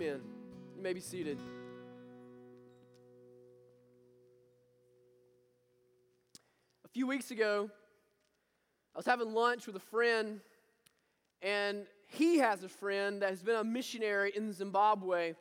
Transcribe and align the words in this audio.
Amen. 0.00 0.20
You 0.76 0.82
may 0.84 0.92
be 0.92 1.00
seated. 1.00 1.40
A 6.84 6.88
few 6.88 7.04
weeks 7.08 7.32
ago, 7.32 7.68
I 8.94 8.98
was 9.00 9.06
having 9.06 9.34
lunch 9.34 9.66
with 9.66 9.74
a 9.74 9.80
friend, 9.80 10.38
and 11.42 11.84
he 12.06 12.38
has 12.38 12.62
a 12.62 12.68
friend 12.68 13.22
that 13.22 13.30
has 13.30 13.42
been 13.42 13.56
a 13.56 13.64
missionary 13.64 14.30
in 14.36 14.52
Zimbabwe 14.52 15.34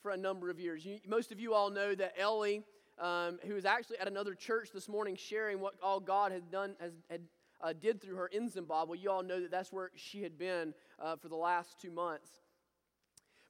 for 0.00 0.12
a 0.12 0.16
number 0.16 0.48
of 0.48 0.58
years. 0.58 0.82
You, 0.82 0.98
most 1.06 1.30
of 1.30 1.38
you 1.38 1.52
all 1.52 1.68
know 1.68 1.94
that 1.96 2.14
Ellie, 2.18 2.62
um, 2.98 3.38
actually 3.66 3.98
at 3.98 4.08
another 4.08 4.34
church 4.34 4.70
this 4.72 4.88
morning 4.88 5.16
sharing 5.16 5.60
what 5.60 5.74
all 5.82 6.00
God 6.00 6.32
had 6.32 6.50
done, 6.50 6.76
has, 6.80 6.92
had, 7.10 7.20
uh, 7.60 7.74
did 7.74 8.00
through 8.00 8.16
her 8.16 8.28
in 8.28 8.48
Zimbabwe, 8.48 8.96
you 8.96 9.10
all 9.10 9.22
know 9.22 9.38
that 9.38 9.50
that's 9.50 9.70
where 9.70 9.90
she 9.94 10.22
had 10.22 10.38
been 10.38 10.72
uh, 10.98 11.16
for 11.16 11.28
the 11.28 11.36
last 11.36 11.78
two 11.78 11.90
months. 11.90 12.30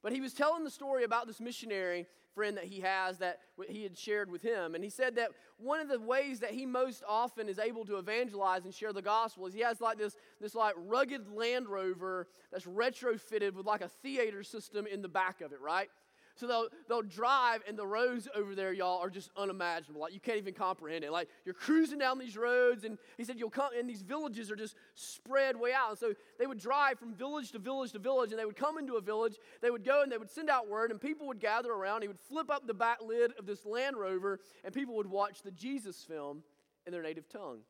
But 0.07 0.13
he 0.13 0.21
was 0.21 0.31
telling 0.31 0.63
the 0.63 0.71
story 0.71 1.03
about 1.03 1.27
this 1.27 1.41
missionary 1.41 2.07
friend 2.33 2.55
that 2.55 2.63
he 2.63 2.79
has 2.79 3.17
that 3.17 3.39
he 3.67 3.83
had 3.83 3.97
shared 3.97 4.31
with 4.31 4.41
him. 4.41 4.73
And 4.73 4.81
he 4.81 4.89
said 4.89 5.17
that 5.17 5.31
one 5.57 5.81
of 5.81 5.89
the 5.89 5.99
ways 5.99 6.39
that 6.39 6.51
he 6.51 6.65
most 6.65 7.03
often 7.05 7.49
is 7.49 7.59
able 7.59 7.83
to 7.83 7.97
evangelize 7.97 8.63
and 8.63 8.73
share 8.73 8.93
the 8.93 9.01
gospel 9.01 9.47
is 9.47 9.53
he 9.53 9.59
has 9.59 9.81
like 9.81 9.97
this, 9.97 10.15
this 10.39 10.55
like 10.55 10.75
rugged 10.77 11.27
Land 11.27 11.67
Rover 11.67 12.29
that's 12.53 12.63
retrofitted 12.63 13.53
with 13.53 13.65
like 13.65 13.81
a 13.81 13.89
theater 13.89 14.43
system 14.43 14.87
in 14.87 15.01
the 15.01 15.09
back 15.09 15.41
of 15.41 15.51
it, 15.51 15.59
right? 15.59 15.89
So 16.37 16.45
they'll, 16.45 16.67
they'll 16.87 17.01
drive, 17.01 17.61
and 17.67 17.77
the 17.77 17.85
roads 17.87 18.27
over 18.35 18.53
there, 18.53 18.71
y'all, 18.71 18.99
are 18.99 19.09
just 19.09 19.31
unimaginable. 19.35 20.01
Like, 20.01 20.13
you 20.13 20.19
can't 20.19 20.37
even 20.37 20.53
comprehend 20.53 21.03
it. 21.03 21.11
Like, 21.11 21.29
you're 21.45 21.55
cruising 21.55 21.97
down 21.97 22.19
these 22.19 22.37
roads, 22.37 22.83
and 22.83 22.99
he 23.17 23.23
said, 23.23 23.39
you'll 23.39 23.49
come, 23.49 23.71
and 23.77 23.89
these 23.89 24.03
villages 24.03 24.51
are 24.51 24.55
just 24.55 24.75
spread 24.93 25.59
way 25.59 25.73
out. 25.73 25.89
And 25.89 25.99
so 25.99 26.13
they 26.37 26.45
would 26.45 26.59
drive 26.59 26.99
from 26.99 27.15
village 27.15 27.51
to 27.53 27.59
village 27.59 27.91
to 27.93 27.99
village, 27.99 28.29
and 28.29 28.39
they 28.39 28.45
would 28.45 28.55
come 28.55 28.77
into 28.77 28.97
a 28.97 29.01
village. 29.01 29.35
They 29.61 29.71
would 29.71 29.83
go 29.83 30.03
and 30.03 30.11
they 30.11 30.17
would 30.17 30.29
send 30.29 30.49
out 30.49 30.69
word, 30.69 30.91
and 30.91 31.01
people 31.01 31.25
would 31.27 31.39
gather 31.39 31.71
around. 31.71 32.03
He 32.03 32.07
would 32.07 32.19
flip 32.19 32.51
up 32.51 32.67
the 32.67 32.73
back 32.73 32.99
lid 33.01 33.31
of 33.39 33.47
this 33.47 33.65
Land 33.65 33.97
Rover, 33.97 34.39
and 34.63 34.73
people 34.73 34.95
would 34.97 35.09
watch 35.09 35.41
the 35.41 35.51
Jesus 35.51 36.03
film 36.03 36.43
in 36.85 36.93
their 36.93 37.01
native 37.01 37.27
tongue. 37.27 37.61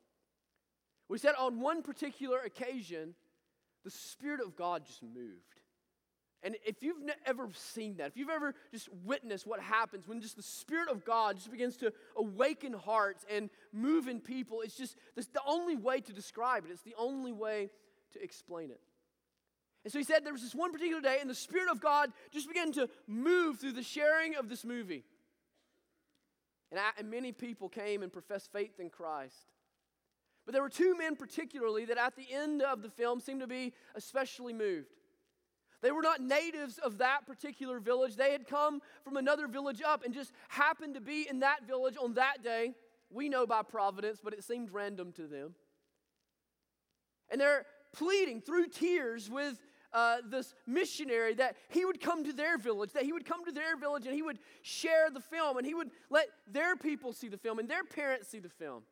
We 1.08 1.16
said 1.16 1.34
on 1.38 1.60
one 1.60 1.82
particular 1.82 2.40
occasion, 2.40 3.14
the 3.82 3.90
Spirit 3.90 4.40
of 4.40 4.56
God 4.56 4.84
just 4.84 5.02
moved. 5.02 5.57
And 6.42 6.56
if 6.64 6.82
you've 6.82 6.98
ever 7.26 7.48
seen 7.52 7.96
that, 7.96 8.06
if 8.06 8.16
you've 8.16 8.28
ever 8.28 8.54
just 8.70 8.88
witnessed 9.04 9.46
what 9.46 9.60
happens 9.60 10.06
when 10.06 10.20
just 10.20 10.36
the 10.36 10.42
Spirit 10.42 10.88
of 10.88 11.04
God 11.04 11.36
just 11.36 11.50
begins 11.50 11.76
to 11.78 11.92
awaken 12.16 12.72
hearts 12.72 13.24
and 13.28 13.50
move 13.72 14.06
in 14.06 14.20
people, 14.20 14.60
it's 14.60 14.76
just 14.76 14.96
the 15.16 15.40
only 15.44 15.74
way 15.74 16.00
to 16.00 16.12
describe 16.12 16.64
it. 16.64 16.70
It's 16.70 16.82
the 16.82 16.94
only 16.96 17.32
way 17.32 17.70
to 18.12 18.22
explain 18.22 18.70
it. 18.70 18.80
And 19.84 19.92
so 19.92 19.98
he 19.98 20.04
said 20.04 20.24
there 20.24 20.32
was 20.32 20.42
this 20.42 20.54
one 20.54 20.72
particular 20.72 21.00
day, 21.00 21.18
and 21.20 21.28
the 21.28 21.34
Spirit 21.34 21.70
of 21.70 21.80
God 21.80 22.12
just 22.30 22.46
began 22.46 22.72
to 22.72 22.88
move 23.06 23.58
through 23.58 23.72
the 23.72 23.82
sharing 23.82 24.36
of 24.36 24.48
this 24.48 24.64
movie. 24.64 25.04
And, 26.70 26.78
I, 26.78 26.90
and 26.98 27.10
many 27.10 27.32
people 27.32 27.68
came 27.68 28.02
and 28.02 28.12
professed 28.12 28.52
faith 28.52 28.78
in 28.78 28.90
Christ. 28.90 29.52
But 30.44 30.52
there 30.52 30.62
were 30.62 30.68
two 30.68 30.96
men, 30.96 31.16
particularly, 31.16 31.84
that 31.86 31.98
at 31.98 32.16
the 32.16 32.26
end 32.32 32.62
of 32.62 32.82
the 32.82 32.90
film 32.90 33.20
seemed 33.20 33.40
to 33.40 33.46
be 33.46 33.72
especially 33.94 34.52
moved. 34.52 34.97
They 35.80 35.92
were 35.92 36.02
not 36.02 36.20
natives 36.20 36.78
of 36.78 36.98
that 36.98 37.26
particular 37.26 37.78
village. 37.78 38.16
They 38.16 38.32
had 38.32 38.46
come 38.46 38.80
from 39.04 39.16
another 39.16 39.46
village 39.46 39.80
up 39.80 40.04
and 40.04 40.12
just 40.12 40.32
happened 40.48 40.94
to 40.94 41.00
be 41.00 41.26
in 41.28 41.40
that 41.40 41.66
village 41.66 41.96
on 42.00 42.14
that 42.14 42.42
day. 42.42 42.74
We 43.10 43.28
know 43.28 43.46
by 43.46 43.62
providence, 43.62 44.18
but 44.22 44.32
it 44.32 44.42
seemed 44.42 44.72
random 44.72 45.12
to 45.12 45.26
them. 45.26 45.54
And 47.30 47.40
they're 47.40 47.64
pleading 47.92 48.40
through 48.40 48.68
tears 48.68 49.30
with 49.30 49.58
uh, 49.92 50.18
this 50.28 50.54
missionary 50.66 51.34
that 51.34 51.56
he 51.68 51.84
would 51.84 52.00
come 52.00 52.24
to 52.24 52.32
their 52.32 52.58
village, 52.58 52.92
that 52.92 53.04
he 53.04 53.12
would 53.12 53.24
come 53.24 53.44
to 53.44 53.52
their 53.52 53.76
village 53.76 54.06
and 54.06 54.14
he 54.14 54.22
would 54.22 54.38
share 54.62 55.10
the 55.10 55.20
film 55.20 55.56
and 55.56 55.66
he 55.66 55.74
would 55.74 55.90
let 56.10 56.26
their 56.50 56.76
people 56.76 57.12
see 57.12 57.28
the 57.28 57.38
film 57.38 57.58
and 57.58 57.68
their 57.68 57.84
parents 57.84 58.28
see 58.28 58.40
the 58.40 58.48
film. 58.48 58.82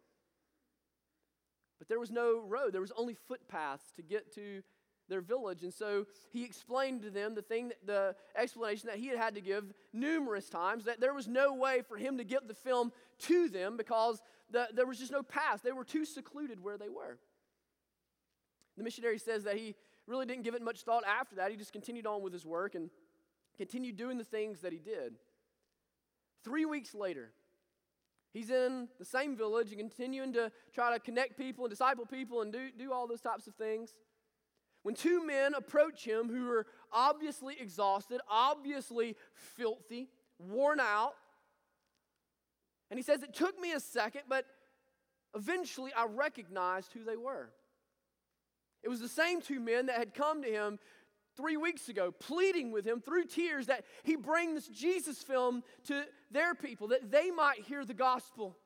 But 1.79 1.89
there 1.89 2.01
was 2.01 2.11
no 2.11 2.41
road, 2.41 2.73
there 2.73 2.81
was 2.81 2.93
only 2.97 3.15
footpaths 3.15 3.93
to 3.97 4.03
get 4.03 4.35
to 4.37 4.63
their 5.09 5.21
village. 5.21 5.63
And 5.63 5.73
so 5.73 6.07
he 6.33 6.45
explained 6.45 7.03
to 7.03 7.11
them 7.11 7.35
the 7.35 7.43
thing, 7.43 7.69
that, 7.69 7.87
the 7.87 8.17
explanation 8.37 8.89
that 8.89 8.99
he 8.99 9.09
had 9.09 9.19
had 9.19 9.35
to 9.35 9.41
give 9.41 9.73
numerous 9.93 10.49
times 10.49 10.85
that 10.85 11.01
there 11.01 11.15
was 11.15 11.29
no 11.29 11.55
way 11.55 11.83
for 11.89 11.97
him 11.97 12.19
to 12.19 12.25
get 12.25 12.49
the 12.49 12.55
film 12.55 12.93
to 13.21 13.49
them 13.49 13.77
because 13.77 14.21
the, 14.51 14.69
there 14.75 14.87
was 14.87 14.99
just 14.99 15.13
no 15.13 15.23
path. 15.23 15.61
They 15.63 15.73
were 15.73 15.85
too 15.85 16.05
secluded 16.05 16.63
where 16.63 16.79
they 16.79 16.89
were. 16.89 17.19
The 18.77 18.85
missionary 18.85 19.19
says 19.19 19.45
that 19.45 19.57
he 19.57 19.75
really 20.07 20.27
didn't 20.27 20.45
give 20.45 20.55
it 20.55 20.63
much 20.63 20.83
thought 20.83 21.05
after 21.07 21.37
that. 21.37 21.51
He 21.51 21.57
just 21.57 21.73
continued 21.73 22.07
on 22.07 22.23
with 22.23 22.33
his 22.33 22.45
work 22.45 22.75
and 22.75 22.91
continued 23.57 23.97
doing 23.97 24.19
the 24.19 24.25
things 24.25 24.61
that 24.61 24.73
he 24.73 24.79
did. 24.79 25.15
Three 26.45 26.65
weeks 26.65 26.95
later, 26.95 27.33
he's 28.33 28.51
in 28.51 28.89
the 28.99 29.05
same 29.05 29.37
village 29.37 29.73
and 29.73 29.81
continuing 29.81 30.33
to 30.35 30.53
try 30.73 30.93
to 30.93 31.01
connect 31.01 31.37
people 31.37 31.65
and 31.65 31.71
disciple 31.71 32.07
people 32.07 32.43
and 32.43 32.53
do, 32.53 32.69
do 32.79 32.93
all 32.93 33.09
those 33.09 33.21
types 33.21 33.47
of 33.47 33.55
things 33.55 33.95
when 34.87 34.95
two 34.95 35.27
men 35.27 35.53
approach 35.55 36.05
him 36.05 36.29
who 36.29 36.49
are 36.49 36.65
obviously 36.93 37.57
exhausted, 37.59 38.21
obviously 38.31 39.17
filthy, 39.35 40.09
worn 40.39 40.79
out. 40.79 41.15
And 42.89 42.97
he 42.97 43.03
says, 43.03 43.25
It 43.25 43.35
took 43.35 43.61
me 43.61 43.73
a 43.73 43.81
second, 43.81 44.21
but 44.29 44.45
eventually 45.35 45.91
I 45.93 46.07
recognized 46.07 46.93
who 46.93 47.03
they 47.03 47.17
were. 47.17 47.51
It 48.85 48.89
was 48.89 49.01
the 49.01 49.09
same 49.09 49.41
two 49.41 49.59
men 49.59 49.87
that 49.87 49.99
had 49.99 50.15
come 50.15 50.41
to 50.45 50.49
him 50.49 50.79
three 51.37 51.57
weeks 51.57 51.89
ago, 51.89 52.13
pleading 52.13 52.71
with 52.71 52.87
him 52.87 53.01
through 53.01 53.25
tears 53.25 53.67
that 53.67 53.85
he 54.05 54.15
bring 54.15 54.55
this 54.55 54.69
Jesus 54.69 55.19
film 55.19 55.65
to 55.89 56.05
their 56.31 56.55
people, 56.55 56.87
that 56.89 57.11
they 57.11 57.33
might 57.33 57.59
hear 57.63 57.85
the 57.85 57.93
gospel. 57.93 58.57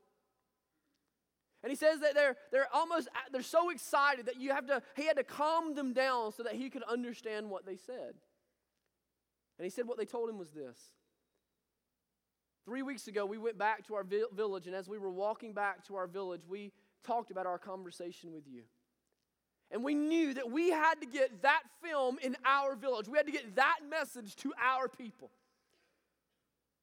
And 1.63 1.71
he 1.71 1.77
says 1.77 2.01
that 2.01 2.15
they're, 2.15 2.37
they're 2.53 2.69
almost, 2.73 3.09
they're 3.33 3.43
so 3.43 3.71
excited 3.71 4.27
that 4.27 4.41
you 4.41 4.51
have 4.51 4.67
to, 4.67 4.83
he 4.97 5.07
had 5.07 5.17
to 5.17 5.25
calm 5.25 5.75
them 5.75 5.93
down 5.93 6.33
so 6.33 6.43
that 6.43 6.55
he 6.55 6.71
could 6.71 6.83
understand 6.85 7.51
what 7.51 7.67
they 7.67 7.77
said. 7.77 8.15
And 9.59 9.65
he 9.65 9.71
said 9.71 9.87
what 9.87 9.99
they 9.99 10.07
told 10.07 10.31
him 10.31 10.39
was 10.39 10.53
this. 10.53 10.79
Three 12.65 12.83
weeks 12.83 13.09
ago, 13.09 13.27
we 13.27 13.37
went 13.37 13.59
back 13.59 13.87
to 13.89 13.95
our 13.95 14.05
village, 14.05 14.67
and 14.67 14.75
as 14.75 14.89
we 14.89 14.97
were 14.97 15.11
walking 15.11 15.53
back 15.53 15.85
to 15.89 15.97
our 15.97 16.07
village, 16.07 16.43
we 16.49 16.73
talked 17.05 17.31
about 17.31 17.47
our 17.47 17.59
conversation 17.59 18.33
with 18.33 18.45
you. 18.47 18.63
And 19.71 19.85
we 19.85 19.95
knew 19.95 20.35
that 20.35 20.51
we 20.51 20.71
had 20.71 21.01
to 21.01 21.07
get 21.07 21.43
that 21.43 21.63
film 21.83 22.19
in 22.23 22.37
our 22.45 22.75
village. 22.75 23.07
We 23.07 23.19
had 23.19 23.27
to 23.27 23.33
get 23.33 23.57
that 23.57 23.79
message 23.89 24.35
to 24.37 24.53
our 24.63 24.89
people. 24.89 25.31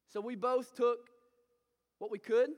So 0.08 0.22
we 0.22 0.36
both 0.36 0.76
took 0.76 1.10
what 2.00 2.12
we 2.12 2.20
could 2.20 2.52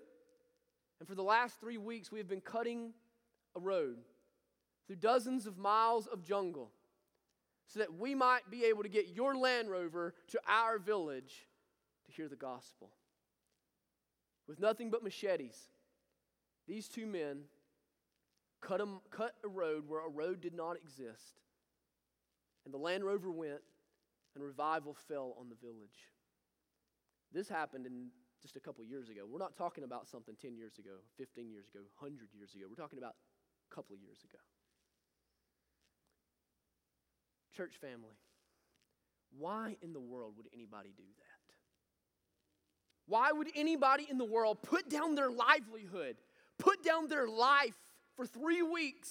and 1.00 1.08
for 1.08 1.16
the 1.16 1.24
last 1.24 1.60
three 1.60 1.78
weeks, 1.78 2.12
we 2.12 2.20
have 2.20 2.28
been 2.28 2.42
cutting 2.42 2.94
a 3.56 3.60
road 3.60 3.98
through 4.88 4.98
dozens 4.98 5.46
of 5.46 5.58
miles 5.58 6.08
of 6.08 6.24
jungle 6.24 6.72
so 7.68 7.80
that 7.80 7.98
we 7.98 8.16
might 8.16 8.50
be 8.50 8.66
able 8.66 8.84
to 8.84 8.90
get 8.90 9.09
your 9.09 9.36
Land 9.36 9.70
Rover 9.70 10.16
to 10.30 10.40
our 10.48 10.80
village 10.80 11.48
to 12.06 12.12
hear 12.12 12.28
the 12.28 12.36
gospel. 12.36 12.90
With 14.48 14.59
nothing 14.59 14.90
but 14.90 15.04
machetes, 15.04 15.70
these 16.68 16.88
two 16.88 17.06
men 17.06 17.42
cut 18.62 18.82
a, 18.82 18.88
cut 19.12 19.36
a 19.44 19.48
road 19.48 19.84
where 19.88 20.06
a 20.06 20.09
road 20.09 20.42
did 20.42 20.56
not 20.56 20.76
exist. 20.76 21.42
And 22.66 22.74
the 22.74 22.80
Land 22.80 23.04
Rover 23.04 23.32
went, 23.32 23.62
and 24.36 24.44
revival 24.44 24.96
fell 25.08 25.36
on 25.40 25.50
the 25.50 25.56
village. 25.56 26.09
This 27.32 27.48
happened 27.48 27.86
in 27.86 28.08
just 28.42 28.56
a 28.56 28.60
couple 28.60 28.84
years 28.84 29.10
ago. 29.10 29.22
We're 29.30 29.40
not 29.40 29.56
talking 29.56 29.84
about 29.84 30.08
something 30.08 30.36
10 30.42 30.56
years 30.56 30.78
ago, 30.78 31.04
15 31.18 31.50
years 31.52 31.68
ago, 31.68 31.82
100 32.00 32.30
years 32.34 32.54
ago. 32.56 32.66
We're 32.70 32.82
talking 32.82 33.00
about 33.00 33.16
a 33.72 33.76
couple 33.76 33.96
of 33.96 34.02
years 34.02 34.24
ago. 34.24 34.40
Church 37.56 37.76
family, 37.82 38.16
why 39.38 39.76
in 39.82 39.94
the 39.94 40.00
world 40.00 40.34
would 40.38 40.48
anybody 40.54 40.94
do 40.96 41.04
that? 41.04 41.54
Why 43.08 43.32
would 43.32 43.50
anybody 43.56 44.08
in 44.09 44.18
the 44.18 44.26
world 44.26 44.62
put 44.62 44.90
down 44.90 45.16
their 45.16 45.32
livelihood, 45.32 46.16
put 46.58 46.84
down 46.84 47.08
their 47.08 47.28
life 47.28 47.76
for 48.16 48.26
three 48.26 48.62
weeks 48.62 49.09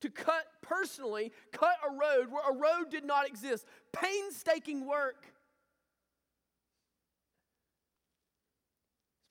to 0.00 0.10
cut 0.10 0.44
personally, 0.60 1.32
cut 1.52 1.76
a 1.88 1.90
road 1.90 2.30
where 2.30 2.42
a 2.50 2.52
road 2.52 2.90
did 2.90 3.04
not 3.04 3.26
exist? 3.28 3.64
Painstaking 3.92 4.86
work 4.86 5.24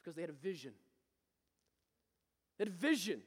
because 0.05 0.15
they 0.15 0.21
had 0.21 0.29
a 0.29 0.33
vision. 0.33 0.73
That 2.59 2.69
vision. 2.69 3.21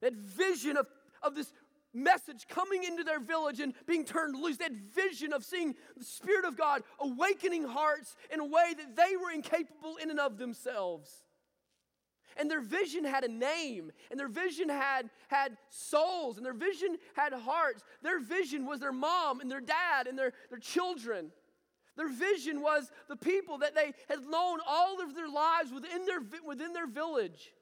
That 0.00 0.14
vision 0.14 0.78
of, 0.78 0.86
of 1.22 1.34
this 1.34 1.52
message 1.92 2.48
coming 2.48 2.84
into 2.84 3.04
their 3.04 3.20
village 3.20 3.60
and 3.60 3.74
being 3.86 4.06
turned 4.06 4.34
loose. 4.34 4.56
That 4.56 4.72
vision 4.72 5.34
of 5.34 5.44
seeing 5.44 5.74
the 5.96 6.04
Spirit 6.04 6.46
of 6.46 6.56
God 6.56 6.82
awakening 6.98 7.64
hearts 7.64 8.16
in 8.32 8.40
a 8.40 8.46
way 8.46 8.72
that 8.76 8.96
they 8.96 9.14
were 9.16 9.30
incapable 9.30 9.96
in 10.02 10.10
and 10.10 10.18
of 10.18 10.38
themselves. 10.38 11.10
And 12.38 12.50
their 12.50 12.62
vision 12.62 13.04
had 13.04 13.24
a 13.24 13.28
name, 13.28 13.92
and 14.10 14.18
their 14.18 14.26
vision 14.26 14.70
had, 14.70 15.10
had 15.28 15.58
souls, 15.68 16.38
and 16.38 16.46
their 16.46 16.54
vision 16.54 16.96
had 17.14 17.34
hearts. 17.34 17.84
Their 18.02 18.20
vision 18.20 18.64
was 18.64 18.80
their 18.80 18.90
mom 18.90 19.40
and 19.40 19.50
their 19.50 19.60
dad 19.60 20.06
and 20.06 20.18
their, 20.18 20.32
their 20.48 20.58
children. 20.58 21.30
Their 21.96 22.08
vision 22.08 22.62
was 22.62 22.90
the 23.08 23.16
people 23.16 23.58
that 23.58 23.74
they 23.74 23.92
had 24.08 24.20
known 24.22 24.60
all 24.66 25.02
of 25.02 25.14
their 25.14 25.28
lives 25.28 25.72
within 25.72 26.06
their, 26.06 26.20
within 26.44 26.72
their 26.72 26.86
village. 26.86 27.52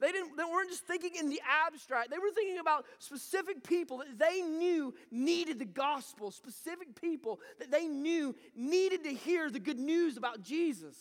They, 0.00 0.12
didn't, 0.12 0.36
they 0.36 0.44
weren't 0.44 0.68
just 0.68 0.86
thinking 0.86 1.12
in 1.18 1.30
the 1.30 1.40
abstract, 1.66 2.10
they 2.10 2.18
were 2.18 2.30
thinking 2.34 2.58
about 2.58 2.84
specific 2.98 3.64
people 3.64 3.98
that 3.98 4.18
they 4.18 4.42
knew 4.42 4.94
needed 5.10 5.58
the 5.58 5.64
gospel, 5.64 6.30
specific 6.30 7.00
people 7.00 7.40
that 7.58 7.70
they 7.70 7.86
knew 7.86 8.34
needed 8.54 9.04
to 9.04 9.14
hear 9.14 9.50
the 9.50 9.58
good 9.58 9.78
news 9.78 10.16
about 10.16 10.42
Jesus. 10.42 10.96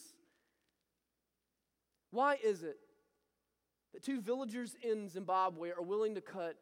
Why 2.11 2.37
is 2.41 2.63
it 2.63 2.77
that 3.93 4.03
two 4.03 4.21
villagers 4.21 4.75
in 4.81 5.09
Zimbabwe 5.09 5.71
are 5.71 5.83
willing 5.83 6.15
to 6.15 6.21
cut 6.21 6.55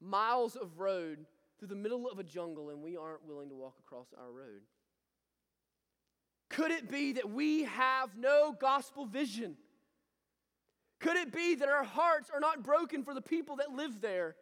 miles 0.00 0.56
of 0.56 0.78
road 0.80 1.26
through 1.58 1.68
the 1.68 1.74
middle 1.74 2.08
of 2.08 2.18
a 2.18 2.24
jungle 2.24 2.70
and 2.70 2.82
we 2.82 2.96
aren't 2.96 3.24
willing 3.26 3.50
to 3.50 3.54
walk 3.54 3.74
across 3.78 4.06
our 4.18 4.32
road? 4.32 4.62
Could 6.52 6.70
it 6.70 6.90
be 6.90 7.14
that 7.14 7.30
we 7.30 7.64
have 7.64 8.16
no 8.16 8.54
gospel 8.58 9.06
vision? 9.06 9.56
Could 11.00 11.16
it 11.16 11.32
be 11.32 11.56
that 11.56 11.68
our 11.68 11.82
hearts 11.82 12.30
are 12.32 12.40
not 12.40 12.62
broken 12.62 13.02
for 13.02 13.14
the 13.14 13.22
people 13.22 13.56
that 13.56 13.72
live 13.72 14.00
there? 14.00 14.36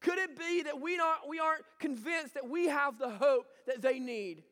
Could 0.00 0.18
it 0.18 0.38
be 0.38 0.62
that 0.62 0.80
we, 0.80 0.96
not, 0.96 1.28
we 1.28 1.40
aren't 1.40 1.64
convinced 1.78 2.34
that 2.34 2.48
we 2.48 2.66
have 2.66 2.98
the 2.98 3.10
hope 3.10 3.46
that 3.66 3.82
they 3.82 3.98
need? 3.98 4.44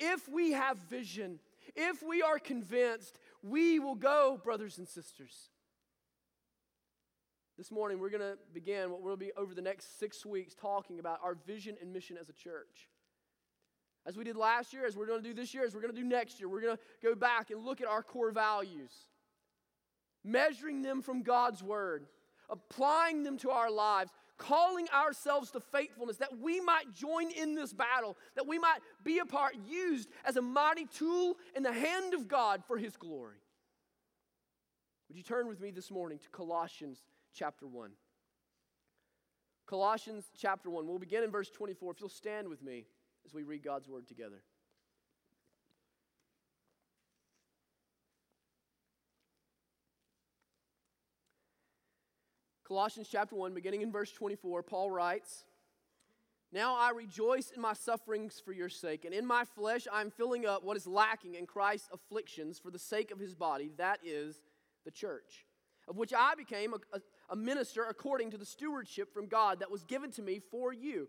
If 0.00 0.28
we 0.28 0.52
have 0.52 0.78
vision, 0.90 1.38
if 1.76 2.02
we 2.02 2.22
are 2.22 2.38
convinced, 2.38 3.18
we 3.42 3.78
will 3.78 3.94
go, 3.94 4.40
brothers 4.42 4.78
and 4.78 4.88
sisters. 4.88 5.50
This 7.56 7.70
morning, 7.70 7.98
we're 7.98 8.10
going 8.10 8.22
to 8.22 8.38
begin 8.52 8.90
what 8.90 9.02
will 9.02 9.16
be 9.16 9.32
over 9.36 9.54
the 9.54 9.62
next 9.62 9.98
six 9.98 10.24
weeks 10.26 10.54
talking 10.54 10.98
about 10.98 11.20
our 11.22 11.34
vision 11.34 11.76
and 11.80 11.92
mission 11.92 12.16
as 12.20 12.28
a 12.28 12.32
church. 12.32 12.88
As 14.08 14.16
we 14.16 14.24
did 14.24 14.36
last 14.36 14.72
year, 14.72 14.86
as 14.86 14.96
we're 14.96 15.06
going 15.06 15.22
to 15.22 15.28
do 15.28 15.34
this 15.34 15.52
year, 15.52 15.66
as 15.66 15.74
we're 15.74 15.82
going 15.82 15.94
to 15.94 16.00
do 16.00 16.06
next 16.06 16.40
year, 16.40 16.48
we're 16.48 16.62
going 16.62 16.74
to 16.74 16.82
go 17.02 17.14
back 17.14 17.50
and 17.50 17.62
look 17.62 17.82
at 17.82 17.86
our 17.86 18.02
core 18.02 18.30
values 18.30 18.90
measuring 20.24 20.82
them 20.82 21.02
from 21.02 21.22
God's 21.22 21.62
word, 21.62 22.06
applying 22.50 23.22
them 23.22 23.36
to 23.38 23.50
our 23.50 23.70
lives, 23.70 24.10
calling 24.38 24.88
ourselves 24.90 25.50
to 25.50 25.60
faithfulness 25.60 26.16
that 26.16 26.38
we 26.40 26.60
might 26.60 26.92
join 26.94 27.30
in 27.30 27.54
this 27.54 27.72
battle, 27.72 28.16
that 28.34 28.46
we 28.46 28.58
might 28.58 28.78
be 29.04 29.18
a 29.18 29.26
part, 29.26 29.54
used 29.68 30.08
as 30.24 30.36
a 30.36 30.42
mighty 30.42 30.86
tool 30.86 31.36
in 31.54 31.62
the 31.62 31.72
hand 31.72 32.14
of 32.14 32.28
God 32.28 32.62
for 32.66 32.78
his 32.78 32.96
glory. 32.96 33.36
Would 35.08 35.16
you 35.16 35.22
turn 35.22 35.48
with 35.48 35.60
me 35.60 35.70
this 35.70 35.90
morning 35.90 36.18
to 36.18 36.28
Colossians 36.30 37.00
chapter 37.34 37.66
1? 37.66 37.90
Colossians 39.66 40.30
chapter 40.38 40.70
1. 40.70 40.86
We'll 40.86 40.98
begin 40.98 41.24
in 41.24 41.30
verse 41.30 41.50
24. 41.50 41.92
If 41.92 42.00
you'll 42.00 42.08
stand 42.08 42.48
with 42.48 42.62
me 42.62 42.86
as 43.28 43.34
we 43.34 43.42
read 43.42 43.62
God's 43.62 43.86
word 43.86 44.08
together. 44.08 44.42
Colossians 52.66 53.08
chapter 53.10 53.36
1, 53.36 53.52
beginning 53.52 53.82
in 53.82 53.92
verse 53.92 54.10
24, 54.12 54.62
Paul 54.62 54.90
writes, 54.90 55.44
Now 56.52 56.74
I 56.74 56.90
rejoice 56.90 57.50
in 57.54 57.60
my 57.60 57.74
sufferings 57.74 58.40
for 58.42 58.52
your 58.52 58.70
sake, 58.70 59.04
and 59.04 59.12
in 59.12 59.26
my 59.26 59.44
flesh 59.44 59.86
I 59.92 60.00
am 60.00 60.10
filling 60.10 60.46
up 60.46 60.64
what 60.64 60.78
is 60.78 60.86
lacking 60.86 61.34
in 61.34 61.44
Christ's 61.44 61.90
afflictions 61.92 62.58
for 62.58 62.70
the 62.70 62.78
sake 62.78 63.10
of 63.10 63.18
his 63.18 63.34
body, 63.34 63.72
that 63.76 63.98
is 64.02 64.40
the 64.86 64.90
church, 64.90 65.44
of 65.86 65.98
which 65.98 66.14
I 66.14 66.34
became 66.34 66.72
a, 66.72 66.96
a, 66.96 67.00
a 67.28 67.36
minister 67.36 67.84
according 67.84 68.30
to 68.30 68.38
the 68.38 68.46
stewardship 68.46 69.12
from 69.12 69.26
God 69.26 69.60
that 69.60 69.70
was 69.70 69.84
given 69.84 70.10
to 70.12 70.22
me 70.22 70.40
for 70.50 70.72
you, 70.72 71.08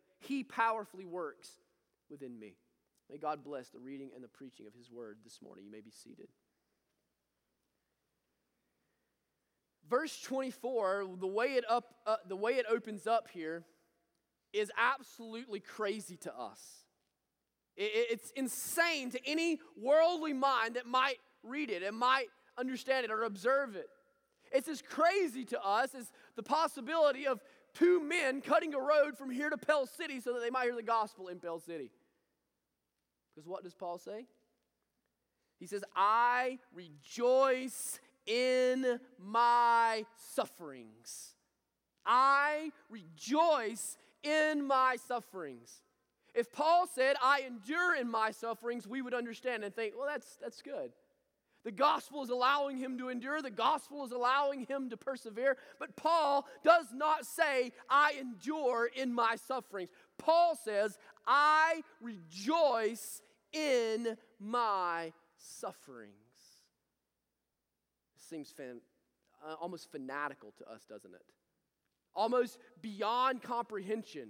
He 0.21 0.43
powerfully 0.43 1.05
works 1.05 1.49
within 2.09 2.39
me. 2.39 2.55
May 3.09 3.17
God 3.17 3.43
bless 3.43 3.69
the 3.69 3.79
reading 3.79 4.11
and 4.15 4.23
the 4.23 4.29
preaching 4.29 4.65
of 4.67 4.73
His 4.73 4.89
word 4.89 5.17
this 5.23 5.41
morning. 5.41 5.65
You 5.65 5.71
may 5.71 5.81
be 5.81 5.91
seated. 5.91 6.29
verse 9.91 10.21
24, 10.21 11.05
the 11.19 11.27
way 11.27 11.47
it, 11.47 11.65
up, 11.69 11.93
uh, 12.07 12.15
the 12.27 12.35
way 12.35 12.53
it 12.53 12.65
opens 12.71 13.05
up 13.05 13.27
here 13.31 13.63
is 14.53 14.71
absolutely 14.77 15.59
crazy 15.59 16.15
to 16.15 16.35
us. 16.35 16.59
It, 17.75 17.91
it's 18.11 18.31
insane 18.31 19.11
to 19.11 19.19
any 19.27 19.59
worldly 19.79 20.33
mind 20.33 20.75
that 20.75 20.87
might 20.87 21.17
read 21.43 21.69
it 21.69 21.83
and 21.83 21.95
might 21.95 22.27
understand 22.57 23.05
it 23.05 23.11
or 23.11 23.23
observe 23.23 23.75
it. 23.75 23.87
It's 24.53 24.69
as 24.69 24.81
crazy 24.81 25.45
to 25.45 25.61
us 25.63 25.93
as 25.93 26.09
the 26.35 26.43
possibility 26.43 27.27
of 27.27 27.41
two 27.73 28.01
men 28.01 28.41
cutting 28.41 28.73
a 28.73 28.79
road 28.79 29.17
from 29.17 29.29
here 29.29 29.49
to 29.49 29.57
Pell 29.57 29.85
City 29.85 30.19
so 30.19 30.33
that 30.33 30.41
they 30.41 30.49
might 30.49 30.63
hear 30.63 30.75
the 30.75 30.83
gospel 30.83 31.27
in 31.27 31.39
Pell 31.39 31.59
City. 31.59 31.91
Because 33.33 33.47
what 33.47 33.63
does 33.63 33.73
Paul 33.73 33.97
say? 33.97 34.25
He 35.59 35.67
says, 35.67 35.83
I 35.95 36.57
rejoice 36.73 37.99
in 38.25 38.99
my 39.19 40.05
sufferings. 40.33 41.35
I 42.05 42.71
rejoice 42.89 43.97
in 44.23 44.65
my 44.65 44.97
sufferings. 45.07 45.83
If 46.33 46.51
Paul 46.51 46.87
said, 46.87 47.15
I 47.21 47.41
endure 47.45 47.95
in 47.95 48.09
my 48.09 48.31
sufferings, 48.31 48.87
we 48.87 49.01
would 49.01 49.13
understand 49.13 49.63
and 49.63 49.75
think, 49.75 49.93
well, 49.97 50.07
that's, 50.07 50.37
that's 50.41 50.61
good. 50.61 50.91
The 51.63 51.71
gospel 51.71 52.23
is 52.23 52.29
allowing 52.29 52.77
him 52.77 52.97
to 52.97 53.09
endure, 53.09 53.41
the 53.41 53.51
gospel 53.51 54.03
is 54.03 54.11
allowing 54.11 54.65
him 54.65 54.89
to 54.89 54.97
persevere. 54.97 55.57
But 55.79 55.95
Paul 55.95 56.47
does 56.63 56.87
not 56.93 57.25
say, 57.25 57.71
I 57.89 58.13
endure 58.19 58.89
in 58.95 59.13
my 59.13 59.35
sufferings. 59.47 59.91
Paul 60.17 60.57
says, 60.63 60.97
I 61.27 61.83
rejoice 62.01 63.21
in 63.53 64.17
my 64.39 65.13
sufferings 65.37 66.15
seems 68.31 68.49
fan, 68.49 68.79
uh, 69.45 69.55
almost 69.61 69.91
fanatical 69.91 70.53
to 70.57 70.71
us, 70.71 70.85
doesn't 70.85 71.13
it? 71.13 71.21
Almost 72.15 72.57
beyond 72.81 73.43
comprehension. 73.43 74.29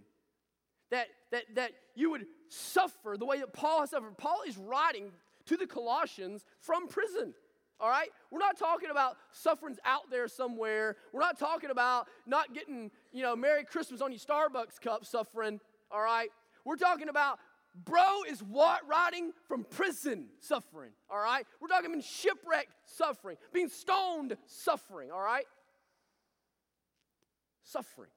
That, 0.90 1.08
that, 1.32 1.44
that 1.56 1.72
you 1.96 2.12
would 2.12 2.26
suffer 2.50 3.16
the 3.18 3.26
way 3.26 3.40
that 3.40 3.54
Paul 3.54 3.82
has 3.82 3.92
suffered. 3.92 4.18
Paul 4.18 4.42
is 4.46 4.58
writing 4.58 5.12
to 5.46 5.58
the 5.58 5.68
Colossians 5.68 6.46
from 6.60 6.88
prison. 6.88 7.34
All 7.80 7.90
right? 7.90 8.10
We're 8.30 8.40
not 8.40 8.58
talking 8.58 8.90
about 8.92 9.18
sufferings 9.32 9.80
out 9.86 10.12
there 10.12 10.28
somewhere. 10.28 10.98
We're 11.12 11.22
not 11.22 11.40
talking 11.40 11.72
about 11.72 12.08
not 12.28 12.54
getting, 12.54 12.92
you 13.12 13.24
know, 13.24 13.36
Merry 13.36 13.64
Christmas 13.64 14.02
on 14.02 14.12
your 14.12 14.20
Starbucks 14.20 14.80
cup 14.82 15.06
suffering. 15.06 15.60
All 15.90 16.02
right? 16.02 16.30
We're 16.64 16.76
talking 16.76 17.10
about 17.10 17.40
Bro 17.86 18.24
is 18.30 18.42
what? 18.44 18.82
Riding 18.88 19.32
from 19.48 19.64
prison 19.64 20.28
suffering, 20.40 20.92
all 21.10 21.20
right? 21.20 21.46
We're 21.62 21.70
talking 21.70 21.92
about 21.92 22.04
shipwrecked 22.04 22.74
suffering, 22.86 23.38
being 23.54 23.70
stoned 23.70 24.36
suffering, 24.46 25.10
all 25.10 25.22
right? 25.22 25.46
Suffering. 27.64 28.10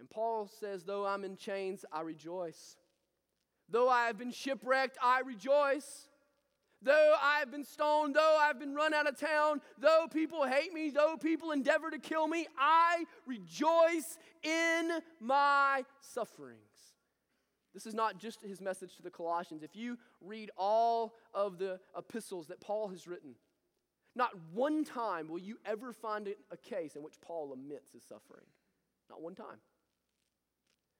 And 0.00 0.10
Paul 0.10 0.50
says, 0.58 0.82
Though 0.82 1.06
I'm 1.06 1.24
in 1.24 1.36
chains, 1.36 1.84
I 1.92 2.00
rejoice. 2.00 2.76
Though 3.70 3.88
I 3.88 4.06
have 4.06 4.18
been 4.18 4.30
shipwrecked, 4.30 4.98
I 5.02 5.20
rejoice. 5.20 6.08
Though 6.80 7.16
I 7.20 7.40
have 7.40 7.50
been 7.50 7.64
stoned, 7.64 8.14
though 8.14 8.38
I've 8.40 8.60
been 8.60 8.74
run 8.74 8.94
out 8.94 9.08
of 9.08 9.18
town, 9.18 9.60
though 9.78 10.06
people 10.12 10.46
hate 10.46 10.72
me, 10.72 10.90
though 10.90 11.16
people 11.16 11.50
endeavor 11.50 11.90
to 11.90 11.98
kill 11.98 12.28
me, 12.28 12.46
I 12.56 13.04
rejoice 13.26 14.16
in 14.42 15.00
my 15.20 15.84
sufferings. 16.00 16.60
This 17.74 17.84
is 17.84 17.94
not 17.94 18.18
just 18.18 18.42
his 18.42 18.60
message 18.60 18.96
to 18.96 19.02
the 19.02 19.10
Colossians. 19.10 19.62
If 19.62 19.76
you 19.76 19.98
read 20.20 20.50
all 20.56 21.14
of 21.34 21.58
the 21.58 21.80
epistles 21.96 22.46
that 22.46 22.60
Paul 22.60 22.88
has 22.88 23.06
written, 23.06 23.34
not 24.14 24.30
one 24.52 24.84
time 24.84 25.28
will 25.28 25.38
you 25.38 25.58
ever 25.64 25.92
find 25.92 26.28
a 26.50 26.56
case 26.56 26.96
in 26.96 27.02
which 27.02 27.20
Paul 27.20 27.50
laments 27.50 27.92
his 27.92 28.02
suffering. 28.04 28.46
Not 29.10 29.20
one 29.20 29.34
time. 29.34 29.58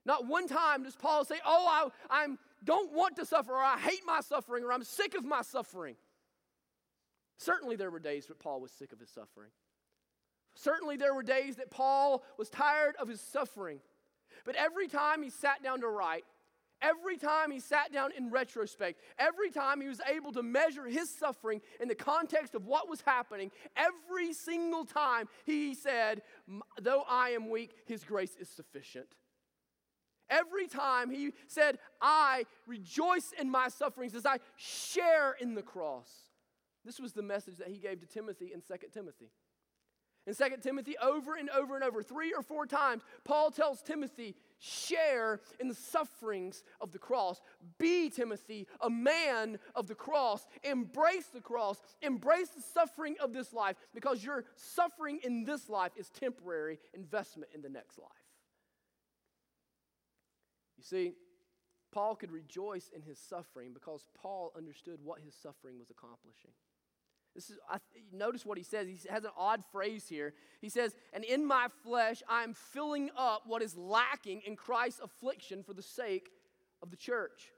Not 0.04 0.26
one 0.26 0.48
time 0.48 0.84
does 0.84 0.96
Paul 0.96 1.24
say, 1.24 1.36
Oh, 1.44 1.90
I 2.10 2.22
I'm, 2.24 2.38
don't 2.64 2.92
want 2.92 3.16
to 3.16 3.26
suffer, 3.26 3.52
or 3.52 3.62
I 3.62 3.78
hate 3.78 4.02
my 4.04 4.20
suffering, 4.20 4.64
or 4.64 4.72
I'm 4.72 4.84
sick 4.84 5.14
of 5.14 5.24
my 5.24 5.42
suffering. 5.42 5.96
Certainly, 7.38 7.76
there 7.76 7.90
were 7.90 8.00
days 8.00 8.26
that 8.26 8.38
Paul 8.38 8.60
was 8.60 8.72
sick 8.72 8.92
of 8.92 8.98
his 8.98 9.10
suffering. 9.10 9.50
Certainly, 10.54 10.96
there 10.96 11.14
were 11.14 11.22
days 11.22 11.56
that 11.56 11.70
Paul 11.70 12.24
was 12.36 12.50
tired 12.50 12.96
of 13.00 13.08
his 13.08 13.20
suffering. 13.20 13.80
But 14.44 14.56
every 14.56 14.88
time 14.88 15.22
he 15.22 15.30
sat 15.30 15.62
down 15.62 15.80
to 15.82 15.88
write, 15.88 16.24
Every 16.80 17.16
time 17.16 17.50
he 17.50 17.58
sat 17.58 17.92
down 17.92 18.12
in 18.16 18.30
retrospect, 18.30 19.00
every 19.18 19.50
time 19.50 19.80
he 19.80 19.88
was 19.88 20.00
able 20.08 20.32
to 20.32 20.42
measure 20.42 20.86
his 20.86 21.10
suffering 21.18 21.60
in 21.80 21.88
the 21.88 21.94
context 21.94 22.54
of 22.54 22.66
what 22.66 22.88
was 22.88 23.00
happening, 23.00 23.50
every 23.76 24.32
single 24.32 24.84
time 24.84 25.28
he 25.44 25.74
said, 25.74 26.22
Though 26.80 27.02
I 27.08 27.30
am 27.30 27.50
weak, 27.50 27.72
his 27.86 28.04
grace 28.04 28.36
is 28.40 28.48
sufficient. 28.48 29.08
Every 30.30 30.66
time 30.66 31.10
he 31.10 31.32
said, 31.46 31.78
I 32.00 32.44
rejoice 32.66 33.32
in 33.38 33.50
my 33.50 33.68
sufferings 33.68 34.14
as 34.14 34.26
I 34.26 34.38
share 34.56 35.36
in 35.40 35.54
the 35.54 35.62
cross. 35.62 36.10
This 36.84 37.00
was 37.00 37.12
the 37.12 37.22
message 37.22 37.56
that 37.58 37.68
he 37.68 37.78
gave 37.78 38.00
to 38.00 38.06
Timothy 38.06 38.52
in 38.52 38.60
2 38.60 38.88
Timothy. 38.92 39.30
In 40.28 40.34
2 40.34 40.44
Timothy, 40.60 40.94
over 40.98 41.36
and 41.36 41.48
over 41.48 41.74
and 41.74 41.82
over, 41.82 42.02
three 42.02 42.34
or 42.34 42.42
four 42.42 42.66
times, 42.66 43.02
Paul 43.24 43.50
tells 43.50 43.80
Timothy, 43.80 44.34
share 44.58 45.40
in 45.58 45.68
the 45.68 45.74
sufferings 45.74 46.62
of 46.82 46.92
the 46.92 46.98
cross. 46.98 47.40
Be, 47.78 48.10
Timothy, 48.10 48.66
a 48.82 48.90
man 48.90 49.58
of 49.74 49.86
the 49.86 49.94
cross. 49.94 50.46
Embrace 50.62 51.28
the 51.32 51.40
cross. 51.40 51.80
Embrace 52.02 52.48
the 52.50 52.60
suffering 52.60 53.16
of 53.22 53.32
this 53.32 53.54
life 53.54 53.76
because 53.94 54.22
your 54.22 54.44
suffering 54.54 55.18
in 55.24 55.44
this 55.44 55.70
life 55.70 55.92
is 55.96 56.10
temporary 56.10 56.78
investment 56.92 57.50
in 57.54 57.62
the 57.62 57.70
next 57.70 57.98
life. 57.98 58.27
You 60.78 60.84
see, 60.84 61.12
Paul 61.92 62.14
could 62.14 62.30
rejoice 62.30 62.90
in 62.94 63.02
his 63.02 63.18
suffering 63.18 63.72
because 63.74 64.06
Paul 64.14 64.52
understood 64.56 65.00
what 65.02 65.20
his 65.20 65.34
suffering 65.34 65.78
was 65.78 65.90
accomplishing. 65.90 66.52
This 67.34 67.50
is, 67.50 67.58
I, 67.70 67.78
notice 68.12 68.44
what 68.46 68.58
he 68.58 68.64
says. 68.64 68.88
He 68.88 68.98
has 69.08 69.24
an 69.24 69.30
odd 69.36 69.62
phrase 69.70 70.06
here. 70.08 70.34
He 70.60 70.68
says, 70.68 70.94
And 71.12 71.24
in 71.24 71.44
my 71.44 71.68
flesh, 71.84 72.22
I 72.28 72.42
am 72.42 72.54
filling 72.54 73.10
up 73.16 73.42
what 73.46 73.62
is 73.62 73.76
lacking 73.76 74.42
in 74.46 74.56
Christ's 74.56 75.00
affliction 75.00 75.62
for 75.62 75.74
the 75.74 75.82
sake 75.82 76.30
of 76.82 76.90
the 76.90 76.96
church. 76.96 77.52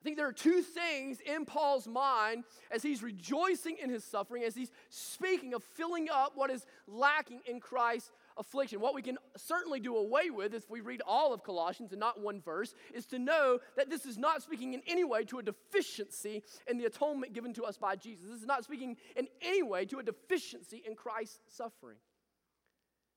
I 0.00 0.04
think 0.04 0.18
there 0.18 0.28
are 0.28 0.32
two 0.32 0.60
things 0.60 1.18
in 1.20 1.46
Paul's 1.46 1.88
mind 1.88 2.44
as 2.70 2.82
he's 2.82 3.02
rejoicing 3.02 3.78
in 3.82 3.88
his 3.88 4.04
suffering, 4.04 4.42
as 4.44 4.54
he's 4.54 4.70
speaking 4.90 5.54
of 5.54 5.64
filling 5.64 6.08
up 6.10 6.32
what 6.34 6.50
is 6.50 6.66
lacking 6.86 7.40
in 7.46 7.58
Christ's 7.58 8.12
affliction. 8.36 8.80
What 8.80 8.94
we 8.94 9.02
can 9.02 9.18
certainly 9.36 9.80
do 9.80 9.96
away 9.96 10.30
with 10.30 10.54
if 10.54 10.68
we 10.68 10.80
read 10.80 11.02
all 11.06 11.32
of 11.32 11.42
Colossians 11.42 11.92
and 11.92 12.00
not 12.00 12.20
one 12.20 12.40
verse 12.40 12.74
is 12.94 13.06
to 13.06 13.18
know 13.18 13.58
that 13.76 13.90
this 13.90 14.06
is 14.06 14.18
not 14.18 14.42
speaking 14.42 14.74
in 14.74 14.82
any 14.86 15.04
way 15.04 15.24
to 15.24 15.38
a 15.38 15.42
deficiency 15.42 16.42
in 16.68 16.78
the 16.78 16.84
atonement 16.84 17.32
given 17.32 17.52
to 17.54 17.64
us 17.64 17.76
by 17.76 17.96
Jesus. 17.96 18.26
This 18.28 18.40
is 18.40 18.46
not 18.46 18.64
speaking 18.64 18.96
in 19.16 19.28
any 19.42 19.62
way 19.62 19.84
to 19.86 19.98
a 19.98 20.02
deficiency 20.02 20.82
in 20.86 20.94
Christ's 20.94 21.40
suffering. 21.48 21.98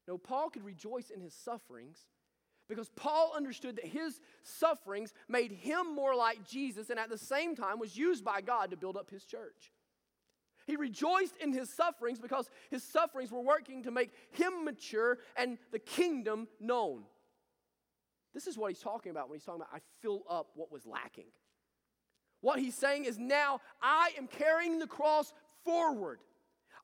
No, 0.08 0.18
Paul 0.18 0.50
could 0.50 0.64
rejoice 0.64 1.10
in 1.10 1.20
his 1.20 1.34
sufferings 1.34 1.98
because 2.70 2.90
Paul 2.90 3.34
understood 3.36 3.78
that 3.78 3.86
his 3.86 4.20
sufferings 4.44 5.14
made 5.28 5.52
him 5.52 5.96
more 5.96 6.16
like 6.16 6.48
Jesus 6.48 6.90
and 6.90 7.00
at 7.00 7.10
the 7.10 7.18
same 7.18 7.56
time 7.56 7.80
was 7.80 7.98
used 7.98 8.24
by 8.24 8.42
God 8.42 8.72
to 8.72 8.78
build 8.78 8.98
up 8.98 9.10
his 9.10 9.24
church. 9.24 9.72
He 10.68 10.76
rejoiced 10.76 11.38
in 11.38 11.54
his 11.54 11.70
sufferings 11.70 12.20
because 12.20 12.50
his 12.70 12.84
sufferings 12.84 13.32
were 13.32 13.42
working 13.42 13.84
to 13.84 13.92
make 13.92 14.12
him 14.32 14.66
mature 14.66 15.18
and 15.38 15.58
the 15.72 15.80
kingdom 15.80 16.50
known. 16.60 17.04
This 18.34 18.48
is 18.48 18.58
what 18.58 18.68
he's 18.68 18.82
talking 18.82 19.10
about 19.10 19.30
when 19.30 19.40
he's 19.40 19.46
talking 19.46 19.62
about, 19.62 19.74
I 19.74 19.80
fill 20.02 20.24
up 20.30 20.50
what 20.56 20.70
was 20.70 20.86
lacking. 20.86 21.28
What 22.42 22.60
he's 22.60 22.76
saying 22.76 23.06
is 23.06 23.18
now 23.18 23.62
I 23.82 24.12
am 24.18 24.28
carrying 24.28 24.78
the 24.78 24.88
cross 24.88 25.34
forward. 25.64 26.20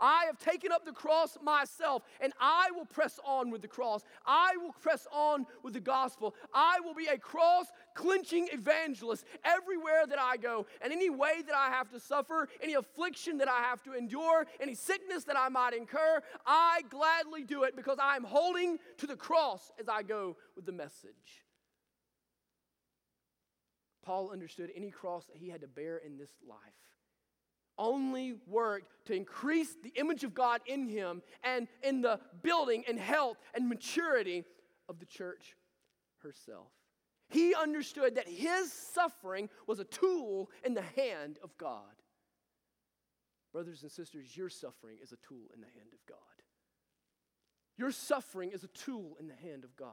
I 0.04 0.26
have 0.26 0.38
taken 0.38 0.74
up 0.74 0.84
the 0.84 0.92
cross 0.92 1.38
myself, 1.42 2.04
and 2.20 2.34
I 2.38 2.70
will 2.76 2.86
press 2.86 3.22
on 3.26 3.50
with 3.50 3.62
the 3.62 3.70
cross. 3.70 4.04
I 4.26 4.58
will 4.62 4.74
press 4.74 5.08
on 5.14 5.46
with 5.64 5.74
the 5.74 5.80
gospel. 5.80 6.36
I 6.54 6.82
will 6.84 6.94
be 6.94 7.06
a 7.06 7.18
cross 7.18 7.68
clinching 7.96 8.50
evangelist 8.52 9.24
everywhere 9.46 10.06
that 10.06 10.20
I 10.20 10.36
go. 10.36 10.66
And 10.82 10.92
any 10.92 11.10
way 11.10 11.42
that 11.48 11.56
I 11.56 11.70
have 11.70 11.90
to 11.92 12.02
suffer, 12.02 12.50
any 12.62 12.74
affliction 12.74 13.38
that 13.38 13.48
I 13.48 13.62
have 13.62 13.82
to 13.84 13.94
endure, 13.94 14.46
any 14.60 14.76
sickness 14.76 15.24
that 15.24 15.40
I 15.40 15.48
might 15.48 15.74
incur, 15.74 16.22
I 16.46 16.82
gladly 16.90 17.46
do 17.46 17.64
it 17.64 17.78
because 17.78 17.98
I 18.02 18.18
am 18.18 18.26
holding 18.26 18.80
to 18.98 19.08
the 19.08 19.16
cross 19.16 19.72
as 19.80 19.88
I 19.88 20.04
go 20.04 20.36
with 20.58 20.66
the 20.66 20.74
message. 20.74 21.46
Paul 24.04 24.32
understood 24.32 24.70
any 24.76 24.92
cross 24.92 25.28
that 25.28 25.38
he 25.38 25.48
had 25.48 25.62
to 25.62 25.68
bear 25.68 25.98
in 25.98 26.18
this 26.18 26.32
life 26.46 26.60
only 27.78 28.36
worked 28.48 29.06
to 29.06 29.14
increase 29.14 29.76
the 29.84 29.94
image 29.96 30.24
of 30.24 30.34
God 30.34 30.62
in 30.66 30.88
him 30.88 31.22
and 31.44 31.68
in 31.82 32.02
the 32.02 32.20
building 32.42 32.84
and 32.88 33.00
health 33.00 33.38
and 33.54 33.68
maturity 33.68 34.44
of 34.88 35.00
the 35.00 35.06
church 35.06 35.56
herself. 36.22 36.68
He 37.30 37.56
understood 37.56 38.16
that 38.16 38.28
his 38.28 38.72
suffering 38.72 39.50
was 39.68 39.80
a 39.80 39.86
tool 39.86 40.52
in 40.64 40.74
the 40.74 40.84
hand 40.96 41.40
of 41.44 41.58
God. 41.58 41.82
Brothers 43.52 43.84
and 43.84 43.92
sisters, 43.92 44.36
your 44.36 44.50
suffering 44.50 44.98
is 45.02 45.12
a 45.12 45.18
tool 45.28 45.50
in 45.54 45.62
the 45.62 45.68
hand 45.68 45.94
of 45.94 46.06
God. 46.08 46.18
Your 47.78 47.92
suffering 47.92 48.52
is 48.52 48.64
a 48.64 48.68
tool 48.68 49.18
in 49.20 49.28
the 49.28 49.36
hand 49.36 49.64
of 49.64 49.76
God. 49.76 49.90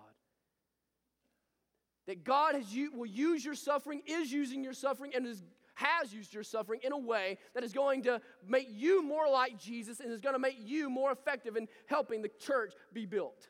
That 2.06 2.24
God 2.24 2.54
has, 2.54 2.66
will 2.94 3.06
use 3.06 3.44
your 3.44 3.54
suffering, 3.54 4.02
is 4.06 4.32
using 4.32 4.64
your 4.64 4.72
suffering, 4.72 5.12
and 5.14 5.26
is 5.26 5.42
has 5.80 6.12
used 6.12 6.34
your 6.34 6.42
suffering 6.42 6.80
in 6.82 6.92
a 6.92 6.98
way 6.98 7.38
that 7.54 7.64
is 7.64 7.72
going 7.72 8.02
to 8.02 8.20
make 8.46 8.68
you 8.70 9.02
more 9.02 9.28
like 9.30 9.58
Jesus 9.58 10.00
and 10.00 10.12
is 10.12 10.20
going 10.20 10.34
to 10.34 10.38
make 10.38 10.58
you 10.58 10.90
more 10.90 11.10
effective 11.10 11.56
in 11.56 11.68
helping 11.86 12.22
the 12.22 12.30
church 12.40 12.74
be 12.92 13.06
built. 13.06 13.48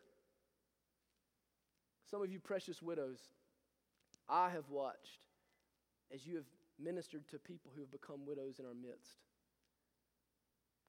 Some 2.10 2.22
of 2.22 2.30
you 2.30 2.40
precious 2.40 2.82
widows, 2.82 3.18
I 4.28 4.50
have 4.50 4.68
watched 4.68 5.20
as 6.12 6.26
you 6.26 6.36
have 6.36 6.44
ministered 6.78 7.28
to 7.28 7.38
people 7.38 7.70
who 7.74 7.80
have 7.80 7.90
become 7.90 8.26
widows 8.26 8.58
in 8.58 8.66
our 8.66 8.74
midst. 8.74 9.18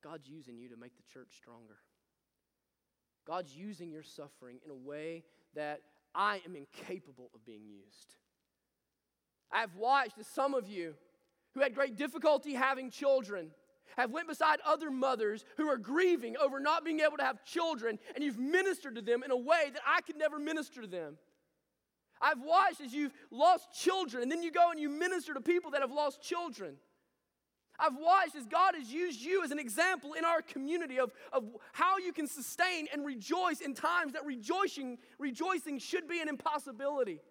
God's 0.03 0.27
using 0.27 0.57
you 0.57 0.69
to 0.69 0.77
make 0.77 0.95
the 0.95 1.13
church 1.13 1.29
stronger. 1.37 1.77
God's 3.27 3.55
using 3.55 3.91
your 3.91 4.03
suffering 4.03 4.57
in 4.65 4.71
a 4.71 4.75
way 4.75 5.23
that 5.55 5.81
I 6.15 6.41
am 6.45 6.55
incapable 6.55 7.29
of 7.35 7.45
being 7.45 7.65
used. 7.67 8.15
I've 9.51 9.75
watched 9.75 10.17
as 10.17 10.27
some 10.27 10.53
of 10.53 10.67
you 10.67 10.95
who 11.53 11.61
had 11.61 11.75
great 11.75 11.95
difficulty 11.95 12.53
having 12.53 12.89
children 12.89 13.51
have 13.97 14.11
went 14.11 14.27
beside 14.27 14.59
other 14.65 14.89
mothers 14.89 15.43
who 15.57 15.67
are 15.67 15.77
grieving 15.77 16.37
over 16.37 16.59
not 16.59 16.85
being 16.85 17.01
able 17.01 17.17
to 17.17 17.23
have 17.23 17.43
children 17.43 17.99
and 18.15 18.23
you've 18.23 18.39
ministered 18.39 18.95
to 18.95 19.01
them 19.01 19.23
in 19.23 19.31
a 19.31 19.37
way 19.37 19.69
that 19.73 19.81
I 19.85 20.01
could 20.01 20.17
never 20.17 20.39
minister 20.39 20.81
to 20.81 20.87
them. 20.87 21.17
I've 22.21 22.41
watched 22.41 22.81
as 22.81 22.93
you've 22.93 23.13
lost 23.31 23.73
children 23.73 24.23
and 24.23 24.31
then 24.31 24.43
you 24.43 24.51
go 24.51 24.71
and 24.71 24.79
you 24.79 24.89
minister 24.89 25.33
to 25.33 25.41
people 25.41 25.71
that 25.71 25.81
have 25.81 25.91
lost 25.91 26.21
children. 26.21 26.75
I've 27.79 27.95
watched 27.97 28.35
as 28.35 28.45
God 28.45 28.75
has 28.75 28.93
used 28.93 29.21
you 29.21 29.43
as 29.43 29.49
an 29.49 29.57
example 29.57 30.13
in 30.13 30.23
our 30.23 30.43
community 30.43 30.99
of, 30.99 31.11
of 31.33 31.45
how 31.73 31.97
you 31.97 32.13
can 32.13 32.27
sustain 32.27 32.87
and 32.93 33.03
rejoice 33.03 33.59
in 33.59 33.73
times 33.73 34.13
that 34.13 34.23
rejoicing, 34.23 34.99
rejoicing 35.17 35.79
should 35.79 36.07
be 36.07 36.21
an 36.21 36.29
impossibility. 36.29 37.21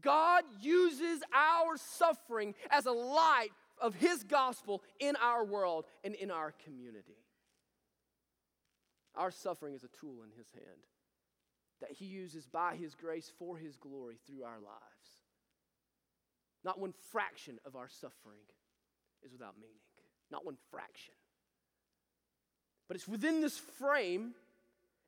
God 0.00 0.44
uses 0.60 1.22
our 1.32 1.76
suffering 1.76 2.54
as 2.70 2.86
a 2.86 2.92
light 2.92 3.50
of 3.80 3.94
His 3.94 4.24
gospel 4.24 4.82
in 5.00 5.16
our 5.16 5.44
world 5.44 5.84
and 6.02 6.14
in 6.14 6.30
our 6.30 6.52
community. 6.64 7.18
Our 9.14 9.30
suffering 9.30 9.74
is 9.74 9.84
a 9.84 9.88
tool 9.88 10.22
in 10.24 10.30
His 10.36 10.50
hand 10.52 10.86
that 11.80 11.92
He 11.92 12.06
uses 12.06 12.46
by 12.46 12.76
His 12.76 12.94
grace 12.94 13.30
for 13.38 13.56
His 13.56 13.76
glory 13.76 14.16
through 14.26 14.44
our 14.44 14.58
lives. 14.58 15.24
Not 16.64 16.80
one 16.80 16.94
fraction 17.12 17.58
of 17.66 17.76
our 17.76 17.88
suffering 17.88 18.40
is 19.24 19.32
without 19.32 19.54
meaning, 19.56 19.76
not 20.30 20.44
one 20.46 20.56
fraction. 20.70 21.14
But 22.88 22.96
it's 22.96 23.08
within 23.08 23.40
this 23.40 23.58
frame, 23.58 24.34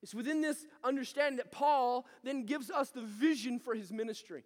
it's 0.02 0.14
within 0.14 0.40
this 0.40 0.66
understanding 0.84 1.38
that 1.38 1.50
Paul 1.50 2.06
then 2.22 2.44
gives 2.44 2.70
us 2.70 2.90
the 2.90 3.02
vision 3.02 3.58
for 3.58 3.74
his 3.74 3.90
ministry. 3.90 4.44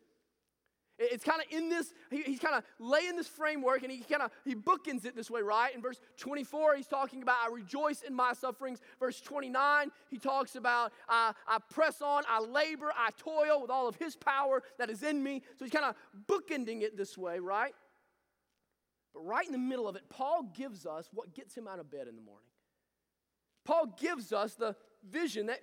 It's 1.03 1.25
kind 1.25 1.41
of 1.41 1.47
in 1.51 1.71
this, 1.71 1.95
he, 2.11 2.21
he's 2.23 2.39
kind 2.39 2.55
of 2.55 2.63
laying 2.79 3.17
this 3.17 3.27
framework 3.27 3.83
and 3.83 3.91
he 3.91 4.01
kind 4.01 4.21
of, 4.21 4.31
he 4.45 4.55
bookends 4.55 5.07
it 5.07 5.17
this 5.17 5.31
way, 5.31 5.41
right? 5.41 5.75
In 5.75 5.81
verse 5.81 5.99
24, 6.19 6.77
he's 6.77 6.87
talking 6.87 7.23
about, 7.23 7.37
I 7.43 7.51
rejoice 7.51 8.03
in 8.03 8.15
my 8.15 8.35
sufferings. 8.35 8.81
Verse 8.99 9.19
29, 9.23 9.91
he 10.11 10.19
talks 10.19 10.57
about, 10.57 10.93
I, 11.09 11.33
I 11.49 11.57
press 11.71 12.03
on, 12.03 12.25
I 12.29 12.41
labor, 12.41 12.93
I 12.95 13.11
toil 13.17 13.63
with 13.63 13.71
all 13.71 13.89
of 13.89 13.97
his 13.97 14.15
power 14.15 14.63
that 14.79 14.91
is 14.91 15.03
in 15.03 15.23
me. 15.23 15.43
So 15.59 15.65
he's 15.65 15.73
kind 15.73 15.87
of 15.87 15.95
bookending 16.29 16.83
it 16.83 16.99
this 16.99 17.17
way, 17.17 17.39
right? 17.39 17.73
But 19.15 19.27
right 19.27 19.47
in 19.47 19.53
the 19.53 19.59
middle 19.59 19.89
of 19.89 19.97
it, 19.97 20.03
Paul 20.11 20.53
gives 20.55 20.85
us 20.85 21.09
what 21.15 21.35
gets 21.35 21.57
him 21.57 21.67
out 21.67 21.79
of 21.79 21.91
bed 21.91 22.09
in 22.09 22.15
the 22.15 22.23
morning. 22.23 22.45
Paul 23.65 23.95
gives 23.99 24.35
us 24.35 24.55
the 24.55 24.77
vision 25.09 25.47
that 25.47 25.61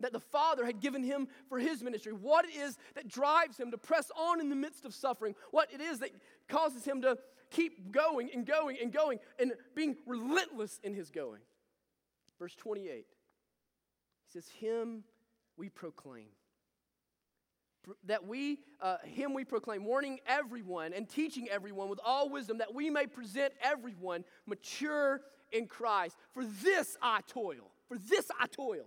that 0.00 0.12
the 0.12 0.20
Father 0.20 0.64
had 0.64 0.80
given 0.80 1.02
him 1.02 1.28
for 1.48 1.58
his 1.58 1.82
ministry, 1.82 2.12
what 2.12 2.44
it 2.44 2.54
is 2.54 2.76
that 2.94 3.08
drives 3.08 3.58
him 3.58 3.70
to 3.70 3.78
press 3.78 4.10
on 4.16 4.40
in 4.40 4.48
the 4.48 4.56
midst 4.56 4.84
of 4.84 4.94
suffering, 4.94 5.34
what 5.50 5.72
it 5.72 5.80
is 5.80 5.98
that 5.98 6.10
causes 6.48 6.84
him 6.84 7.02
to 7.02 7.18
keep 7.50 7.92
going 7.92 8.30
and 8.32 8.46
going 8.46 8.76
and 8.80 8.92
going 8.92 9.18
and 9.38 9.52
being 9.74 9.96
relentless 10.06 10.80
in 10.82 10.94
his 10.94 11.10
going. 11.10 11.40
Verse 12.38 12.54
28 12.54 13.06
he 14.28 14.32
says, 14.32 14.48
Him 14.60 15.04
we 15.56 15.68
proclaim, 15.68 16.28
that 18.04 18.26
we, 18.26 18.58
uh, 18.80 18.98
him 19.04 19.32
we 19.32 19.44
proclaim, 19.44 19.84
warning 19.84 20.20
everyone 20.26 20.92
and 20.92 21.08
teaching 21.08 21.48
everyone 21.48 21.88
with 21.88 22.00
all 22.04 22.28
wisdom, 22.28 22.58
that 22.58 22.74
we 22.74 22.90
may 22.90 23.06
present 23.06 23.54
everyone 23.62 24.24
mature 24.46 25.22
in 25.52 25.66
Christ. 25.66 26.16
For 26.34 26.44
this 26.44 26.96
I 27.00 27.20
toil. 27.26 27.72
For 27.88 27.96
this 27.96 28.30
I 28.38 28.46
toil. 28.46 28.84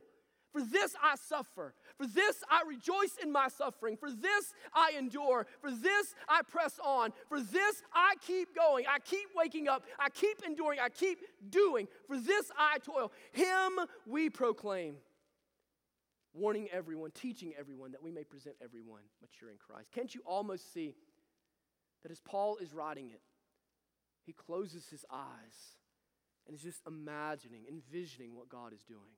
For 0.51 0.61
this 0.61 0.95
I 1.01 1.15
suffer. 1.15 1.73
For 1.97 2.05
this 2.05 2.43
I 2.49 2.63
rejoice 2.67 3.17
in 3.21 3.31
my 3.31 3.47
suffering. 3.47 3.95
For 3.95 4.11
this 4.11 4.53
I 4.73 4.93
endure. 4.97 5.47
For 5.61 5.71
this 5.71 6.13
I 6.27 6.41
press 6.41 6.79
on. 6.83 7.13
For 7.29 7.39
this 7.39 7.83
I 7.93 8.15
keep 8.25 8.55
going. 8.55 8.85
I 8.87 8.99
keep 8.99 9.29
waking 9.35 9.67
up. 9.67 9.83
I 9.97 10.09
keep 10.09 10.41
enduring. 10.45 10.79
I 10.79 10.89
keep 10.89 11.19
doing. 11.49 11.87
For 12.07 12.17
this 12.17 12.51
I 12.57 12.79
toil. 12.79 13.11
Him 13.31 13.79
we 14.05 14.29
proclaim 14.29 14.95
warning 16.33 16.67
everyone, 16.71 17.11
teaching 17.11 17.53
everyone 17.57 17.91
that 17.91 18.03
we 18.03 18.11
may 18.11 18.23
present 18.23 18.55
everyone 18.63 19.01
mature 19.21 19.49
in 19.49 19.57
Christ. 19.57 19.91
Can't 19.91 20.13
you 20.13 20.21
almost 20.25 20.73
see 20.73 20.95
that 22.03 22.11
as 22.11 22.19
Paul 22.19 22.57
is 22.57 22.73
writing 22.73 23.09
it, 23.09 23.21
he 24.25 24.33
closes 24.33 24.87
his 24.89 25.05
eyes 25.11 25.77
and 26.45 26.55
is 26.55 26.61
just 26.61 26.81
imagining, 26.87 27.63
envisioning 27.69 28.35
what 28.35 28.49
God 28.49 28.73
is 28.73 28.83
doing? 28.83 29.15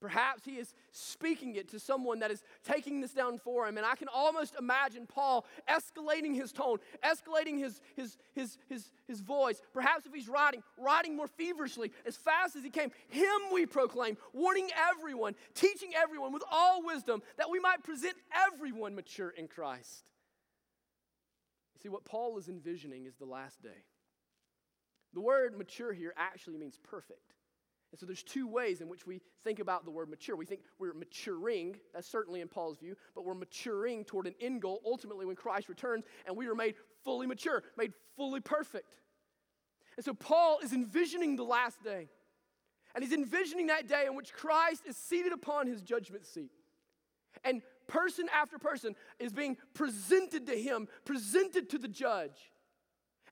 Perhaps 0.00 0.44
he 0.44 0.52
is 0.52 0.74
speaking 0.92 1.56
it 1.56 1.68
to 1.70 1.80
someone 1.80 2.20
that 2.20 2.30
is 2.30 2.44
taking 2.64 3.00
this 3.00 3.12
down 3.12 3.38
for 3.38 3.66
him. 3.66 3.76
And 3.76 3.84
I 3.84 3.96
can 3.96 4.06
almost 4.08 4.54
imagine 4.56 5.06
Paul 5.06 5.44
escalating 5.68 6.36
his 6.36 6.52
tone, 6.52 6.78
escalating 7.04 7.58
his, 7.58 7.80
his, 7.96 8.16
his, 8.34 8.58
his, 8.68 8.92
his 9.08 9.20
voice. 9.20 9.60
Perhaps 9.72 10.06
if 10.06 10.14
he's 10.14 10.28
writing, 10.28 10.62
writing 10.78 11.16
more 11.16 11.26
feverishly, 11.26 11.90
as 12.06 12.16
fast 12.16 12.54
as 12.54 12.62
he 12.62 12.70
came. 12.70 12.90
Him 13.08 13.26
we 13.52 13.66
proclaim, 13.66 14.16
warning 14.32 14.68
everyone, 14.90 15.34
teaching 15.54 15.90
everyone 15.96 16.32
with 16.32 16.44
all 16.48 16.84
wisdom, 16.84 17.20
that 17.36 17.50
we 17.50 17.58
might 17.58 17.82
present 17.82 18.14
everyone 18.52 18.94
mature 18.94 19.30
in 19.30 19.48
Christ. 19.48 20.04
You 21.74 21.80
see, 21.82 21.88
what 21.88 22.04
Paul 22.04 22.38
is 22.38 22.48
envisioning 22.48 23.06
is 23.06 23.16
the 23.16 23.26
last 23.26 23.62
day. 23.62 23.84
The 25.12 25.20
word 25.20 25.58
mature 25.58 25.92
here 25.92 26.12
actually 26.16 26.58
means 26.58 26.78
perfect. 26.82 27.34
And 27.90 27.98
so 27.98 28.04
there's 28.04 28.22
two 28.22 28.46
ways 28.46 28.80
in 28.80 28.88
which 28.88 29.06
we 29.06 29.20
think 29.44 29.60
about 29.60 29.84
the 29.84 29.90
word 29.90 30.10
mature. 30.10 30.36
We 30.36 30.44
think 30.44 30.60
we're 30.78 30.92
maturing, 30.92 31.76
that's 31.94 32.06
certainly 32.06 32.42
in 32.42 32.48
Paul's 32.48 32.78
view, 32.78 32.96
but 33.14 33.24
we're 33.24 33.34
maturing 33.34 34.04
toward 34.04 34.26
an 34.26 34.34
end 34.40 34.60
goal 34.60 34.82
ultimately 34.84 35.24
when 35.24 35.36
Christ 35.36 35.68
returns 35.68 36.04
and 36.26 36.36
we 36.36 36.46
are 36.48 36.54
made 36.54 36.74
fully 37.02 37.26
mature, 37.26 37.62
made 37.76 37.94
fully 38.16 38.40
perfect. 38.40 38.94
And 39.96 40.04
so 40.04 40.12
Paul 40.12 40.58
is 40.62 40.72
envisioning 40.72 41.36
the 41.36 41.44
last 41.44 41.82
day. 41.82 42.08
And 42.94 43.02
he's 43.02 43.12
envisioning 43.12 43.68
that 43.68 43.88
day 43.88 44.04
in 44.06 44.14
which 44.14 44.32
Christ 44.32 44.82
is 44.86 44.96
seated 44.96 45.32
upon 45.32 45.66
his 45.66 45.82
judgment 45.82 46.26
seat. 46.26 46.50
And 47.44 47.62
person 47.86 48.28
after 48.34 48.58
person 48.58 48.94
is 49.18 49.32
being 49.32 49.56
presented 49.74 50.46
to 50.46 50.54
him, 50.54 50.88
presented 51.04 51.70
to 51.70 51.78
the 51.78 51.88
judge. 51.88 52.52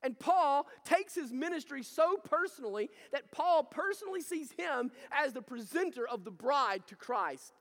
And 0.03 0.17
Paul 0.17 0.67
takes 0.85 1.15
his 1.15 1.31
ministry 1.31 1.83
so 1.83 2.17
personally 2.17 2.89
that 3.11 3.31
Paul 3.31 3.63
personally 3.63 4.21
sees 4.21 4.51
him 4.51 4.91
as 5.11 5.33
the 5.33 5.41
presenter 5.41 6.07
of 6.07 6.23
the 6.23 6.31
bride 6.31 6.85
to 6.87 6.95
Christ. 6.95 7.53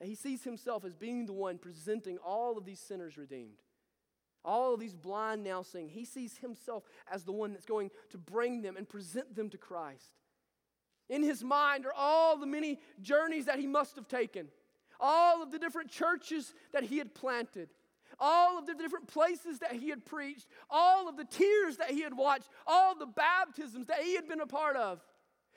He 0.00 0.14
sees 0.14 0.44
himself 0.44 0.84
as 0.84 0.94
being 0.94 1.26
the 1.26 1.32
one 1.32 1.58
presenting 1.58 2.18
all 2.18 2.56
of 2.56 2.64
these 2.64 2.80
sinners 2.80 3.16
redeemed. 3.16 3.62
All 4.44 4.74
of 4.74 4.80
these 4.80 4.94
blind 4.94 5.42
now 5.42 5.62
seeing. 5.62 5.88
He 5.88 6.04
sees 6.04 6.38
himself 6.38 6.84
as 7.10 7.24
the 7.24 7.32
one 7.32 7.52
that's 7.52 7.66
going 7.66 7.90
to 8.10 8.18
bring 8.18 8.62
them 8.62 8.76
and 8.76 8.88
present 8.88 9.34
them 9.34 9.50
to 9.50 9.58
Christ. 9.58 10.12
In 11.08 11.22
his 11.22 11.42
mind 11.42 11.86
are 11.86 11.92
all 11.96 12.36
the 12.36 12.46
many 12.46 12.78
journeys 13.00 13.46
that 13.46 13.58
he 13.58 13.66
must 13.66 13.96
have 13.96 14.08
taken, 14.08 14.48
all 15.00 15.42
of 15.42 15.50
the 15.50 15.58
different 15.58 15.90
churches 15.90 16.54
that 16.72 16.84
he 16.84 16.98
had 16.98 17.14
planted, 17.14 17.70
all 18.18 18.58
of 18.58 18.66
the 18.66 18.74
different 18.74 19.06
places 19.06 19.58
that 19.60 19.72
he 19.72 19.88
had 19.88 20.04
preached, 20.04 20.46
all 20.70 21.08
of 21.08 21.16
the 21.16 21.24
tears 21.24 21.76
that 21.76 21.90
he 21.90 22.02
had 22.02 22.16
watched, 22.16 22.48
all 22.66 22.94
the 22.96 23.06
baptisms 23.06 23.86
that 23.86 24.00
he 24.00 24.14
had 24.14 24.28
been 24.28 24.40
a 24.40 24.46
part 24.46 24.76
of, 24.76 25.00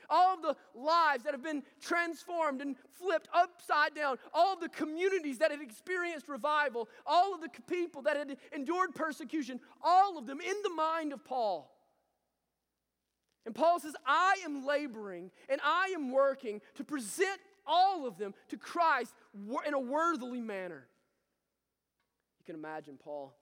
all 0.10 0.36
of 0.36 0.42
the 0.42 0.56
lives 0.76 1.24
that 1.24 1.34
have 1.34 1.44
been 1.44 1.64
transformed 1.82 2.62
and 2.62 2.76
flipped 3.00 3.30
upside 3.34 3.96
down, 3.96 4.18
all 4.34 4.54
of 4.54 4.60
the 4.60 4.70
communities 4.70 5.38
that 5.40 5.52
had 5.52 5.62
experienced 5.62 6.28
revival, 6.28 6.90
all 7.06 7.34
of 7.34 7.42
the 7.42 7.50
people 7.68 8.02
that 8.04 8.18
had 8.18 8.38
endured 8.54 8.94
persecution, 8.94 9.60
all 9.82 10.18
of 10.18 10.28
them 10.28 10.40
in 10.42 10.56
the 10.64 10.70
mind 10.70 11.14
of 11.14 11.24
Paul. 11.24 11.72
And 13.46 13.56
Paul 13.56 13.80
says, 13.80 13.96
I 14.06 14.36
am 14.46 14.66
laboring 14.66 15.32
and 15.50 15.60
I 15.64 15.94
am 15.96 16.12
working 16.12 16.62
to 16.76 16.84
present 16.84 17.40
all 17.66 18.06
of 18.06 18.18
them 18.18 18.34
to 18.50 18.58
Christ 18.58 19.14
in 19.66 19.74
a 19.74 19.80
worthily 19.80 20.42
manner. 20.42 20.88
You 22.42 22.56
can 22.56 22.60
imagine 22.60 22.98
Paul 22.98 23.36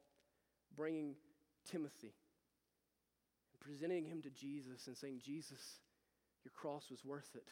bringing 0.76 1.16
Timothy 1.72 2.14
and 3.54 3.60
presenting 3.62 4.04
him 4.04 4.22
to 4.24 4.30
Jesus 4.30 4.88
and 4.88 4.98
saying, 4.98 5.22
Jesus, 5.24 5.80
your 6.44 6.52
cross 6.54 6.92
was 6.92 7.06
worth 7.06 7.32
it. 7.34 7.48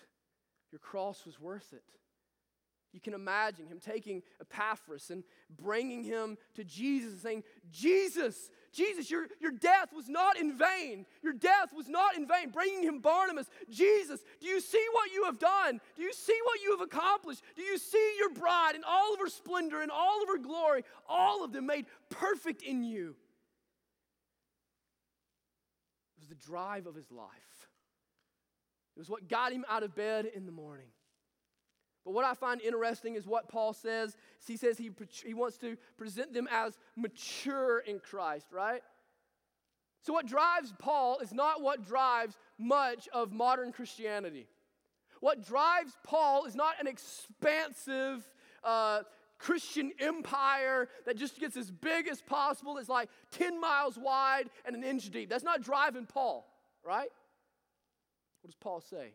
Your 0.73 0.79
cross 0.79 1.25
was 1.25 1.39
worth 1.39 1.71
it. 1.71 1.85
You 2.91 2.99
can 2.99 3.13
imagine 3.13 3.65
him 3.65 3.79
taking 3.79 4.23
Epaphras 4.41 5.09
and 5.09 5.23
bringing 5.57 6.03
him 6.03 6.37
to 6.55 6.65
Jesus 6.65 7.13
and 7.13 7.21
saying, 7.21 7.43
Jesus, 7.71 8.49
Jesus, 8.77 9.09
your, 9.09 9.27
your 9.41 9.51
death 9.51 9.91
was 9.91 10.07
not 10.07 10.39
in 10.39 10.55
vain. 10.55 11.07
Your 11.23 11.33
death 11.33 11.73
was 11.75 11.89
not 11.89 12.15
in 12.15 12.27
vain. 12.27 12.51
Bringing 12.51 12.83
him 12.83 12.99
Barnabas, 12.99 13.47
Jesus, 13.71 14.19
do 14.39 14.45
you 14.45 14.61
see 14.61 14.85
what 14.91 15.11
you 15.11 15.23
have 15.23 15.39
done? 15.39 15.81
Do 15.95 16.03
you 16.03 16.13
see 16.13 16.37
what 16.43 16.61
you 16.61 16.77
have 16.77 16.81
accomplished? 16.81 17.41
Do 17.55 17.63
you 17.63 17.79
see 17.79 18.15
your 18.19 18.29
bride 18.29 18.75
in 18.75 18.83
all 18.87 19.15
of 19.15 19.19
her 19.19 19.29
splendor 19.29 19.81
and 19.81 19.89
all 19.89 20.21
of 20.21 20.29
her 20.29 20.37
glory, 20.37 20.83
all 21.09 21.43
of 21.43 21.51
them 21.51 21.65
made 21.65 21.87
perfect 22.11 22.61
in 22.61 22.83
you? 22.83 23.15
It 26.15 26.19
was 26.19 26.29
the 26.29 26.35
drive 26.35 26.85
of 26.85 26.93
his 26.93 27.11
life. 27.11 27.27
It 28.95 28.99
was 28.99 29.09
what 29.09 29.27
got 29.27 29.51
him 29.51 29.65
out 29.67 29.81
of 29.81 29.95
bed 29.95 30.25
in 30.25 30.45
the 30.45 30.51
morning. 30.51 30.87
But 32.07 32.13
what 32.13 32.23
I 32.23 32.35
find 32.35 32.61
interesting 32.61 33.15
is 33.15 33.27
what 33.27 33.49
Paul 33.49 33.73
says. 33.73 34.15
He 34.47 34.55
says 34.55 34.77
he, 34.77 34.91
he 35.25 35.33
wants 35.33 35.57
to 35.57 35.75
present 35.97 36.33
them 36.33 36.47
as 36.49 36.77
mature 36.95 37.79
in 37.79 37.99
Christ, 37.99 38.47
right? 38.53 38.81
So, 40.03 40.13
what 40.13 40.25
drives 40.25 40.73
Paul 40.79 41.19
is 41.19 41.33
not 41.33 41.61
what 41.61 41.85
drives 41.85 42.37
much 42.57 43.09
of 43.09 43.33
modern 43.33 43.73
Christianity. 43.73 44.47
What 45.19 45.45
drives 45.45 45.97
Paul 46.05 46.45
is 46.45 46.55
not 46.55 46.75
an 46.79 46.87
expansive 46.87 48.25
uh, 48.63 49.01
Christian 49.37 49.91
empire 49.99 50.87
that 51.05 51.17
just 51.17 51.41
gets 51.41 51.57
as 51.57 51.69
big 51.69 52.07
as 52.07 52.21
possible. 52.21 52.77
It's 52.77 52.87
like 52.87 53.09
10 53.31 53.59
miles 53.59 53.97
wide 53.97 54.45
and 54.63 54.77
an 54.77 54.83
inch 54.85 55.09
deep. 55.09 55.29
That's 55.29 55.43
not 55.43 55.61
driving 55.61 56.05
Paul, 56.05 56.47
right? 56.85 57.09
What 58.41 58.47
does 58.47 58.55
Paul 58.61 58.79
say? 58.79 59.11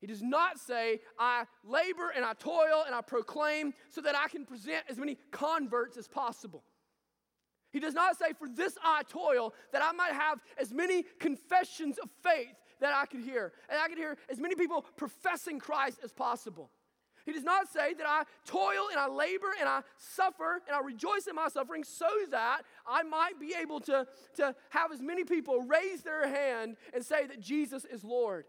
He 0.00 0.06
does 0.06 0.22
not 0.22 0.58
say, 0.58 1.00
I 1.18 1.44
labor 1.64 2.10
and 2.14 2.24
I 2.24 2.32
toil 2.34 2.84
and 2.86 2.94
I 2.94 3.00
proclaim 3.00 3.74
so 3.90 4.00
that 4.02 4.14
I 4.14 4.28
can 4.28 4.44
present 4.44 4.84
as 4.88 4.96
many 4.96 5.18
converts 5.32 5.96
as 5.96 6.06
possible. 6.06 6.62
He 7.72 7.80
does 7.80 7.94
not 7.94 8.16
say, 8.16 8.32
For 8.38 8.48
this 8.48 8.78
I 8.82 9.02
toil, 9.08 9.54
that 9.72 9.82
I 9.82 9.92
might 9.92 10.12
have 10.12 10.40
as 10.58 10.72
many 10.72 11.04
confessions 11.18 11.98
of 11.98 12.08
faith 12.22 12.54
that 12.80 12.94
I 12.94 13.06
could 13.06 13.20
hear, 13.20 13.52
and 13.68 13.78
I 13.78 13.88
could 13.88 13.98
hear 13.98 14.16
as 14.30 14.38
many 14.38 14.54
people 14.54 14.84
professing 14.96 15.58
Christ 15.58 15.98
as 16.04 16.12
possible. 16.12 16.70
He 17.26 17.32
does 17.32 17.44
not 17.44 17.68
say 17.70 17.92
that 17.92 18.06
I 18.08 18.22
toil 18.46 18.88
and 18.90 18.98
I 18.98 19.06
labor 19.06 19.48
and 19.60 19.68
I 19.68 19.82
suffer 19.98 20.62
and 20.66 20.74
I 20.74 20.80
rejoice 20.80 21.26
in 21.26 21.34
my 21.34 21.48
suffering 21.48 21.84
so 21.84 22.08
that 22.30 22.62
I 22.86 23.02
might 23.02 23.38
be 23.38 23.54
able 23.60 23.80
to, 23.80 24.06
to 24.36 24.54
have 24.70 24.92
as 24.92 25.02
many 25.02 25.24
people 25.24 25.60
raise 25.60 26.00
their 26.02 26.26
hand 26.26 26.76
and 26.94 27.04
say 27.04 27.26
that 27.26 27.40
Jesus 27.40 27.84
is 27.84 28.02
Lord 28.02 28.46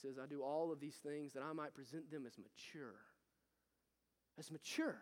says, 0.00 0.18
I 0.22 0.26
do 0.26 0.42
all 0.42 0.72
of 0.72 0.80
these 0.80 0.96
things 0.96 1.32
that 1.34 1.42
I 1.42 1.52
might 1.52 1.74
present 1.74 2.10
them 2.10 2.24
as 2.26 2.34
mature. 2.38 2.94
As 4.38 4.50
mature. 4.50 4.96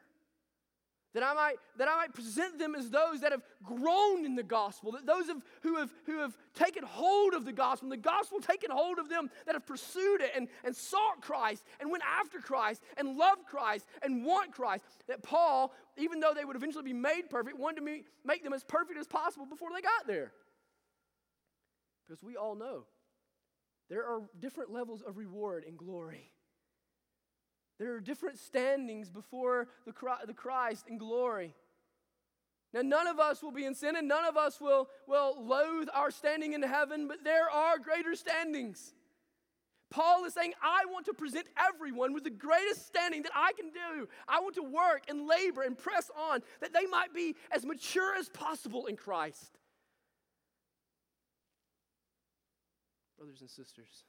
That 1.14 1.22
I 1.22 1.32
might, 1.34 1.54
that 1.78 1.88
I 1.88 1.96
might 1.96 2.12
present 2.12 2.58
them 2.58 2.74
as 2.74 2.90
those 2.90 3.20
that 3.20 3.32
have 3.32 3.42
grown 3.64 4.26
in 4.26 4.34
the 4.34 4.42
gospel, 4.42 4.92
that 4.92 5.06
those 5.06 5.28
of, 5.30 5.42
who, 5.62 5.76
have, 5.76 5.90
who 6.04 6.18
have 6.18 6.36
taken 6.54 6.84
hold 6.84 7.32
of 7.32 7.46
the 7.46 7.52
gospel, 7.52 7.88
the 7.88 7.96
gospel 7.96 8.38
taken 8.38 8.70
hold 8.70 8.98
of 8.98 9.08
them 9.08 9.30
that 9.46 9.54
have 9.54 9.66
pursued 9.66 10.20
it 10.20 10.32
and, 10.36 10.48
and 10.62 10.76
sought 10.76 11.22
Christ 11.22 11.64
and 11.80 11.90
went 11.90 12.02
after 12.04 12.38
Christ 12.38 12.82
and 12.98 13.16
loved 13.16 13.46
Christ 13.46 13.86
and 14.02 14.26
want 14.26 14.52
Christ. 14.52 14.84
That 15.08 15.22
Paul, 15.22 15.72
even 15.96 16.20
though 16.20 16.34
they 16.34 16.44
would 16.44 16.56
eventually 16.56 16.84
be 16.84 16.92
made 16.92 17.30
perfect, 17.30 17.58
wanted 17.58 17.80
to 17.80 18.00
make 18.24 18.44
them 18.44 18.52
as 18.52 18.64
perfect 18.64 18.98
as 18.98 19.06
possible 19.06 19.46
before 19.46 19.70
they 19.74 19.80
got 19.80 20.06
there. 20.06 20.32
Because 22.06 22.22
we 22.22 22.36
all 22.36 22.54
know 22.54 22.84
there 23.88 24.04
are 24.04 24.22
different 24.40 24.72
levels 24.72 25.02
of 25.02 25.16
reward 25.16 25.64
and 25.66 25.76
glory. 25.76 26.32
There 27.78 27.94
are 27.94 28.00
different 28.00 28.38
standings 28.38 29.10
before 29.10 29.68
the 29.84 29.92
Christ 30.34 30.86
in 30.88 30.98
glory. 30.98 31.54
Now, 32.72 32.82
none 32.82 33.06
of 33.06 33.18
us 33.18 33.42
will 33.42 33.52
be 33.52 33.64
in 33.64 33.74
sin 33.74 33.96
and 33.96 34.08
none 34.08 34.24
of 34.24 34.36
us 34.36 34.60
will, 34.60 34.88
will 35.06 35.36
loathe 35.38 35.88
our 35.94 36.10
standing 36.10 36.52
in 36.52 36.62
heaven, 36.62 37.06
but 37.06 37.22
there 37.22 37.50
are 37.50 37.78
greater 37.78 38.14
standings. 38.14 38.92
Paul 39.90 40.24
is 40.24 40.34
saying, 40.34 40.52
I 40.60 40.84
want 40.90 41.06
to 41.06 41.14
present 41.14 41.46
everyone 41.56 42.12
with 42.12 42.24
the 42.24 42.30
greatest 42.30 42.86
standing 42.86 43.22
that 43.22 43.32
I 43.34 43.52
can 43.52 43.70
do. 43.70 44.08
I 44.26 44.40
want 44.40 44.56
to 44.56 44.62
work 44.62 45.04
and 45.08 45.28
labor 45.28 45.62
and 45.62 45.78
press 45.78 46.10
on 46.30 46.42
that 46.60 46.72
they 46.72 46.86
might 46.86 47.14
be 47.14 47.36
as 47.52 47.64
mature 47.64 48.14
as 48.16 48.28
possible 48.28 48.86
in 48.86 48.96
Christ. 48.96 49.58
Brothers 53.18 53.40
and 53.40 53.50
sisters, 53.50 54.04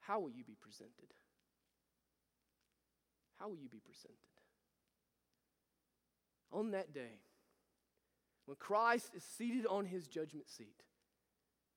how 0.00 0.20
will 0.20 0.30
you 0.30 0.44
be 0.44 0.56
presented? 0.60 1.12
How 3.38 3.48
will 3.48 3.58
you 3.58 3.68
be 3.68 3.80
presented? 3.80 4.18
On 6.52 6.70
that 6.70 6.94
day, 6.94 7.20
when 8.46 8.56
Christ 8.56 9.10
is 9.14 9.24
seated 9.24 9.66
on 9.66 9.86
his 9.86 10.06
judgment 10.06 10.48
seat, 10.48 10.82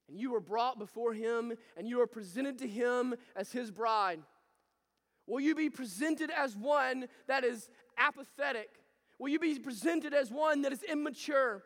and 0.07 0.19
you 0.19 0.33
are 0.35 0.39
brought 0.39 0.79
before 0.79 1.13
him 1.13 1.53
and 1.75 1.87
you 1.87 1.99
are 2.01 2.07
presented 2.07 2.57
to 2.59 2.67
him 2.67 3.15
as 3.35 3.51
his 3.51 3.71
bride, 3.71 4.19
will 5.25 5.39
you 5.39 5.55
be 5.55 5.69
presented 5.69 6.29
as 6.29 6.55
one 6.55 7.07
that 7.27 7.43
is 7.43 7.69
apathetic? 7.97 8.69
Will 9.19 9.29
you 9.29 9.39
be 9.39 9.59
presented 9.59 10.13
as 10.13 10.31
one 10.31 10.61
that 10.61 10.71
is 10.71 10.83
immature? 10.83 11.63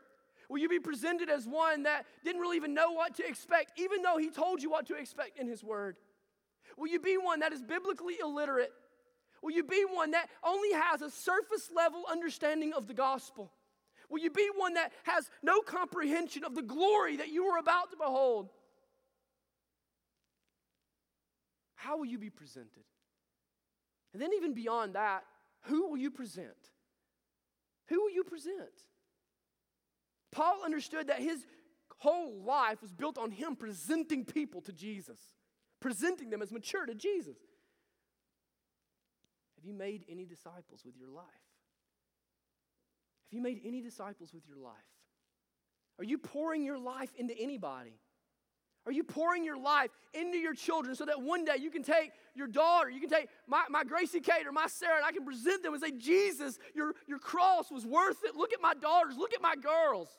Will 0.52 0.60
you 0.60 0.68
be 0.68 0.82
presented 0.82 1.30
as 1.30 1.48
one 1.48 1.84
that 1.84 2.06
didn't 2.26 2.42
really 2.42 2.58
even 2.58 2.74
know 2.74 2.92
what 2.92 3.16
to 3.16 3.26
expect, 3.26 3.80
even 3.80 4.02
though 4.02 4.18
he 4.18 4.30
told 4.30 4.62
you 4.62 4.70
what 4.70 4.86
to 4.88 4.96
expect 4.96 5.40
in 5.40 5.48
his 5.48 5.64
word? 5.64 5.96
Will 6.78 6.90
you 6.90 7.00
be 7.00 7.16
one 7.18 7.40
that 7.40 7.54
is 7.54 7.62
biblically 7.62 8.16
illiterate? 8.22 8.74
Will 9.42 9.52
you 9.52 9.64
be 9.64 9.86
one 9.90 10.12
that 10.12 10.28
only 10.44 10.74
has 10.74 11.02
a 11.02 11.10
surface 11.10 11.72
level 11.74 12.04
understanding 12.12 12.74
of 12.74 12.86
the 12.86 12.94
gospel? 12.94 13.50
Will 14.10 14.20
you 14.20 14.30
be 14.30 14.50
one 14.58 14.74
that 14.74 14.92
has 15.04 15.32
no 15.42 15.62
comprehension 15.62 16.44
of 16.44 16.54
the 16.54 16.62
glory 16.62 17.16
that 17.16 17.30
you 17.30 17.46
are 17.46 17.58
about 17.58 17.92
to 17.92 17.96
behold? 17.96 18.50
How 21.76 21.98
will 21.98 22.08
you 22.08 22.20
be 22.20 22.30
presented? 22.30 22.84
And 24.12 24.22
then, 24.22 24.32
even 24.36 24.54
beyond 24.54 24.96
that, 24.96 25.24
who 25.62 25.88
will 25.88 25.98
you 25.98 26.12
present? 26.12 26.50
Who 27.88 28.02
will 28.02 28.12
you 28.12 28.26
present? 28.26 28.84
Paul 30.32 30.62
understood 30.64 31.08
that 31.08 31.20
his 31.20 31.46
whole 31.98 32.42
life 32.44 32.82
was 32.82 32.92
built 32.92 33.18
on 33.18 33.32
him 33.32 33.56
presenting 33.56 34.26
people 34.26 34.62
to 34.62 34.74
Jesus, 34.74 35.20
presenting 35.80 36.30
them 36.30 36.42
as 36.42 36.52
mature 36.52 36.86
to 36.86 36.96
Jesus. 36.96 37.38
Have 39.56 39.66
you 39.66 39.74
made 39.74 40.06
any 40.10 40.26
disciples 40.26 40.84
with 40.86 40.98
your 40.98 41.10
life? 41.10 41.26
Have 43.30 43.38
you 43.38 43.42
made 43.42 43.62
any 43.64 43.82
disciples 43.82 44.34
with 44.34 44.48
your 44.48 44.58
life? 44.58 44.74
Are 46.00 46.04
you 46.04 46.18
pouring 46.18 46.64
your 46.64 46.80
life 46.80 47.14
into 47.16 47.38
anybody? 47.38 47.94
Are 48.86 48.92
you 48.92 49.04
pouring 49.04 49.44
your 49.44 49.60
life 49.60 49.92
into 50.14 50.38
your 50.38 50.56
children 50.56 50.96
so 50.96 51.06
that 51.06 51.22
one 51.22 51.46
day 51.46 51.58
you 51.60 51.70
can 51.70 51.84
take 51.84 52.12
your 52.34 52.48
daughter, 52.48 52.90
you 52.90 53.00
can 53.00 53.10
take 53.10 53.28
my, 53.48 53.64
my 53.70 53.84
Gracie 53.84 54.20
Kate 54.20 54.48
or 54.48 54.52
my 54.52 54.68
Sarah, 54.68 54.98
and 54.98 55.06
I 55.06 55.12
can 55.12 55.24
present 55.24 55.62
them 55.62 55.74
and 55.74 55.82
say, 55.82 55.92
Jesus, 55.92 56.58
your, 56.74 56.96
your 57.08 57.20
cross 57.20 57.70
was 57.72 57.86
worth 57.86 58.18
it. 58.24 58.36
Look 58.36 58.54
at 58.54 58.62
my 58.62 58.74
daughters, 58.74 59.18
look 59.18 59.34
at 59.34 59.42
my 59.42 59.56
girls. 59.56 60.10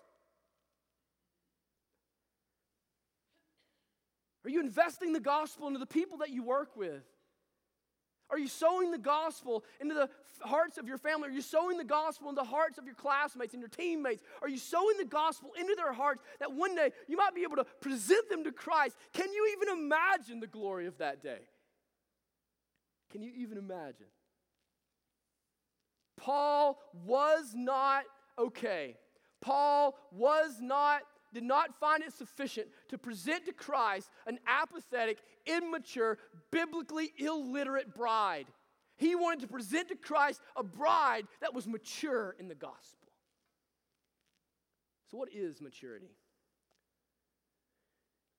Are 4.44 4.50
you 4.50 4.60
investing 4.60 5.12
the 5.12 5.20
gospel 5.20 5.66
into 5.66 5.78
the 5.78 5.86
people 5.86 6.18
that 6.18 6.30
you 6.30 6.42
work 6.42 6.76
with? 6.76 7.02
Are 8.32 8.38
you 8.38 8.48
sowing 8.48 8.90
the 8.90 8.98
gospel 8.98 9.62
into 9.78 9.94
the 9.94 10.08
hearts 10.40 10.78
of 10.78 10.88
your 10.88 10.96
family? 10.96 11.28
Are 11.28 11.32
you 11.32 11.42
sowing 11.42 11.76
the 11.76 11.84
gospel 11.84 12.30
into 12.30 12.40
the 12.40 12.48
hearts 12.48 12.78
of 12.78 12.86
your 12.86 12.94
classmates 12.94 13.52
and 13.52 13.60
your 13.60 13.68
teammates? 13.68 14.22
Are 14.40 14.48
you 14.48 14.56
sowing 14.56 14.96
the 14.96 15.04
gospel 15.04 15.50
into 15.58 15.74
their 15.74 15.92
hearts 15.92 16.22
that 16.40 16.50
one 16.50 16.74
day 16.74 16.92
you 17.06 17.18
might 17.18 17.34
be 17.34 17.42
able 17.42 17.56
to 17.56 17.66
present 17.80 18.30
them 18.30 18.42
to 18.44 18.50
Christ? 18.50 18.96
Can 19.12 19.30
you 19.32 19.54
even 19.56 19.78
imagine 19.78 20.40
the 20.40 20.46
glory 20.46 20.86
of 20.86 20.96
that 20.98 21.22
day? 21.22 21.40
Can 23.10 23.22
you 23.22 23.30
even 23.36 23.58
imagine? 23.58 24.06
Paul 26.16 26.78
was 27.04 27.52
not 27.54 28.04
okay. 28.38 28.96
Paul 29.42 29.94
was 30.10 30.56
not 30.60 31.02
did 31.32 31.44
not 31.44 31.74
find 31.80 32.02
it 32.02 32.12
sufficient 32.12 32.68
to 32.88 32.98
present 32.98 33.46
to 33.46 33.52
Christ 33.52 34.10
an 34.26 34.38
apathetic, 34.46 35.18
immature, 35.46 36.18
biblically 36.50 37.12
illiterate 37.18 37.94
bride. 37.94 38.46
He 38.96 39.14
wanted 39.14 39.40
to 39.40 39.48
present 39.48 39.88
to 39.88 39.96
Christ 39.96 40.40
a 40.56 40.62
bride 40.62 41.26
that 41.40 41.54
was 41.54 41.66
mature 41.66 42.36
in 42.38 42.48
the 42.48 42.54
gospel. 42.54 43.08
So, 45.10 45.18
what 45.18 45.28
is 45.32 45.60
maturity? 45.60 46.10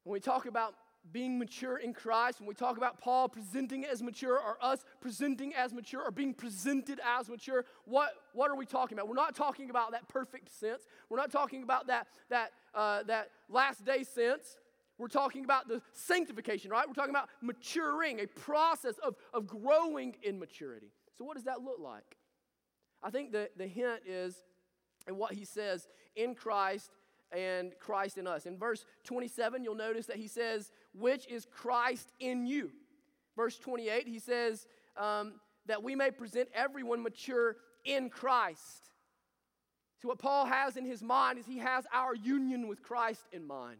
When 0.03 0.13
we 0.13 0.19
talk 0.19 0.45
about 0.45 0.75
being 1.11 1.37
mature 1.37 1.77
in 1.77 1.93
Christ, 1.93 2.39
when 2.39 2.47
we 2.47 2.53
talk 2.53 2.77
about 2.77 2.99
Paul 2.99 3.27
presenting 3.27 3.85
as 3.85 4.01
mature 4.01 4.39
or 4.39 4.57
us 4.61 4.85
presenting 5.01 5.53
as 5.53 5.73
mature 5.73 6.01
or 6.01 6.11
being 6.11 6.33
presented 6.33 6.99
as 7.05 7.27
mature, 7.27 7.65
what, 7.85 8.13
what 8.33 8.49
are 8.49 8.55
we 8.55 8.65
talking 8.65 8.97
about? 8.97 9.09
We're 9.09 9.15
not 9.15 9.35
talking 9.35 9.69
about 9.69 9.91
that 9.91 10.07
perfect 10.07 10.49
sense. 10.57 10.83
We're 11.09 11.17
not 11.17 11.31
talking 11.31 11.63
about 11.63 11.87
that, 11.87 12.07
that, 12.29 12.51
uh, 12.73 13.03
that 13.03 13.31
last 13.49 13.85
day 13.85 14.03
sense. 14.03 14.57
We're 14.97 15.07
talking 15.07 15.43
about 15.43 15.67
the 15.67 15.81
sanctification, 15.93 16.69
right? 16.69 16.87
We're 16.87 16.93
talking 16.93 17.15
about 17.15 17.29
maturing, 17.41 18.19
a 18.19 18.27
process 18.27 18.95
of, 19.03 19.15
of 19.33 19.47
growing 19.47 20.15
in 20.21 20.39
maturity. 20.39 20.91
So, 21.17 21.25
what 21.25 21.35
does 21.35 21.45
that 21.45 21.61
look 21.61 21.79
like? 21.79 22.17
I 23.01 23.09
think 23.09 23.31
the, 23.31 23.49
the 23.57 23.67
hint 23.67 24.01
is 24.05 24.43
in 25.07 25.17
what 25.17 25.33
he 25.33 25.45
says 25.45 25.87
in 26.15 26.35
Christ 26.35 26.91
and 27.31 27.73
Christ 27.79 28.17
in 28.17 28.27
us. 28.27 28.45
In 28.45 28.57
verse 28.57 28.85
27, 29.03 29.63
you'll 29.63 29.75
notice 29.75 30.05
that 30.05 30.17
he 30.17 30.27
says, 30.27 30.71
which 30.93 31.27
is 31.27 31.45
Christ 31.51 32.11
in 32.19 32.45
you. 32.45 32.71
Verse 33.35 33.57
28, 33.57 34.07
he 34.07 34.19
says, 34.19 34.67
um, 34.95 35.33
that 35.65 35.81
we 35.81 35.95
may 35.95 36.11
present 36.11 36.49
everyone 36.53 37.01
mature 37.01 37.57
in 37.83 38.09
Christ. 38.09 38.91
So, 40.01 40.09
what 40.09 40.19
Paul 40.19 40.45
has 40.45 40.77
in 40.77 40.85
his 40.85 41.01
mind 41.01 41.39
is 41.39 41.45
he 41.45 41.59
has 41.59 41.85
our 41.93 42.13
union 42.13 42.67
with 42.67 42.83
Christ 42.83 43.25
in 43.31 43.47
mind. 43.47 43.77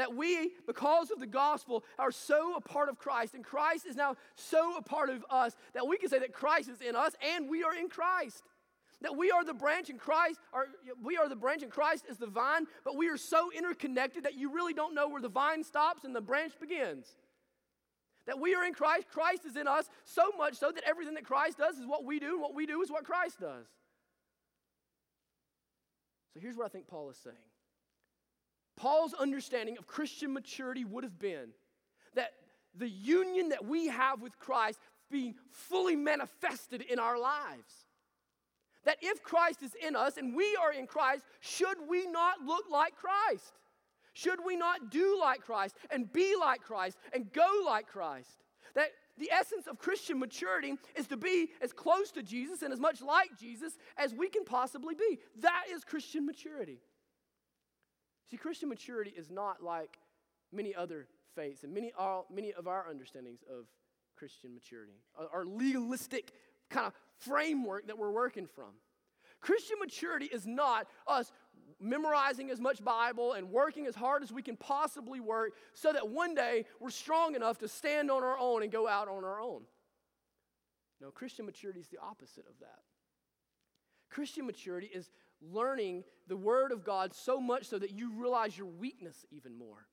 That 0.00 0.16
we, 0.16 0.52
because 0.66 1.10
of 1.10 1.20
the 1.20 1.26
gospel, 1.26 1.84
are 1.98 2.10
so 2.10 2.54
a 2.54 2.60
part 2.62 2.88
of 2.88 2.96
Christ, 2.96 3.34
and 3.34 3.44
Christ 3.44 3.84
is 3.84 3.96
now 3.96 4.16
so 4.34 4.78
a 4.78 4.82
part 4.82 5.10
of 5.10 5.22
us 5.28 5.54
that 5.74 5.86
we 5.86 5.98
can 5.98 6.08
say 6.08 6.18
that 6.20 6.32
Christ 6.32 6.70
is 6.70 6.80
in 6.80 6.96
us 6.96 7.12
and 7.34 7.50
we 7.50 7.62
are 7.64 7.74
in 7.74 7.90
Christ. 7.90 8.42
That 9.02 9.14
we 9.14 9.30
are 9.30 9.44
the 9.44 9.52
branch 9.52 9.90
in 9.90 9.98
Christ, 9.98 10.40
or 10.54 10.68
we 11.02 11.18
are 11.18 11.28
the 11.28 11.36
branch 11.36 11.62
in 11.62 11.68
Christ 11.68 12.06
is 12.08 12.16
the 12.16 12.28
vine, 12.28 12.64
but 12.82 12.96
we 12.96 13.10
are 13.10 13.18
so 13.18 13.50
interconnected 13.54 14.24
that 14.24 14.36
you 14.36 14.50
really 14.50 14.72
don't 14.72 14.94
know 14.94 15.06
where 15.06 15.20
the 15.20 15.28
vine 15.28 15.62
stops 15.62 16.04
and 16.04 16.16
the 16.16 16.22
branch 16.22 16.54
begins. 16.58 17.14
That 18.26 18.40
we 18.40 18.54
are 18.54 18.64
in 18.64 18.72
Christ, 18.72 19.06
Christ 19.12 19.44
is 19.44 19.56
in 19.56 19.68
us, 19.68 19.84
so 20.06 20.30
much 20.38 20.54
so 20.54 20.72
that 20.72 20.84
everything 20.86 21.12
that 21.16 21.24
Christ 21.24 21.58
does 21.58 21.76
is 21.76 21.84
what 21.84 22.06
we 22.06 22.18
do, 22.18 22.32
and 22.32 22.40
what 22.40 22.54
we 22.54 22.64
do 22.64 22.80
is 22.80 22.90
what 22.90 23.04
Christ 23.04 23.38
does. 23.38 23.66
So 26.32 26.40
here's 26.40 26.56
what 26.56 26.64
I 26.64 26.68
think 26.70 26.88
Paul 26.88 27.10
is 27.10 27.18
saying 27.18 27.36
Paul's 28.80 29.12
understanding 29.12 29.76
of 29.76 29.86
Christian 29.86 30.32
maturity 30.32 30.86
would 30.86 31.04
have 31.04 31.18
been 31.18 31.50
that 32.14 32.30
the 32.74 32.88
union 32.88 33.50
that 33.50 33.66
we 33.66 33.88
have 33.88 34.22
with 34.22 34.38
Christ 34.38 34.78
being 35.10 35.34
fully 35.50 35.96
manifested 35.96 36.80
in 36.80 36.98
our 36.98 37.18
lives. 37.18 37.84
That 38.84 38.96
if 39.02 39.22
Christ 39.22 39.62
is 39.62 39.72
in 39.86 39.94
us 39.94 40.16
and 40.16 40.34
we 40.34 40.56
are 40.56 40.72
in 40.72 40.86
Christ, 40.86 41.24
should 41.40 41.76
we 41.90 42.06
not 42.06 42.40
look 42.40 42.64
like 42.70 42.94
Christ? 42.96 43.52
Should 44.14 44.38
we 44.44 44.56
not 44.56 44.90
do 44.90 45.18
like 45.20 45.42
Christ 45.42 45.76
and 45.90 46.10
be 46.10 46.34
like 46.40 46.62
Christ 46.62 46.96
and 47.12 47.30
go 47.34 47.48
like 47.66 47.86
Christ? 47.86 48.44
That 48.74 48.92
the 49.18 49.30
essence 49.30 49.66
of 49.66 49.78
Christian 49.78 50.18
maturity 50.18 50.76
is 50.96 51.06
to 51.08 51.18
be 51.18 51.50
as 51.60 51.74
close 51.74 52.10
to 52.12 52.22
Jesus 52.22 52.62
and 52.62 52.72
as 52.72 52.80
much 52.80 53.02
like 53.02 53.38
Jesus 53.38 53.74
as 53.98 54.14
we 54.14 54.30
can 54.30 54.44
possibly 54.44 54.94
be. 54.94 55.18
That 55.40 55.64
is 55.70 55.84
Christian 55.84 56.24
maturity. 56.24 56.78
See, 58.30 58.36
Christian 58.36 58.68
maturity 58.68 59.12
is 59.16 59.30
not 59.30 59.62
like 59.62 59.98
many 60.52 60.74
other 60.74 61.08
faiths 61.34 61.64
and 61.64 61.74
many, 61.74 61.92
many 62.32 62.52
of 62.52 62.68
our 62.68 62.86
understandings 62.88 63.40
of 63.50 63.66
Christian 64.16 64.54
maturity, 64.54 64.92
our 65.32 65.44
legalistic 65.44 66.32
kind 66.68 66.86
of 66.86 66.92
framework 67.18 67.88
that 67.88 67.98
we're 67.98 68.12
working 68.12 68.46
from. 68.46 68.72
Christian 69.40 69.78
maturity 69.80 70.26
is 70.26 70.46
not 70.46 70.86
us 71.06 71.32
memorizing 71.80 72.50
as 72.50 72.60
much 72.60 72.84
Bible 72.84 73.32
and 73.32 73.50
working 73.50 73.86
as 73.86 73.94
hard 73.94 74.22
as 74.22 74.30
we 74.30 74.42
can 74.42 74.56
possibly 74.56 75.18
work 75.18 75.52
so 75.72 75.92
that 75.92 76.08
one 76.08 76.34
day 76.34 76.66
we're 76.78 76.90
strong 76.90 77.34
enough 77.34 77.58
to 77.58 77.68
stand 77.68 78.10
on 78.10 78.22
our 78.22 78.38
own 78.38 78.62
and 78.62 78.70
go 78.70 78.86
out 78.86 79.08
on 79.08 79.24
our 79.24 79.40
own. 79.40 79.62
No, 81.00 81.10
Christian 81.10 81.46
maturity 81.46 81.80
is 81.80 81.88
the 81.88 81.98
opposite 81.98 82.44
of 82.46 82.58
that. 82.60 82.80
Christian 84.10 84.44
maturity 84.44 84.90
is 84.92 85.08
learning 85.40 86.04
the 86.28 86.36
Word 86.36 86.72
of 86.72 86.84
God 86.84 87.14
so 87.14 87.40
much 87.40 87.64
so 87.64 87.78
that 87.78 87.92
you 87.92 88.12
realize 88.12 88.56
your 88.56 88.68
weakness 88.68 89.24
even 89.30 89.56
more 89.56 89.86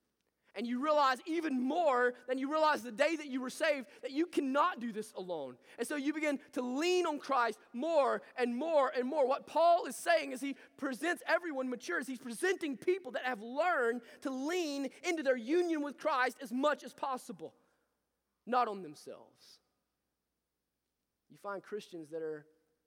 and 0.58 0.66
you 0.66 0.82
realize 0.82 1.18
even 1.24 1.62
more 1.62 2.14
than 2.26 2.36
you 2.36 2.50
realize 2.50 2.82
the 2.82 2.90
day 2.90 3.14
that 3.14 3.28
you 3.28 3.40
were 3.40 3.48
saved 3.48 3.86
that 4.02 4.10
you 4.10 4.26
cannot 4.26 4.80
do 4.80 4.92
this 4.92 5.12
alone. 5.16 5.54
And 5.78 5.86
so 5.86 5.94
you 5.94 6.12
begin 6.12 6.40
to 6.54 6.62
lean 6.62 7.06
on 7.06 7.20
Christ 7.20 7.60
more 7.72 8.22
and 8.36 8.56
more 8.56 8.92
and 8.96 9.08
more. 9.08 9.26
What 9.26 9.46
Paul 9.46 9.86
is 9.86 9.94
saying 9.94 10.32
is 10.32 10.40
he 10.40 10.56
presents 10.76 11.22
everyone 11.28 11.70
mature, 11.70 12.02
he's 12.02 12.18
presenting 12.18 12.76
people 12.76 13.12
that 13.12 13.22
have 13.22 13.40
learned 13.40 14.00
to 14.22 14.30
lean 14.30 14.88
into 15.04 15.22
their 15.22 15.36
union 15.36 15.80
with 15.80 15.96
Christ 15.96 16.38
as 16.42 16.52
much 16.52 16.82
as 16.82 16.92
possible, 16.92 17.54
not 18.44 18.66
on 18.66 18.82
themselves. 18.82 19.60
You 21.30 21.36
find 21.40 21.62
Christians 21.62 22.10
that 22.10 22.22
are 22.22 22.46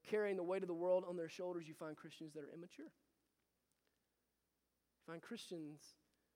carrying 0.10 0.38
the 0.38 0.44
weight 0.44 0.62
of 0.62 0.68
the 0.68 0.74
world 0.74 1.04
on 1.08 1.16
their 1.16 1.30
shoulders, 1.30 1.68
you 1.68 1.74
find 1.74 1.96
Christians 1.96 2.34
that 2.34 2.42
are 2.42 2.52
immature. 2.54 2.86
You 2.86 5.14
find 5.14 5.22
Christians 5.22 5.80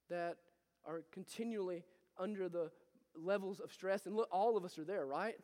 that 0.10 0.38
are 0.86 1.04
continually 1.12 1.84
under 2.18 2.48
the 2.48 2.72
levels 3.16 3.60
of 3.60 3.72
stress. 3.72 4.06
And 4.06 4.16
look, 4.16 4.30
all 4.32 4.58
of 4.58 4.66
us 4.66 4.78
are 4.78 4.84
there, 4.84 5.06
right? 5.06 5.36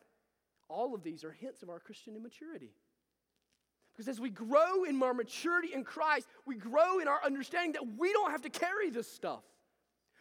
All 0.68 0.94
of 0.94 1.02
these 1.02 1.24
are 1.24 1.32
hints 1.32 1.62
of 1.62 1.68
our 1.68 1.80
Christian 1.80 2.16
immaturity. 2.16 2.70
Because 3.92 4.08
as 4.08 4.20
we 4.20 4.30
grow 4.30 4.84
in 4.84 5.02
our 5.02 5.12
maturity 5.12 5.74
in 5.74 5.84
Christ, 5.84 6.26
we 6.46 6.56
grow 6.56 6.98
in 6.98 7.08
our 7.08 7.22
understanding 7.24 7.72
that 7.72 7.98
we 7.98 8.12
don't 8.12 8.30
have 8.30 8.42
to 8.42 8.50
carry 8.50 8.88
this 8.88 9.10
stuff. 9.10 9.42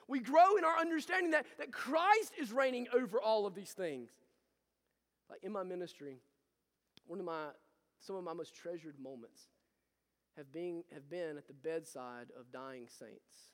We 0.07 0.19
grow 0.19 0.57
in 0.57 0.65
our 0.65 0.77
understanding 0.77 1.31
that, 1.31 1.45
that 1.57 1.71
Christ 1.71 2.33
is 2.37 2.51
reigning 2.51 2.87
over 2.93 3.21
all 3.21 3.45
of 3.45 3.55
these 3.55 3.71
things. 3.71 4.09
Like 5.29 5.43
in 5.43 5.53
my 5.53 5.63
ministry, 5.63 6.17
one 7.07 7.19
of 7.19 7.25
my 7.25 7.45
some 8.01 8.15
of 8.17 8.23
my 8.23 8.33
most 8.33 8.53
treasured 8.53 8.99
moments 8.99 9.47
have 10.35 10.51
been, 10.51 10.83
have 10.93 11.09
been 11.09 11.37
at 11.37 11.47
the 11.47 11.53
bedside 11.53 12.27
of 12.37 12.51
dying 12.51 12.87
saints 12.87 13.51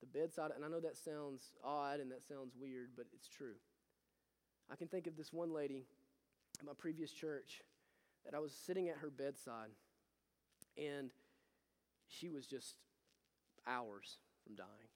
the 0.00 0.18
bedside, 0.18 0.50
and 0.54 0.64
I 0.64 0.68
know 0.68 0.80
that 0.80 0.96
sounds 0.96 1.52
odd 1.64 2.00
and 2.00 2.10
that 2.10 2.26
sounds 2.26 2.54
weird, 2.58 2.90
but 2.96 3.06
it's 3.14 3.28
true. 3.28 3.54
I 4.70 4.76
can 4.76 4.88
think 4.88 5.06
of 5.06 5.16
this 5.16 5.32
one 5.32 5.52
lady 5.52 5.86
at 6.58 6.66
my 6.66 6.72
previous 6.76 7.12
church 7.12 7.62
that 8.24 8.34
I 8.34 8.40
was 8.40 8.52
sitting 8.52 8.88
at 8.88 8.98
her 8.98 9.10
bedside, 9.10 9.70
and 10.76 11.10
she 12.08 12.28
was 12.28 12.46
just 12.46 12.76
hours 13.66 14.18
from 14.44 14.56
dying. 14.56 14.90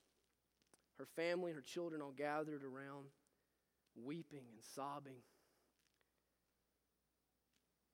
Her 0.97 1.07
family, 1.15 1.51
her 1.51 1.61
children 1.61 2.01
all 2.01 2.13
gathered 2.15 2.63
around, 2.63 3.07
weeping 3.95 4.43
and 4.53 4.63
sobbing. 4.75 5.23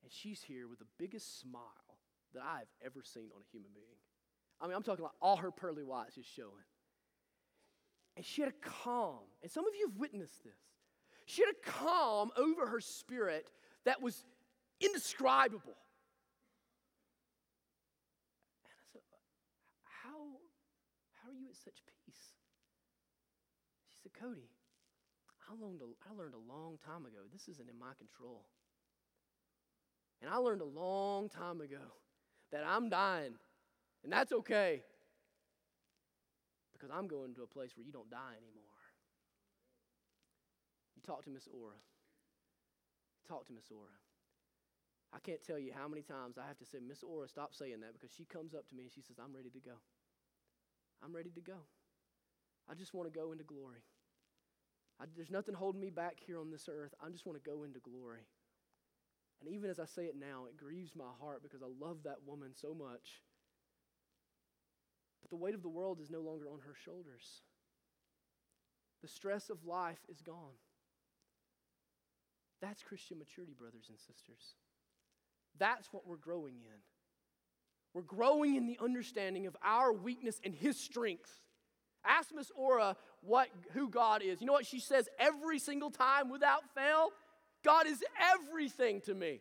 And 0.02 0.12
she's 0.12 0.42
here 0.42 0.68
with 0.68 0.78
the 0.78 0.86
biggest 0.98 1.40
smile 1.40 1.62
that 2.34 2.42
I've 2.42 2.70
ever 2.84 3.02
seen 3.02 3.30
on 3.34 3.42
a 3.42 3.50
human 3.50 3.70
being. 3.74 3.98
I 4.60 4.66
mean, 4.66 4.76
I'm 4.76 4.82
talking 4.82 5.04
like 5.04 5.12
all 5.20 5.36
her 5.36 5.50
pearly 5.50 5.84
whites 5.84 6.14
just 6.16 6.34
showing. 6.34 6.66
And 8.16 8.24
she 8.24 8.42
had 8.42 8.50
a 8.50 8.68
calm, 8.68 9.30
and 9.42 9.50
some 9.50 9.66
of 9.66 9.74
you 9.78 9.86
have 9.88 9.96
witnessed 9.96 10.42
this. 10.42 10.58
She 11.24 11.42
had 11.42 11.54
a 11.54 11.70
calm 11.70 12.30
over 12.36 12.66
her 12.66 12.80
spirit 12.80 13.52
that 13.84 14.02
was 14.02 14.24
indescribable. 14.80 15.76
And 18.64 18.72
I 18.74 18.84
said, 18.92 19.02
How, 20.02 20.40
how 21.22 21.30
are 21.30 21.34
you 21.34 21.48
at 21.48 21.56
such 21.56 21.78
peace? 21.86 22.34
She 23.88 23.98
said, 24.02 24.12
Cody, 24.18 24.50
I 25.48 25.54
learned, 25.64 25.80
a, 25.82 25.88
I 26.10 26.16
learned 26.16 26.34
a 26.34 26.52
long 26.52 26.78
time 26.84 27.06
ago, 27.06 27.24
this 27.32 27.48
isn't 27.48 27.68
in 27.68 27.78
my 27.78 27.92
control. 27.96 28.46
And 30.20 30.30
I 30.30 30.36
learned 30.36 30.62
a 30.62 30.64
long 30.64 31.28
time 31.28 31.60
ago 31.60 31.76
that 32.50 32.64
I'm 32.66 32.88
dying, 32.88 33.34
and 34.02 34.12
that's 34.12 34.32
okay 34.32 34.82
because 36.72 36.90
I'm 36.94 37.08
going 37.08 37.34
to 37.34 37.42
a 37.42 37.46
place 37.46 37.76
where 37.76 37.84
you 37.84 37.92
don't 37.92 38.10
die 38.10 38.34
anymore. 38.38 38.78
You 40.96 41.02
talk 41.02 41.24
to 41.24 41.30
Miss 41.30 41.48
Aura. 41.48 41.74
Talk 43.28 43.46
to 43.46 43.52
Miss 43.52 43.70
Aura. 43.70 43.98
I 45.12 45.18
can't 45.20 45.42
tell 45.42 45.58
you 45.58 45.72
how 45.74 45.88
many 45.88 46.02
times 46.02 46.36
I 46.38 46.46
have 46.46 46.58
to 46.58 46.66
say, 46.66 46.78
Miss 46.86 47.02
Aura, 47.02 47.28
stop 47.28 47.54
saying 47.54 47.80
that 47.80 47.94
because 47.94 48.10
she 48.14 48.24
comes 48.24 48.54
up 48.54 48.68
to 48.68 48.74
me 48.74 48.84
and 48.84 48.92
she 48.92 49.02
says, 49.02 49.16
I'm 49.22 49.34
ready 49.34 49.50
to 49.50 49.60
go. 49.60 49.76
I'm 51.02 51.14
ready 51.14 51.30
to 51.30 51.40
go. 51.40 51.66
I 52.70 52.74
just 52.74 52.94
want 52.94 53.12
to 53.12 53.18
go 53.18 53.32
into 53.32 53.44
glory. 53.44 53.82
I, 55.00 55.04
there's 55.16 55.30
nothing 55.30 55.54
holding 55.54 55.80
me 55.80 55.90
back 55.90 56.16
here 56.24 56.38
on 56.38 56.50
this 56.50 56.68
earth. 56.70 56.92
I 57.04 57.08
just 57.10 57.24
want 57.24 57.42
to 57.42 57.50
go 57.50 57.62
into 57.62 57.80
glory. 57.80 58.26
And 59.40 59.54
even 59.54 59.70
as 59.70 59.78
I 59.78 59.84
say 59.84 60.04
it 60.04 60.16
now, 60.18 60.46
it 60.48 60.56
grieves 60.56 60.96
my 60.96 61.10
heart 61.20 61.42
because 61.42 61.62
I 61.62 61.66
love 61.80 61.98
that 62.04 62.26
woman 62.26 62.50
so 62.54 62.74
much. 62.74 63.22
But 65.22 65.30
the 65.30 65.36
weight 65.36 65.54
of 65.54 65.62
the 65.62 65.68
world 65.68 66.00
is 66.00 66.10
no 66.10 66.20
longer 66.20 66.46
on 66.48 66.58
her 66.66 66.74
shoulders. 66.84 67.42
The 69.02 69.08
stress 69.08 69.48
of 69.50 69.64
life 69.64 70.00
is 70.08 70.20
gone. 70.20 70.58
That's 72.60 72.82
Christian 72.82 73.18
maturity, 73.18 73.54
brothers 73.56 73.86
and 73.88 73.98
sisters. 73.98 74.54
That's 75.58 75.92
what 75.92 76.06
we're 76.06 76.16
growing 76.16 76.54
in. 76.54 76.80
We're 77.94 78.02
growing 78.02 78.56
in 78.56 78.66
the 78.66 78.78
understanding 78.82 79.46
of 79.46 79.56
our 79.62 79.92
weakness 79.92 80.40
and 80.44 80.54
His 80.54 80.78
strength. 80.78 81.30
Ask 82.04 82.34
Miss 82.34 82.50
Aura 82.56 82.96
what, 83.22 83.48
who 83.72 83.88
God 83.88 84.22
is. 84.22 84.40
You 84.40 84.46
know 84.46 84.52
what 84.52 84.66
she 84.66 84.80
says 84.80 85.08
every 85.18 85.58
single 85.58 85.90
time 85.90 86.30
without 86.30 86.62
fail? 86.74 87.10
God 87.68 87.86
is 87.86 88.02
everything 88.34 89.02
to 89.02 89.14
me 89.14 89.40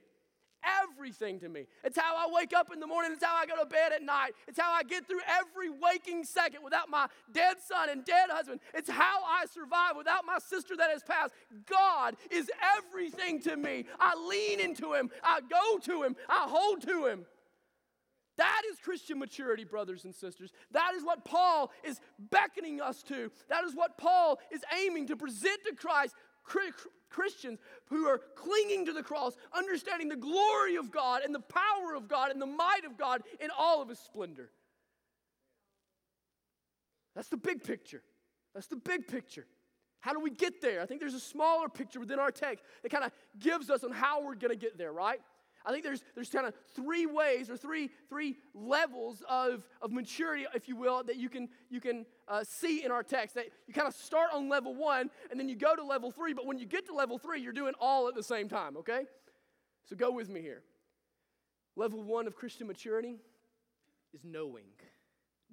everything 0.83 1.39
to 1.39 1.47
me. 1.47 1.65
It's 1.85 1.97
how 1.97 2.17
I 2.17 2.27
wake 2.29 2.51
up 2.51 2.73
in 2.73 2.81
the 2.81 2.87
morning, 2.87 3.11
it's 3.13 3.23
how 3.23 3.37
I 3.37 3.45
go 3.45 3.55
to 3.55 3.65
bed 3.65 3.93
at 3.93 4.03
night, 4.03 4.31
it's 4.49 4.59
how 4.59 4.73
I 4.73 4.83
get 4.83 5.07
through 5.07 5.21
every 5.25 5.69
waking 5.69 6.25
second 6.25 6.61
without 6.61 6.89
my 6.89 7.07
dead 7.31 7.55
son 7.65 7.87
and 7.89 8.03
dead 8.03 8.29
husband. 8.29 8.59
It's 8.73 8.89
how 8.89 9.23
I 9.23 9.45
survive 9.45 9.95
without 9.95 10.25
my 10.25 10.39
sister 10.39 10.75
that 10.75 10.89
has 10.89 11.03
passed. 11.03 11.33
God 11.69 12.17
is 12.29 12.51
everything 12.77 13.39
to 13.43 13.55
me. 13.55 13.85
I 13.97 14.15
lean 14.15 14.59
into 14.59 14.93
Him, 14.93 15.09
I 15.23 15.39
go 15.39 15.77
to 15.85 16.03
Him, 16.03 16.17
I 16.27 16.47
hold 16.49 16.81
to 16.81 17.05
Him. 17.05 17.25
That 18.37 18.61
is 18.71 18.77
Christian 18.77 19.17
maturity, 19.17 19.63
brothers 19.63 20.05
and 20.05 20.13
sisters. 20.13 20.51
That 20.71 20.93
is 20.95 21.03
what 21.03 21.25
Paul 21.25 21.71
is 21.83 21.99
beckoning 22.29 22.79
us 22.81 23.01
to. 23.03 23.31
That 23.49 23.63
is 23.63 23.75
what 23.75 23.97
Paul 23.97 24.39
is 24.51 24.61
aiming 24.79 25.07
to 25.07 25.15
present 25.15 25.59
to 25.67 25.75
Christ 25.75 26.13
Christians 27.10 27.60
who 27.88 28.07
are 28.07 28.19
clinging 28.36 28.86
to 28.86 28.93
the 28.93 29.03
cross, 29.03 29.36
understanding 29.53 30.10
the 30.10 30.15
glory 30.15 30.75
of 30.75 30.91
God 30.91 31.21
and 31.23 31.33
the 31.33 31.39
power 31.39 31.95
of 31.95 32.07
God 32.07 32.31
and 32.31 32.41
the 32.41 32.45
might 32.45 32.86
of 32.86 32.97
God 32.97 33.23
in 33.39 33.49
all 33.57 33.81
of 33.81 33.89
His 33.89 33.99
splendor. 33.99 34.49
That's 37.15 37.29
the 37.29 37.38
big 37.38 37.63
picture. 37.63 38.03
That's 38.53 38.67
the 38.67 38.75
big 38.75 39.07
picture. 39.07 39.45
How 39.99 40.13
do 40.13 40.19
we 40.19 40.29
get 40.29 40.62
there? 40.62 40.81
I 40.81 40.86
think 40.86 40.99
there's 40.99 41.15
a 41.15 41.19
smaller 41.19 41.67
picture 41.67 41.99
within 41.99 42.19
our 42.19 42.31
text 42.31 42.63
that 42.83 42.89
kind 42.89 43.03
of 43.03 43.12
gives 43.39 43.69
us 43.69 43.83
on 43.83 43.91
how 43.91 44.23
we're 44.23 44.36
going 44.36 44.51
to 44.51 44.55
get 44.55 44.77
there, 44.77 44.93
right? 44.93 45.19
I 45.65 45.71
think 45.71 45.83
there's, 45.83 46.03
there's 46.15 46.29
kind 46.29 46.47
of 46.47 46.53
three 46.75 47.05
ways 47.05 47.49
or 47.49 47.57
three, 47.57 47.89
three 48.09 48.37
levels 48.53 49.21
of, 49.29 49.65
of 49.81 49.91
maturity, 49.91 50.45
if 50.53 50.67
you 50.67 50.75
will, 50.75 51.03
that 51.03 51.17
you 51.17 51.29
can, 51.29 51.49
you 51.69 51.81
can 51.81 52.05
uh, 52.27 52.43
see 52.43 52.85
in 52.85 52.91
our 52.91 53.03
text. 53.03 53.35
That 53.35 53.47
you 53.67 53.73
kind 53.73 53.87
of 53.87 53.93
start 53.93 54.29
on 54.33 54.49
level 54.49 54.73
one 54.75 55.09
and 55.29 55.39
then 55.39 55.49
you 55.49 55.55
go 55.55 55.75
to 55.75 55.83
level 55.83 56.11
three, 56.11 56.33
but 56.33 56.45
when 56.45 56.57
you 56.57 56.65
get 56.65 56.85
to 56.87 56.93
level 56.93 57.17
three, 57.17 57.41
you're 57.41 57.53
doing 57.53 57.73
all 57.79 58.07
at 58.07 58.15
the 58.15 58.23
same 58.23 58.47
time, 58.47 58.77
okay? 58.77 59.05
So 59.85 59.95
go 59.95 60.11
with 60.11 60.29
me 60.29 60.41
here. 60.41 60.63
Level 61.75 62.01
one 62.01 62.27
of 62.27 62.35
Christian 62.35 62.67
maturity 62.67 63.17
is 64.13 64.21
knowing. 64.23 64.65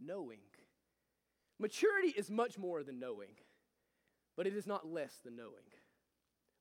Knowing. 0.03 0.39
Maturity 1.59 2.09
is 2.17 2.31
much 2.31 2.59
more 2.59 2.83
than 2.83 2.99
knowing, 2.99 3.31
but 4.37 4.47
it 4.47 4.55
is 4.55 4.67
not 4.67 4.87
less 4.87 5.21
than 5.25 5.37
knowing. 5.37 5.53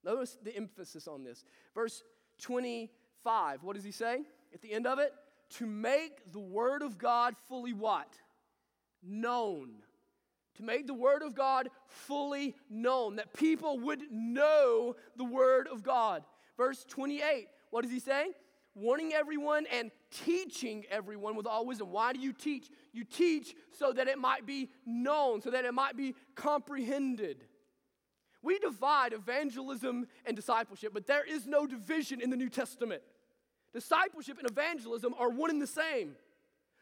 Notice 0.04 0.38
the 0.44 0.56
emphasis 0.56 1.08
on 1.08 1.24
this. 1.24 1.44
Verse 1.74 2.04
20 2.42 2.92
5, 3.24 3.64
what 3.64 3.76
does 3.76 3.84
he 3.84 3.92
say 3.92 4.22
at 4.54 4.62
the 4.62 4.72
end 4.72 4.88
of 4.88 5.00
it? 5.00 5.14
To 5.58 5.66
make 5.66 6.32
the 6.32 6.40
word 6.40 6.82
of 6.82 6.98
God 6.98 7.36
fully 7.48 7.74
what? 7.74 8.14
Known. 9.02 9.70
To 10.58 10.64
make 10.64 10.88
the 10.88 10.94
word 10.94 11.24
of 11.24 11.34
God 11.34 11.70
fully 11.88 12.56
known, 12.70 13.16
that 13.16 13.34
people 13.34 13.80
would 13.80 14.04
know 14.12 14.96
the 15.18 15.24
word 15.24 15.68
of 15.68 15.84
God. 15.84 16.24
Verse 16.58 16.86
28, 16.88 17.48
what 17.72 17.82
does 17.82 17.92
he 17.92 18.00
say? 18.00 18.28
Warning 18.76 19.14
everyone 19.14 19.66
and 19.72 19.92
teaching 20.12 20.86
everyone 20.90 21.36
with 21.36 21.46
all 21.46 21.66
wisdom. 21.66 21.92
Why 21.92 22.14
do 22.14 22.20
you 22.20 22.34
teach? 22.34 22.70
You 22.92 23.04
teach 23.04 23.56
so 23.72 23.94
that 23.94 24.08
it 24.08 24.18
might 24.18 24.46
be 24.46 24.70
known, 24.86 25.42
so 25.42 25.52
that 25.52 25.66
it 25.66 25.74
might 25.74 25.96
be 25.96 26.16
comprehended. 26.36 27.44
We 28.44 28.60
divide 28.60 29.14
evangelism 29.14 30.08
and 30.26 30.36
discipleship, 30.36 30.92
but 30.94 31.08
there 31.08 31.24
is 31.24 31.48
no 31.48 31.66
division 31.66 32.20
in 32.20 32.30
the 32.30 32.36
New 32.36 32.50
Testament. 32.50 33.02
Discipleship 33.74 34.38
and 34.40 34.50
evangelism 34.50 35.14
are 35.18 35.30
one 35.30 35.50
and 35.50 35.62
the 35.62 35.68
same. 35.68 36.16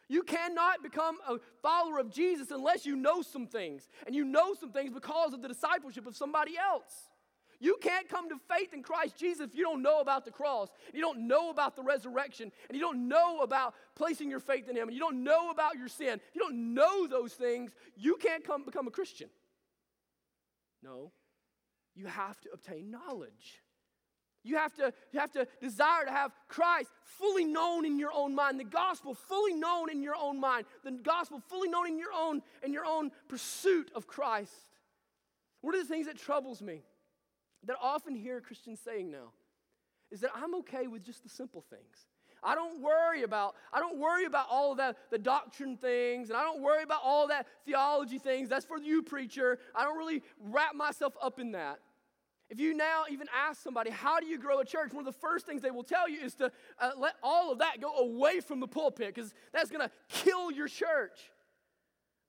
You 0.10 0.24
cannot 0.24 0.84
become 0.84 1.18
a 1.28 1.38
follower 1.62 1.98
of 1.98 2.12
Jesus 2.12 2.52
unless 2.52 2.86
you 2.86 2.98
know 2.98 3.22
some 3.22 3.48
things. 3.48 3.88
And 4.06 4.14
you 4.14 4.26
know 4.26 4.54
some 4.60 4.72
things 4.72 4.92
because 4.94 5.34
of 5.34 5.42
the 5.42 5.48
discipleship 5.48 6.06
of 6.06 6.18
somebody 6.18 6.58
else. 6.58 7.10
You 7.62 7.78
can't 7.80 8.10
come 8.10 8.28
to 8.30 8.36
faith 8.54 8.74
in 8.74 8.82
Christ 8.82 9.18
Jesus 9.18 9.48
if 9.52 9.56
you 9.56 9.64
don't 9.64 9.84
know 9.84 10.02
about 10.02 10.26
the 10.26 10.32
cross, 10.32 10.70
you 10.96 11.00
don't 11.00 11.28
know 11.28 11.52
about 11.52 11.76
the 11.76 11.84
resurrection, 11.84 12.52
and 12.68 12.76
you 12.76 12.82
don't 12.82 13.08
know 13.08 13.42
about 13.42 13.76
placing 13.96 14.32
your 14.32 14.40
faith 14.40 14.68
in 14.68 14.76
Him, 14.76 14.88
and 14.88 14.94
you 14.94 15.00
don't 15.00 15.24
know 15.24 15.52
about 15.52 15.78
your 15.78 15.88
sin. 15.88 16.16
If 16.16 16.36
you 16.36 16.42
don't 16.42 16.74
know 16.74 17.06
those 17.06 17.34
things, 17.34 17.72
you 17.96 18.18
can't 18.18 18.44
come 18.44 18.66
become 18.66 18.88
a 18.88 18.92
Christian. 18.92 19.30
No, 20.82 21.12
you 21.94 22.08
have 22.08 22.42
to 22.42 22.50
obtain 22.52 22.90
knowledge. 22.90 23.62
You 24.44 24.58
have 24.58 24.74
to, 24.76 24.92
you 25.12 25.20
have 25.20 25.32
to 25.34 25.48
desire 25.62 26.06
to 26.06 26.12
have 26.12 26.32
Christ 26.48 26.90
fully 27.04 27.46
known 27.46 27.86
in 27.86 28.00
your 28.00 28.12
own 28.14 28.34
mind, 28.34 28.60
the 28.60 28.64
gospel 28.64 29.14
fully 29.14 29.54
known 29.54 29.92
in 29.92 30.02
your 30.02 30.16
own 30.16 30.40
mind, 30.40 30.66
the 30.84 30.92
gospel 30.92 31.42
fully 31.48 31.70
known 31.70 31.88
in 31.88 32.00
your 32.00 32.12
own 32.14 32.42
in 32.64 32.74
your 32.74 32.86
own 32.86 33.12
pursuit 33.28 33.92
of 33.94 34.08
Christ. 34.08 34.52
One 35.62 35.76
of 35.76 35.82
the 35.82 35.94
things 35.94 36.08
that 36.08 36.18
troubles 36.18 36.62
me 36.62 36.82
that 37.66 37.76
I 37.82 37.86
often 37.86 38.16
hear 38.16 38.42
Christians 38.42 38.80
saying 38.84 39.12
now 39.12 39.32
is 40.12 40.22
that 40.22 40.32
I'm 40.36 40.56
okay 40.56 40.88
with 40.88 41.04
just 41.04 41.22
the 41.24 41.30
simple 41.30 41.64
things. 41.70 42.08
I 42.44 42.56
don't 42.56 42.82
worry 42.82 43.22
about 43.22 43.54
I 43.72 43.80
don't 43.80 44.00
worry 44.00 44.26
about 44.26 44.48
all 44.50 44.72
of 44.72 44.78
that 44.80 44.98
the 45.12 45.20
doctrine 45.20 45.78
things 45.78 46.30
and 46.30 46.38
I 46.38 46.42
don't 46.42 46.62
worry 46.62 46.82
about 46.82 47.02
all 47.04 47.28
that 47.28 47.46
theology 47.66 48.18
things. 48.18 48.50
That's 48.50 48.66
for 48.66 48.80
you 48.80 49.04
preacher. 49.04 49.60
I 49.76 49.84
don't 49.84 49.98
really 49.98 50.24
wrap 50.40 50.74
myself 50.74 51.14
up 51.22 51.40
in 51.40 51.52
that. 51.52 51.80
If 52.52 52.60
you 52.60 52.74
now 52.74 53.06
even 53.10 53.28
ask 53.34 53.64
somebody, 53.64 53.92
how 53.92 54.20
do 54.20 54.26
you 54.26 54.38
grow 54.38 54.60
a 54.60 54.66
church? 54.66 54.92
One 54.92 55.08
of 55.08 55.14
the 55.14 55.20
first 55.20 55.46
things 55.46 55.62
they 55.62 55.72
will 55.72 55.86
tell 55.86 56.10
you 56.10 56.20
is 56.20 56.36
to 56.36 56.52
uh, 56.78 56.92
let 56.98 57.14
all 57.24 57.54
of 57.54 57.60
that 57.60 57.80
go 57.80 57.96
away 57.96 58.42
from 58.42 58.60
the 58.60 58.68
pulpit 58.68 59.16
because 59.16 59.34
that's 59.54 59.72
going 59.72 59.88
to 59.88 59.92
kill 60.10 60.52
your 60.52 60.68
church. 60.68 61.32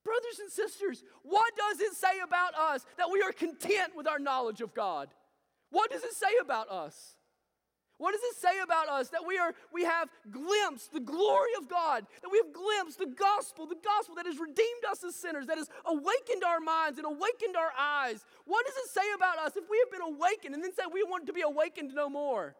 Brothers 0.04 0.38
and 0.40 0.50
sisters, 0.50 1.02
what 1.24 1.52
does 1.56 1.80
it 1.80 1.94
say 1.94 2.20
about 2.24 2.54
us 2.54 2.86
that 2.98 3.10
we 3.10 3.20
are 3.20 3.32
content 3.32 3.96
with 3.96 4.06
our 4.06 4.20
knowledge 4.20 4.60
of 4.60 4.74
God? 4.74 5.08
What 5.70 5.90
does 5.90 6.04
it 6.04 6.14
say 6.14 6.38
about 6.40 6.70
us? 6.70 7.16
What 7.98 8.12
does 8.12 8.22
it 8.22 8.36
say 8.36 8.58
about 8.64 8.88
us 8.88 9.10
that 9.10 9.26
we 9.26 9.38
are 9.38 9.54
we 9.72 9.84
have 9.84 10.08
glimpsed 10.30 10.92
the 10.92 11.00
glory 11.00 11.50
of 11.58 11.68
God, 11.68 12.06
that 12.22 12.30
we 12.30 12.38
have 12.38 12.52
glimpsed 12.52 12.98
the 12.98 13.06
gospel, 13.06 13.66
the 13.66 13.76
gospel 13.76 14.16
that 14.16 14.26
has 14.26 14.38
redeemed 14.38 14.84
us 14.90 15.04
as 15.04 15.14
sinners, 15.14 15.46
that 15.46 15.58
has 15.58 15.68
awakened 15.84 16.42
our 16.44 16.58
minds 16.58 16.98
and 16.98 17.06
awakened 17.06 17.56
our 17.56 17.72
eyes? 17.78 18.24
What 18.44 18.66
does 18.66 18.74
it 18.84 18.90
say 18.90 19.06
about 19.14 19.38
us 19.38 19.56
if 19.56 19.64
we 19.70 19.78
have 19.84 19.92
been 19.92 20.14
awakened 20.14 20.54
and 20.54 20.64
then 20.64 20.74
say 20.74 20.82
we 20.92 21.04
want 21.04 21.26
to 21.26 21.32
be 21.32 21.42
awakened 21.42 21.94
no 21.94 22.08
more? 22.08 22.56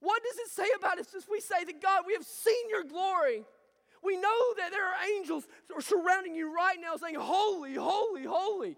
What 0.00 0.22
does 0.22 0.38
it 0.38 0.50
say 0.50 0.68
about 0.76 0.98
us 0.98 1.14
if 1.14 1.28
we 1.30 1.40
say 1.40 1.64
that 1.64 1.82
God, 1.82 2.04
we 2.06 2.12
have 2.14 2.24
seen 2.24 2.68
your 2.68 2.84
glory? 2.84 3.44
We 4.02 4.16
know 4.16 4.54
that 4.58 4.70
there 4.70 4.86
are 4.86 4.94
angels 5.16 5.48
surrounding 5.80 6.34
you 6.34 6.54
right 6.54 6.76
now 6.80 6.96
saying, 6.96 7.16
Holy, 7.16 7.74
holy, 7.74 8.24
holy. 8.24 8.76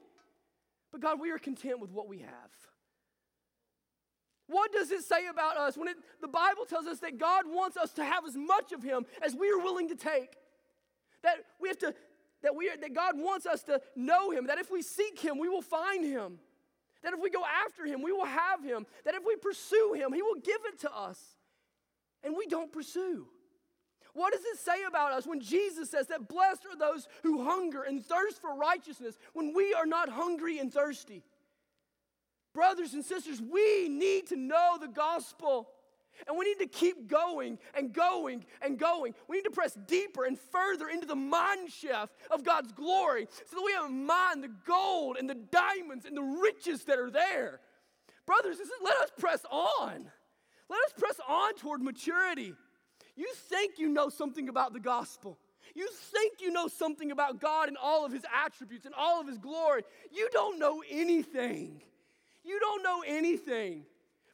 But 0.91 1.01
God, 1.01 1.21
we 1.21 1.31
are 1.31 1.39
content 1.39 1.81
with 1.81 1.91
what 1.91 2.09
we 2.09 2.21
have. 2.21 2.51
What 4.51 4.73
does 4.73 4.91
it 4.91 5.05
say 5.05 5.27
about 5.31 5.57
us 5.57 5.77
when 5.79 5.87
it, 5.87 5.97
the 6.21 6.29
Bible 6.29 6.65
tells 6.69 6.87
us 6.87 6.99
that 7.01 7.19
God 7.19 7.45
wants 7.47 7.77
us 7.77 7.93
to 7.93 8.05
have 8.05 8.27
as 8.27 8.37
much 8.37 8.73
of 8.73 8.83
Him 8.83 9.07
as 9.23 9.35
we 9.35 9.49
are 9.49 9.59
willing 9.59 9.89
to 9.89 9.95
take? 9.95 10.33
That 11.23 11.37
we 11.61 11.69
have 11.69 11.79
to, 11.79 11.95
that 12.43 12.57
we 12.57 12.69
are, 12.69 12.77
that 12.77 12.93
God 12.93 13.15
wants 13.17 13.47
us 13.47 13.63
to 13.65 13.81
know 13.95 14.33
Him. 14.33 14.49
That 14.49 14.59
if 14.59 14.69
we 14.69 14.83
seek 14.83 15.21
Him, 15.21 15.39
we 15.39 15.49
will 15.49 15.63
find 15.63 16.05
Him. 16.05 16.41
That 17.05 17.13
if 17.13 17.21
we 17.21 17.31
go 17.31 17.45
after 17.65 17.87
Him, 17.87 18.03
we 18.03 18.11
will 18.11 18.25
have 18.25 18.65
Him. 18.65 18.87
That 19.05 19.15
if 19.15 19.23
we 19.25 19.37
pursue 19.37 19.93
Him, 19.95 20.13
He 20.13 20.21
will 20.21 20.41
give 20.43 20.61
it 20.67 20.81
to 20.81 20.93
us. 20.93 21.21
And 22.25 22.35
we 22.37 22.47
don't 22.47 22.73
pursue. 22.73 23.29
What 24.15 24.33
does 24.33 24.43
it 24.43 24.59
say 24.59 24.83
about 24.89 25.13
us 25.13 25.29
when 25.29 25.41
Jesus 25.41 25.91
says 25.91 26.09
that 26.09 26.27
blessed 26.27 26.67
are 26.67 26.77
those 26.77 27.07
who 27.23 27.45
hunger 27.45 27.83
and 27.85 28.05
thirst 28.05 28.41
for 28.41 28.57
righteousness 28.57 29.17
when 29.33 29.55
we 29.55 29.73
are 29.75 29.87
not 29.87 30.09
hungry 30.09 30.59
and 30.59 30.73
thirsty? 30.73 31.23
Brothers 32.53 32.95
and 32.95 33.05
sisters, 33.05 33.41
we 33.41 33.89
need 33.89 34.27
to 34.29 34.37
know 34.37 34.77
the 34.81 34.89
gospel. 34.89 35.69
And 36.29 36.37
we 36.37 36.45
need 36.45 36.59
to 36.59 36.67
keep 36.67 37.09
going 37.09 37.59
and 37.75 37.93
going 37.93 38.45
and 38.61 38.79
going. 38.79 39.15
We 39.29 39.37
need 39.37 39.45
to 39.45 39.51
press 39.51 39.79
deeper 39.87 40.25
and 40.25 40.39
further 40.39 40.89
into 40.89 41.07
the 41.07 41.15
mine 41.15 41.69
shaft 41.69 42.13
of 42.31 42.45
God's 42.45 42.73
glory 42.73 43.27
so 43.47 43.57
that 43.57 43.63
we 43.65 43.73
have 43.73 43.91
in 43.91 44.05
mind 44.05 44.45
the 44.45 44.53
gold 44.67 45.17
and 45.19 45.31
the 45.31 45.35
diamonds 45.35 46.05
and 46.05 46.17
the 46.17 46.23
riches 46.23 46.85
that 46.85 46.99
are 46.99 47.11
there. 47.11 47.61
Brothers 48.27 48.59
sisters, 48.59 48.77
let 48.83 48.99
us 48.99 49.11
press 49.19 49.45
on. 49.51 50.11
Let 50.69 50.81
us 50.85 50.93
press 50.99 51.19
on 51.27 51.55
toward 51.55 51.83
maturity. 51.83 52.55
You 53.17 53.33
think 53.49 53.79
you 53.79 53.89
know 53.89 54.09
something 54.09 54.49
about 54.49 54.73
the 54.73 54.81
gospel. 54.81 55.39
You 55.75 55.89
think 55.89 56.41
you 56.41 56.51
know 56.51 56.69
something 56.69 57.11
about 57.11 57.41
God 57.41 57.69
and 57.69 57.77
all 57.77 58.05
of 58.05 58.13
his 58.13 58.23
attributes 58.45 58.87
and 58.87 58.95
all 58.95 59.21
of 59.21 59.27
his 59.27 59.39
glory. 59.39 59.83
You 60.13 60.29
don't 60.33 60.59
know 60.59 60.83
anything. 60.91 61.83
You 62.51 62.59
don't 62.59 62.83
know 62.83 63.05
anything. 63.07 63.85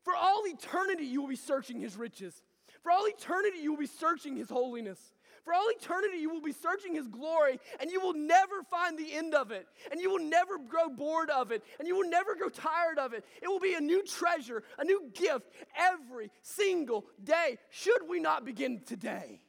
For 0.03 0.15
all 0.17 0.43
eternity, 0.47 1.05
you 1.05 1.21
will 1.21 1.29
be 1.29 1.37
searching 1.37 1.81
his 1.81 1.99
riches. 1.99 2.43
For 2.83 2.91
all 2.91 3.05
eternity, 3.07 3.59
you 3.61 3.73
will 3.73 3.81
be 3.81 3.87
searching 3.87 4.37
his 4.37 4.49
holiness. 4.49 4.99
For 5.45 5.53
all 5.53 5.69
eternity, 5.69 6.17
you 6.19 6.31
will 6.31 6.41
be 6.41 6.53
searching 6.53 6.95
his 6.95 7.09
glory, 7.09 7.61
and 7.79 7.91
you 7.91 8.01
will 8.01 8.15
never 8.15 8.63
find 8.71 8.99
the 8.99 9.13
end 9.13 9.35
of 9.35 9.51
it. 9.51 9.67
And 9.91 10.01
you 10.01 10.11
will 10.11 10.25
never 10.25 10.57
grow 10.57 10.89
bored 10.89 11.29
of 11.29 11.53
it. 11.53 11.63
And 11.79 11.87
you 11.87 11.95
will 11.95 12.09
never 12.09 12.35
grow 12.35 12.49
tired 12.49 12.99
of 12.99 13.13
it. 13.13 13.23
It 13.43 13.49
will 13.49 13.61
be 13.61 13.75
a 13.75 13.81
new 13.81 14.03
treasure, 14.03 14.63
a 14.79 14.85
new 14.85 15.11
gift 15.13 15.51
every 15.77 16.31
single 16.41 17.05
day. 17.23 17.59
Should 17.69 18.09
we 18.09 18.19
not 18.19 18.47
begin 18.47 18.81
today? 18.87 19.43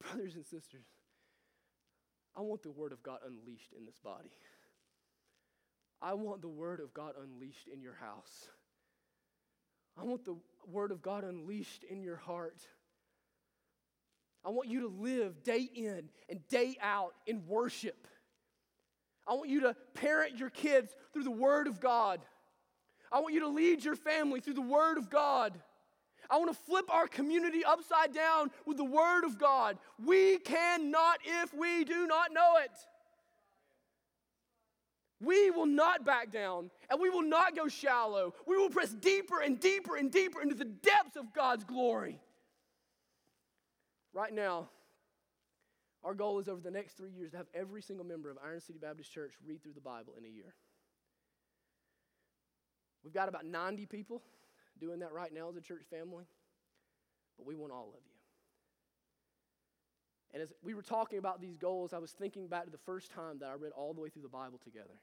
Brothers 0.00 0.34
and 0.34 0.46
sisters, 0.46 0.86
I 2.34 2.40
want 2.40 2.62
the 2.62 2.70
word 2.70 2.92
of 2.92 3.02
God 3.02 3.18
unleashed 3.26 3.74
in 3.76 3.84
this 3.84 3.98
body. 3.98 4.30
I 6.02 6.14
want 6.14 6.42
the 6.42 6.48
Word 6.48 6.80
of 6.80 6.92
God 6.92 7.14
unleashed 7.22 7.68
in 7.72 7.80
your 7.80 7.94
house. 7.94 8.48
I 9.96 10.04
want 10.04 10.24
the 10.24 10.36
Word 10.66 10.90
of 10.90 11.00
God 11.00 11.22
unleashed 11.22 11.84
in 11.84 12.02
your 12.02 12.16
heart. 12.16 12.60
I 14.44 14.50
want 14.50 14.68
you 14.68 14.80
to 14.80 14.88
live 14.88 15.44
day 15.44 15.68
in 15.72 16.08
and 16.28 16.40
day 16.48 16.76
out 16.82 17.14
in 17.26 17.46
worship. 17.46 18.08
I 19.28 19.34
want 19.34 19.48
you 19.48 19.60
to 19.60 19.76
parent 19.94 20.38
your 20.38 20.50
kids 20.50 20.92
through 21.12 21.22
the 21.22 21.30
Word 21.30 21.68
of 21.68 21.78
God. 21.78 22.20
I 23.12 23.20
want 23.20 23.34
you 23.34 23.40
to 23.40 23.48
lead 23.48 23.84
your 23.84 23.94
family 23.94 24.40
through 24.40 24.54
the 24.54 24.60
Word 24.60 24.98
of 24.98 25.08
God. 25.08 25.60
I 26.28 26.38
want 26.38 26.50
to 26.50 26.58
flip 26.64 26.86
our 26.90 27.06
community 27.06 27.64
upside 27.64 28.12
down 28.12 28.50
with 28.66 28.78
the 28.78 28.84
Word 28.84 29.24
of 29.24 29.38
God. 29.38 29.78
We 30.04 30.38
cannot 30.38 31.18
if 31.24 31.54
we 31.54 31.84
do 31.84 32.08
not 32.08 32.32
know 32.32 32.56
it. 32.64 32.72
We 35.22 35.50
will 35.52 35.66
not 35.66 36.04
back 36.04 36.32
down 36.32 36.70
and 36.90 37.00
we 37.00 37.08
will 37.08 37.22
not 37.22 37.54
go 37.54 37.68
shallow. 37.68 38.34
We 38.44 38.56
will 38.56 38.70
press 38.70 38.90
deeper 38.90 39.40
and 39.40 39.58
deeper 39.58 39.96
and 39.96 40.10
deeper 40.10 40.42
into 40.42 40.56
the 40.56 40.64
depths 40.64 41.16
of 41.16 41.32
God's 41.32 41.62
glory. 41.62 42.20
Right 44.12 44.34
now, 44.34 44.68
our 46.02 46.14
goal 46.14 46.40
is 46.40 46.48
over 46.48 46.60
the 46.60 46.72
next 46.72 46.96
three 46.96 47.12
years 47.12 47.30
to 47.30 47.36
have 47.36 47.46
every 47.54 47.82
single 47.82 48.04
member 48.04 48.30
of 48.30 48.38
Iron 48.44 48.60
City 48.60 48.80
Baptist 48.80 49.12
Church 49.12 49.34
read 49.46 49.62
through 49.62 49.74
the 49.74 49.80
Bible 49.80 50.14
in 50.18 50.24
a 50.24 50.28
year. 50.28 50.54
We've 53.04 53.14
got 53.14 53.28
about 53.28 53.46
90 53.46 53.86
people 53.86 54.22
doing 54.80 54.98
that 55.00 55.12
right 55.12 55.32
now 55.32 55.48
as 55.48 55.56
a 55.56 55.60
church 55.60 55.84
family, 55.88 56.24
but 57.38 57.46
we 57.46 57.54
want 57.54 57.72
all 57.72 57.94
of 57.96 58.02
you. 58.04 58.12
And 60.34 60.42
as 60.42 60.52
we 60.64 60.74
were 60.74 60.82
talking 60.82 61.18
about 61.18 61.40
these 61.40 61.56
goals, 61.56 61.92
I 61.92 61.98
was 61.98 62.10
thinking 62.10 62.48
back 62.48 62.64
to 62.64 62.70
the 62.70 62.78
first 62.78 63.12
time 63.12 63.38
that 63.38 63.50
I 63.50 63.54
read 63.54 63.72
all 63.76 63.94
the 63.94 64.00
way 64.00 64.08
through 64.08 64.22
the 64.22 64.28
Bible 64.28 64.58
together 64.64 64.98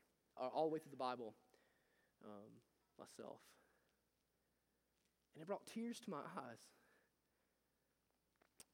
all 0.47 0.67
the 0.67 0.73
way 0.73 0.79
through 0.79 0.91
the 0.91 0.97
Bible 0.97 1.35
um, 2.25 2.51
myself. 2.97 3.39
And 5.35 5.41
it 5.41 5.47
brought 5.47 5.65
tears 5.67 5.99
to 6.01 6.09
my 6.09 6.17
eyes 6.17 6.59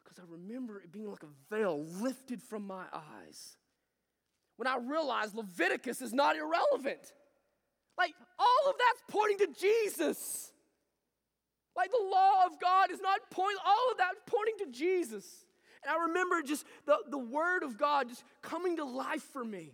because 0.03 0.19
I 0.19 0.23
remember 0.27 0.79
it 0.79 0.91
being 0.91 1.09
like 1.09 1.23
a 1.23 1.53
veil 1.53 1.83
lifted 1.99 2.41
from 2.41 2.65
my 2.65 2.85
eyes 2.93 3.57
when 4.57 4.67
I 4.67 4.77
realized 4.77 5.35
Leviticus 5.35 6.01
is 6.01 6.13
not 6.13 6.35
irrelevant. 6.35 7.13
Like, 7.97 8.13
all 8.39 8.69
of 8.69 8.75
that's 8.77 9.03
pointing 9.09 9.37
to 9.39 9.59
Jesus. 9.59 10.51
Like, 11.75 11.91
the 11.91 12.03
law 12.11 12.45
of 12.45 12.59
God 12.61 12.91
is 12.91 13.01
not 13.01 13.19
pointing, 13.31 13.57
all 13.65 13.91
of 13.91 13.97
that 13.97 14.13
pointing 14.25 14.65
to 14.65 14.71
Jesus. 14.71 15.25
And 15.83 15.93
I 15.93 16.05
remember 16.07 16.41
just 16.41 16.65
the, 16.85 16.97
the 17.09 17.17
word 17.17 17.63
of 17.63 17.77
God 17.77 18.09
just 18.09 18.23
coming 18.41 18.77
to 18.77 18.85
life 18.85 19.23
for 19.33 19.43
me. 19.43 19.73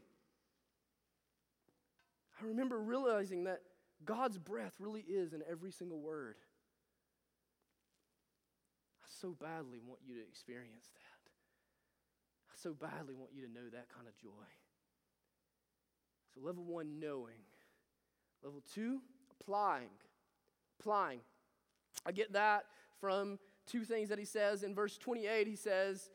I 2.42 2.48
remember 2.48 2.80
realizing 2.80 3.44
that 3.44 3.62
God's 4.04 4.38
breath 4.38 4.74
really 4.80 5.02
is 5.02 5.34
in 5.34 5.44
every 5.50 5.72
single 5.72 6.00
word. 6.00 6.36
I 9.04 9.08
so 9.22 9.36
badly 9.40 9.80
want 9.86 10.00
you 10.06 10.16
to 10.16 10.22
experience 10.22 10.88
that. 10.94 11.32
I 12.50 12.54
so 12.62 12.74
badly 12.74 13.14
want 13.14 13.32
you 13.34 13.46
to 13.46 13.52
know 13.52 13.70
that 13.72 13.88
kind 13.96 14.08
of 14.08 14.18
joy. 14.18 14.30
So, 16.34 16.42
level 16.42 16.64
one, 16.64 17.00
knowing. 17.00 17.44
Level 18.44 18.64
two, 18.74 19.02
applying. 19.40 19.90
Applying. 20.80 21.20
I 22.06 22.12
get 22.12 22.34
that 22.34 22.66
from 23.00 23.38
two 23.68 23.84
things 23.84 24.10
that 24.10 24.18
he 24.18 24.26
says. 24.26 24.64
In 24.64 24.74
verse 24.74 24.98
28, 24.98 25.48
he 25.48 25.56
says, 25.56 26.10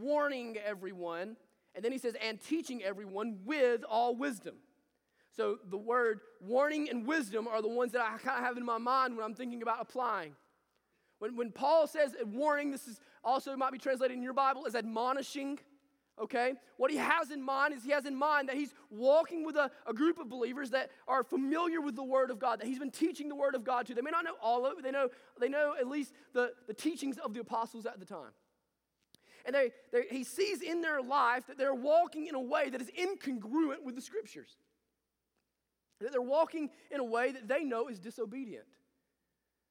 warning 0.00 0.56
everyone. 0.64 1.36
And 1.74 1.84
then 1.84 1.90
he 1.90 1.98
says, 1.98 2.14
and 2.22 2.40
teaching 2.40 2.82
everyone 2.82 3.38
with 3.44 3.82
all 3.88 4.14
wisdom. 4.14 4.56
So 5.34 5.58
the 5.70 5.78
word 5.78 6.20
warning 6.40 6.90
and 6.90 7.06
wisdom 7.06 7.48
are 7.48 7.62
the 7.62 7.68
ones 7.68 7.92
that 7.92 8.02
I 8.02 8.18
kind 8.18 8.38
of 8.38 8.44
have 8.44 8.56
in 8.56 8.64
my 8.64 8.78
mind 8.78 9.16
when 9.16 9.24
I'm 9.24 9.34
thinking 9.34 9.62
about 9.62 9.78
applying. 9.80 10.34
When, 11.18 11.36
when 11.36 11.52
Paul 11.52 11.86
says 11.86 12.14
warning, 12.24 12.70
this 12.70 12.86
is 12.86 13.00
also 13.24 13.56
might 13.56 13.72
be 13.72 13.78
translated 13.78 14.16
in 14.16 14.22
your 14.22 14.32
Bible 14.34 14.66
as 14.66 14.74
admonishing. 14.74 15.58
Okay? 16.20 16.54
What 16.76 16.90
he 16.90 16.98
has 16.98 17.30
in 17.30 17.40
mind 17.40 17.72
is 17.74 17.82
he 17.82 17.92
has 17.92 18.04
in 18.04 18.14
mind 18.14 18.48
that 18.48 18.56
he's 18.56 18.74
walking 18.90 19.44
with 19.46 19.56
a, 19.56 19.70
a 19.86 19.94
group 19.94 20.18
of 20.18 20.28
believers 20.28 20.70
that 20.70 20.90
are 21.08 21.22
familiar 21.22 21.80
with 21.80 21.96
the 21.96 22.04
Word 22.04 22.30
of 22.30 22.38
God, 22.38 22.60
that 22.60 22.66
he's 22.66 22.78
been 22.78 22.90
teaching 22.90 23.28
the 23.28 23.34
Word 23.34 23.54
of 23.54 23.64
God 23.64 23.86
to. 23.86 23.94
They 23.94 24.02
may 24.02 24.10
not 24.10 24.24
know 24.24 24.34
all 24.42 24.66
of 24.66 24.78
it, 24.78 24.84
they 24.84 24.90
know, 24.90 25.08
they 25.40 25.48
know 25.48 25.74
at 25.78 25.88
least 25.88 26.12
the, 26.34 26.52
the 26.66 26.74
teachings 26.74 27.16
of 27.18 27.32
the 27.32 27.40
apostles 27.40 27.86
at 27.86 27.98
the 27.98 28.06
time. 28.06 28.32
And 29.46 29.54
they, 29.54 29.72
they, 29.92 30.04
he 30.10 30.24
sees 30.24 30.60
in 30.60 30.82
their 30.82 31.00
life 31.00 31.46
that 31.46 31.56
they're 31.56 31.74
walking 31.74 32.26
in 32.26 32.34
a 32.34 32.40
way 32.40 32.68
that 32.68 32.80
is 32.80 32.90
incongruent 32.90 33.82
with 33.82 33.96
the 33.96 34.02
Scriptures. 34.02 34.56
That 36.02 36.12
they're 36.12 36.22
walking 36.22 36.70
in 36.90 37.00
a 37.00 37.04
way 37.04 37.32
that 37.32 37.48
they 37.48 37.64
know 37.64 37.88
is 37.88 37.98
disobedient. 37.98 38.64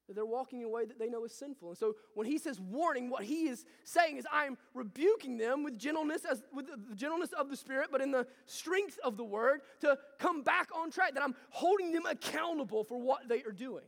That 0.08 0.16
they're 0.16 0.26
walking 0.26 0.62
in 0.62 0.66
a 0.66 0.70
way 0.70 0.86
that 0.86 1.00
they 1.00 1.10
know 1.10 1.24
is 1.26 1.34
sinful. 1.34 1.70
And 1.70 1.78
so 1.78 1.96
when 2.16 2.28
he 2.28 2.38
says 2.38 2.60
warning, 2.60 3.10
what 3.10 3.24
he 3.24 3.48
is 3.48 3.66
saying 3.84 4.18
is, 4.18 4.26
I 4.32 4.46
am 4.46 4.58
rebuking 4.74 5.38
them 5.38 5.64
with 5.64 5.78
gentleness, 5.78 6.26
as, 6.26 6.44
with 6.54 6.68
the 6.90 6.96
gentleness 6.96 7.32
of 7.34 7.50
the 7.50 7.56
Spirit, 7.56 7.90
but 7.92 8.02
in 8.02 8.12
the 8.12 8.28
strength 8.46 9.00
of 9.04 9.16
the 9.16 9.24
word 9.24 9.62
to 9.82 9.98
come 10.20 10.42
back 10.42 10.70
on 10.76 10.92
track, 10.92 11.14
that 11.14 11.24
I'm 11.24 11.36
holding 11.50 11.92
them 11.92 12.06
accountable 12.06 12.84
for 12.84 13.00
what 13.00 13.30
they 13.30 13.44
are 13.44 13.54
doing. 13.54 13.86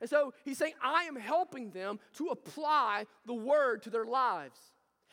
And 0.00 0.08
so 0.08 0.32
he's 0.44 0.58
saying, 0.58 0.72
I 0.82 1.04
am 1.04 1.16
helping 1.16 1.70
them 1.70 2.00
to 2.14 2.28
apply 2.28 3.06
the 3.26 3.34
word 3.34 3.82
to 3.82 3.90
their 3.90 4.06
lives. 4.06 4.58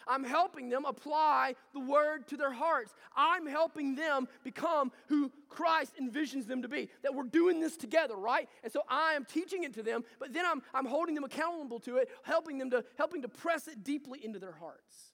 I'm 0.08 0.24
helping 0.24 0.70
them 0.70 0.86
apply 0.86 1.56
the 1.74 1.80
word 1.80 2.28
to 2.30 2.38
their 2.38 2.52
hearts. 2.52 2.94
I'm 3.16 3.46
helping 3.46 3.96
them 3.96 4.28
become 4.44 4.92
who 5.08 5.32
Christ 5.50 5.94
envisions 6.02 6.48
them 6.48 6.62
to 6.62 6.68
be. 6.68 6.90
That 7.04 7.14
we're 7.14 7.24
doing 7.24 7.60
this 7.60 7.78
together, 7.78 8.16
right? 8.16 8.48
And 8.64 8.72
so 8.72 8.84
I 8.90 9.14
am 9.14 9.26
teaching 9.26 9.64
it 9.64 9.74
to 9.76 9.84
them, 9.84 10.04
but 10.20 10.34
then 10.34 10.46
I'm, 10.46 10.62
I'm 10.74 10.86
holding 10.86 11.16
them 11.16 11.24
accountable 11.24 11.80
to 11.82 11.98
it, 11.98 12.10
helping 12.24 12.58
them 12.58 12.70
to 12.72 12.84
helping 12.98 13.22
to 13.24 13.30
press 13.30 13.68
it 13.68 13.84
deeply 13.84 14.24
into 14.24 14.40
their 14.40 14.54
hearts. 14.54 15.14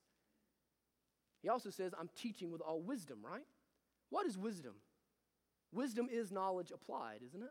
He 1.42 1.50
also 1.50 1.70
says, 1.70 1.94
I'm 2.00 2.10
teaching 2.16 2.52
with 2.52 2.62
all 2.62 2.82
wisdom, 2.82 3.20
right? 3.24 3.46
What 4.10 4.26
is 4.26 4.38
wisdom? 4.38 4.74
Wisdom 5.74 6.08
is 6.12 6.32
knowledge 6.32 6.72
applied, 6.72 7.20
isn't 7.26 7.42
it? 7.42 7.50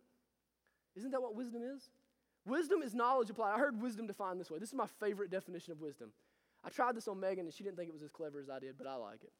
Isn't 0.97 1.11
that 1.11 1.21
what 1.21 1.35
wisdom 1.35 1.63
is? 1.63 1.91
Wisdom 2.47 2.83
is 2.83 2.95
knowledge 2.95 3.31
applied. 3.31 3.55
I 3.55 3.59
heard 3.59 3.81
wisdom 3.81 4.07
defined 4.07 4.41
this 4.41 4.51
way. 4.51 4.59
This 4.59 4.71
is 4.71 4.75
my 4.75 4.87
favorite 4.87 5.31
definition 5.31 5.73
of 5.73 5.81
wisdom. 5.81 6.13
I 6.65 6.69
tried 6.71 6.97
this 6.97 7.09
on 7.09 7.19
Megan 7.19 7.45
and 7.45 7.53
she 7.53 7.65
didn't 7.65 7.77
think 7.77 7.89
it 7.89 7.93
was 7.93 8.03
as 8.03 8.11
clever 8.11 8.39
as 8.39 8.49
I 8.49 8.59
did, 8.59 8.77
but 8.79 8.87
I 8.87 8.95
like 8.95 9.23
it. 9.23 9.33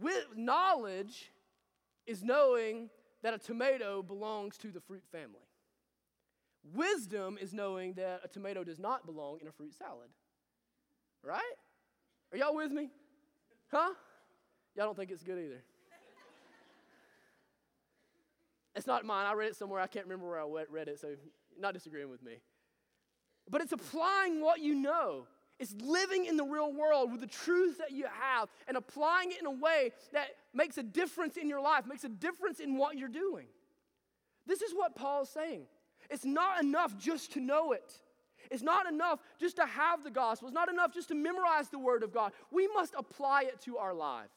With 0.00 0.36
knowledge 0.36 1.32
is 2.06 2.22
knowing 2.22 2.90
that 3.22 3.34
a 3.34 3.38
tomato 3.38 4.02
belongs 4.02 4.56
to 4.58 4.70
the 4.70 4.80
fruit 4.80 5.02
family. 5.10 5.40
Wisdom 6.74 7.38
is 7.40 7.52
knowing 7.52 7.94
that 7.94 8.20
a 8.24 8.28
tomato 8.28 8.62
does 8.62 8.78
not 8.78 9.06
belong 9.06 9.38
in 9.40 9.48
a 9.48 9.52
fruit 9.52 9.74
salad. 9.74 10.08
Right? 11.22 11.42
Are 12.32 12.38
y'all 12.38 12.54
with 12.54 12.70
me? 12.70 12.90
Huh? 13.70 13.90
Y'all 14.76 14.86
don't 14.86 14.96
think 14.96 15.10
it's 15.10 15.22
good 15.22 15.38
either. 15.38 15.62
it's 18.76 18.86
not 18.86 19.04
mine. 19.04 19.26
I 19.26 19.32
read 19.32 19.48
it 19.48 19.56
somewhere. 19.56 19.80
I 19.80 19.86
can't 19.86 20.06
remember 20.06 20.28
where 20.28 20.40
I 20.40 20.64
read 20.70 20.88
it, 20.88 21.00
so 21.00 21.14
not 21.58 21.74
disagreeing 21.74 22.10
with 22.10 22.22
me. 22.22 22.34
But 23.50 23.62
it's 23.62 23.72
applying 23.72 24.40
what 24.40 24.60
you 24.60 24.74
know. 24.74 25.26
It's 25.58 25.74
living 25.80 26.26
in 26.26 26.36
the 26.36 26.44
real 26.44 26.72
world 26.72 27.10
with 27.10 27.20
the 27.20 27.26
truth 27.26 27.78
that 27.78 27.90
you 27.90 28.06
have 28.06 28.48
and 28.68 28.76
applying 28.76 29.32
it 29.32 29.40
in 29.40 29.46
a 29.46 29.50
way 29.50 29.92
that 30.12 30.28
makes 30.54 30.78
a 30.78 30.82
difference 30.82 31.36
in 31.36 31.48
your 31.48 31.60
life, 31.60 31.84
makes 31.86 32.04
a 32.04 32.08
difference 32.08 32.60
in 32.60 32.76
what 32.76 32.96
you're 32.96 33.08
doing. 33.08 33.46
This 34.46 34.62
is 34.62 34.72
what 34.72 34.94
Paul 34.94 35.22
is 35.22 35.28
saying. 35.28 35.66
It's 36.10 36.24
not 36.24 36.62
enough 36.62 36.96
just 36.96 37.32
to 37.32 37.40
know 37.40 37.72
it. 37.72 37.92
It's 38.50 38.62
not 38.62 38.86
enough 38.86 39.18
just 39.38 39.56
to 39.56 39.66
have 39.66 40.04
the 40.04 40.10
gospel. 40.10 40.48
It's 40.48 40.54
not 40.54 40.70
enough 40.70 40.94
just 40.94 41.08
to 41.08 41.14
memorize 41.14 41.68
the 41.68 41.78
word 41.78 42.02
of 42.02 42.14
God. 42.14 42.32
We 42.50 42.68
must 42.68 42.94
apply 42.96 43.42
it 43.42 43.60
to 43.62 43.78
our 43.78 43.92
lives. 43.92 44.30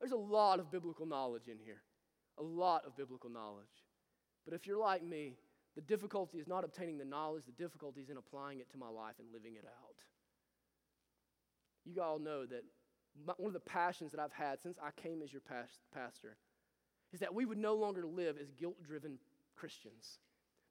There's 0.00 0.12
a 0.12 0.16
lot 0.16 0.58
of 0.58 0.70
biblical 0.70 1.06
knowledge 1.06 1.48
in 1.48 1.58
here, 1.64 1.82
a 2.38 2.42
lot 2.42 2.84
of 2.86 2.96
biblical 2.96 3.30
knowledge. 3.30 3.64
But 4.44 4.54
if 4.54 4.66
you're 4.66 4.78
like 4.78 5.02
me, 5.02 5.36
the 5.76 5.80
difficulty 5.80 6.38
is 6.38 6.48
not 6.48 6.64
obtaining 6.64 6.98
the 6.98 7.04
knowledge, 7.04 7.44
the 7.46 7.62
difficulty 7.62 8.00
is 8.00 8.10
in 8.10 8.16
applying 8.16 8.60
it 8.60 8.70
to 8.72 8.78
my 8.78 8.88
life 8.88 9.14
and 9.18 9.28
living 9.32 9.54
it 9.54 9.64
out. 9.64 9.94
You 11.84 12.02
all 12.02 12.18
know 12.18 12.46
that 12.46 12.64
one 13.36 13.46
of 13.46 13.52
the 13.52 13.60
passions 13.60 14.10
that 14.12 14.20
I've 14.20 14.32
had 14.32 14.60
since 14.60 14.78
I 14.82 14.90
came 15.00 15.22
as 15.22 15.32
your 15.32 15.42
pastor 15.92 16.36
is 17.12 17.20
that 17.20 17.34
we 17.34 17.44
would 17.44 17.58
no 17.58 17.74
longer 17.74 18.04
live 18.06 18.36
as 18.40 18.50
guilt 18.50 18.82
driven 18.82 19.18
Christians. 19.56 20.18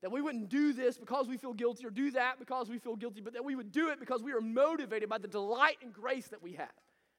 That 0.01 0.11
we 0.11 0.22
wouldn't 0.22 0.49
do 0.49 0.74
this 0.74 0.97
because 0.97 1.30
we 1.30 1.38
feel 1.38 1.53
guilty 1.53 1.86
or 1.86 1.89
do 1.89 2.11
that 2.11 2.38
because 2.38 2.70
we 2.70 2.78
feel 2.78 2.97
guilty, 2.97 3.22
but 3.22 3.34
that 3.34 3.45
we 3.45 3.55
would 3.55 3.72
do 3.72 3.89
it 3.89 3.99
because 3.99 4.22
we 4.22 4.34
are 4.34 4.41
motivated 4.41 5.07
by 5.07 5.18
the 5.18 5.30
delight 5.30 5.78
and 5.82 5.93
grace 5.93 6.28
that 6.28 6.43
we 6.43 6.53
have, 6.53 6.74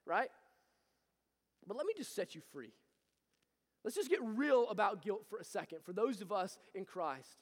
right? 0.05 0.29
But 1.67 1.79
let 1.79 1.87
me 1.87 1.95
just 1.97 2.15
set 2.15 2.35
you 2.35 2.43
free. 2.53 2.75
Let's 3.85 3.97
just 3.97 4.11
get 4.11 4.21
real 4.23 4.69
about 4.69 5.01
guilt 5.03 5.25
for 5.31 5.39
a 5.39 5.45
second 5.45 5.79
for 5.85 5.95
those 5.95 6.21
of 6.21 6.31
us 6.31 6.59
in 6.75 6.85
Christ. 6.85 7.39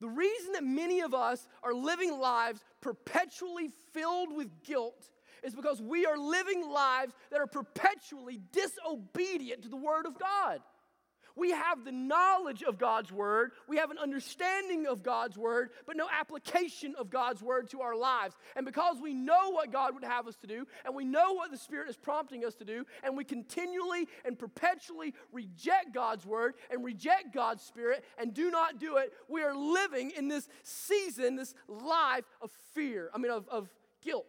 The 0.00 0.08
reason 0.08 0.52
that 0.52 0.64
many 0.64 1.00
of 1.00 1.14
us 1.14 1.46
are 1.62 1.74
living 1.74 2.18
lives 2.18 2.62
perpetually 2.80 3.68
filled 3.92 4.34
with 4.34 4.62
guilt 4.62 5.08
is 5.42 5.54
because 5.54 5.80
we 5.80 6.06
are 6.06 6.18
living 6.18 6.68
lives 6.68 7.14
that 7.30 7.40
are 7.40 7.46
perpetually 7.46 8.40
disobedient 8.52 9.62
to 9.62 9.68
the 9.68 9.76
Word 9.76 10.06
of 10.06 10.18
God. 10.18 10.60
We 11.36 11.50
have 11.52 11.84
the 11.84 11.92
knowledge 11.92 12.62
of 12.62 12.78
God's 12.78 13.12
Word, 13.12 13.52
we 13.68 13.76
have 13.76 13.90
an 13.90 13.98
understanding 13.98 14.86
of 14.86 15.02
God's 15.02 15.38
Word, 15.38 15.70
but 15.86 15.96
no 15.96 16.06
application 16.10 16.94
of 16.98 17.10
God's 17.10 17.42
Word 17.42 17.70
to 17.70 17.80
our 17.80 17.96
lives. 17.96 18.34
And 18.56 18.66
because 18.66 19.00
we 19.00 19.14
know 19.14 19.50
what 19.50 19.72
God 19.72 19.94
would 19.94 20.04
have 20.04 20.26
us 20.26 20.36
to 20.38 20.46
do, 20.46 20.66
and 20.84 20.94
we 20.94 21.04
know 21.04 21.32
what 21.32 21.50
the 21.50 21.56
Spirit 21.56 21.88
is 21.88 21.96
prompting 21.96 22.44
us 22.44 22.54
to 22.56 22.64
do, 22.64 22.84
and 23.02 23.16
we 23.16 23.24
continually 23.24 24.06
and 24.24 24.38
perpetually 24.38 25.14
reject 25.32 25.94
God's 25.94 26.26
Word 26.26 26.54
and 26.70 26.84
reject 26.84 27.32
God's 27.32 27.62
Spirit 27.62 28.04
and 28.18 28.34
do 28.34 28.50
not 28.50 28.78
do 28.78 28.96
it, 28.96 29.12
we 29.28 29.42
are 29.42 29.54
living 29.54 30.12
in 30.16 30.28
this 30.28 30.48
season, 30.62 31.36
this 31.36 31.54
life 31.68 32.24
of 32.42 32.50
fear, 32.74 33.10
I 33.14 33.18
mean, 33.18 33.32
of, 33.32 33.48
of 33.48 33.70
guilt. 34.02 34.26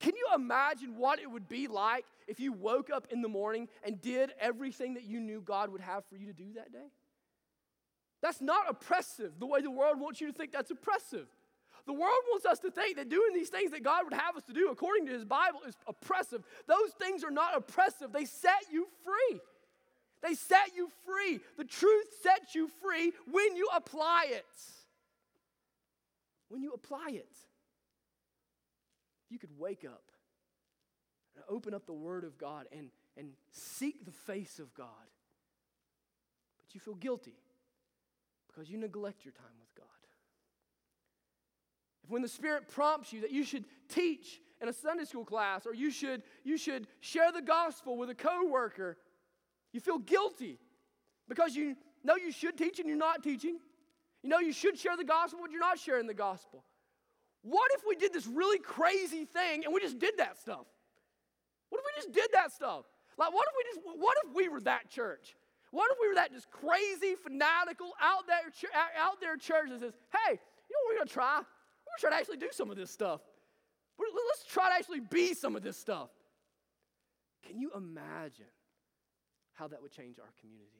Can 0.00 0.14
you 0.16 0.26
imagine 0.34 0.96
what 0.98 1.18
it 1.20 1.30
would 1.30 1.48
be 1.48 1.68
like 1.68 2.04
if 2.26 2.40
you 2.40 2.52
woke 2.52 2.90
up 2.90 3.06
in 3.10 3.22
the 3.22 3.28
morning 3.28 3.68
and 3.84 4.00
did 4.00 4.32
everything 4.40 4.94
that 4.94 5.04
you 5.04 5.20
knew 5.20 5.40
God 5.40 5.70
would 5.70 5.80
have 5.80 6.04
for 6.06 6.16
you 6.16 6.26
to 6.26 6.32
do 6.32 6.52
that 6.56 6.72
day? 6.72 6.90
That's 8.20 8.40
not 8.40 8.68
oppressive 8.68 9.32
the 9.38 9.46
way 9.46 9.60
the 9.60 9.70
world 9.70 10.00
wants 10.00 10.20
you 10.20 10.26
to 10.26 10.32
think 10.32 10.52
that's 10.52 10.70
oppressive. 10.70 11.26
The 11.86 11.92
world 11.92 12.22
wants 12.30 12.46
us 12.46 12.58
to 12.60 12.70
think 12.70 12.96
that 12.96 13.10
doing 13.10 13.34
these 13.34 13.50
things 13.50 13.70
that 13.72 13.82
God 13.82 14.04
would 14.04 14.14
have 14.14 14.36
us 14.36 14.42
to 14.44 14.54
do 14.54 14.70
according 14.70 15.06
to 15.06 15.12
His 15.12 15.24
Bible 15.24 15.60
is 15.68 15.76
oppressive. 15.86 16.42
Those 16.66 16.90
things 16.98 17.22
are 17.22 17.30
not 17.30 17.56
oppressive, 17.56 18.12
they 18.12 18.24
set 18.24 18.64
you 18.72 18.86
free. 19.04 19.40
They 20.22 20.34
set 20.34 20.74
you 20.74 20.90
free. 21.04 21.40
The 21.58 21.64
truth 21.64 22.06
sets 22.22 22.54
you 22.54 22.70
free 22.82 23.12
when 23.30 23.56
you 23.56 23.68
apply 23.76 24.28
it. 24.30 24.46
When 26.48 26.62
you 26.62 26.72
apply 26.72 27.10
it 27.12 27.28
you 29.34 29.38
could 29.40 29.58
wake 29.58 29.84
up 29.84 30.04
and 31.34 31.44
open 31.48 31.74
up 31.74 31.86
the 31.86 31.92
Word 31.92 32.22
of 32.22 32.38
God 32.38 32.66
and, 32.72 32.88
and 33.18 33.30
seek 33.50 34.04
the 34.04 34.12
face 34.12 34.60
of 34.60 34.72
God, 34.74 34.86
but 36.62 36.72
you 36.72 36.80
feel 36.80 36.94
guilty 36.94 37.34
because 38.46 38.70
you 38.70 38.78
neglect 38.78 39.24
your 39.24 39.32
time 39.32 39.58
with 39.58 39.74
God. 39.74 39.86
If 42.04 42.10
when 42.10 42.22
the 42.22 42.28
Spirit 42.28 42.68
prompts 42.68 43.12
you 43.12 43.22
that 43.22 43.32
you 43.32 43.42
should 43.42 43.64
teach 43.88 44.40
in 44.62 44.68
a 44.68 44.72
Sunday 44.72 45.04
school 45.04 45.24
class 45.24 45.66
or 45.66 45.74
you 45.74 45.90
should, 45.90 46.22
you 46.44 46.56
should 46.56 46.86
share 47.00 47.32
the 47.32 47.42
gospel 47.42 47.96
with 47.96 48.10
a 48.10 48.14
coworker, 48.14 48.96
you 49.72 49.80
feel 49.80 49.98
guilty 49.98 50.60
because 51.28 51.56
you 51.56 51.74
know 52.04 52.14
you 52.14 52.30
should 52.30 52.56
teach 52.56 52.78
and 52.78 52.88
you're 52.88 52.96
not 52.96 53.24
teaching. 53.24 53.58
You 54.22 54.28
know 54.28 54.38
you 54.38 54.52
should 54.52 54.78
share 54.78 54.96
the 54.96 55.04
gospel, 55.04 55.40
but 55.42 55.50
you're 55.50 55.60
not 55.60 55.80
sharing 55.80 56.06
the 56.06 56.14
gospel. 56.14 56.62
What 57.44 57.70
if 57.74 57.82
we 57.86 57.94
did 57.94 58.14
this 58.14 58.26
really 58.26 58.58
crazy 58.58 59.26
thing 59.26 59.64
and 59.64 59.74
we 59.74 59.80
just 59.80 59.98
did 59.98 60.14
that 60.16 60.40
stuff? 60.40 60.64
What 61.68 61.80
if 61.80 61.84
we 61.84 62.02
just 62.02 62.14
did 62.14 62.30
that 62.32 62.52
stuff? 62.52 62.86
Like, 63.18 63.32
what 63.34 63.46
if 63.46 63.54
we 63.58 63.82
just, 63.82 63.98
what 64.00 64.16
if 64.24 64.34
we 64.34 64.48
were 64.48 64.62
that 64.62 64.88
church? 64.88 65.36
What 65.70 65.90
if 65.92 65.98
we 66.00 66.08
were 66.08 66.14
that 66.14 66.32
just 66.32 66.50
crazy, 66.50 67.16
fanatical, 67.22 67.92
out 68.00 68.26
there, 68.26 68.70
out 68.98 69.20
there 69.20 69.36
church 69.36 69.68
that 69.68 69.80
says, 69.80 69.92
hey, 70.10 70.32
you 70.32 70.36
know 70.36 70.78
what 70.84 70.94
we're 70.94 70.98
gonna 71.00 71.10
try? 71.10 71.36
We're 71.36 71.42
gonna 71.42 72.00
try 72.00 72.10
to 72.10 72.16
actually 72.16 72.38
do 72.38 72.48
some 72.50 72.70
of 72.70 72.76
this 72.76 72.90
stuff. 72.90 73.20
Let's 73.98 74.44
try 74.48 74.70
to 74.70 74.74
actually 74.76 75.00
be 75.00 75.34
some 75.34 75.54
of 75.54 75.62
this 75.62 75.76
stuff. 75.76 76.08
Can 77.46 77.60
you 77.60 77.72
imagine 77.76 78.46
how 79.52 79.68
that 79.68 79.82
would 79.82 79.92
change 79.92 80.18
our 80.18 80.32
community? 80.40 80.70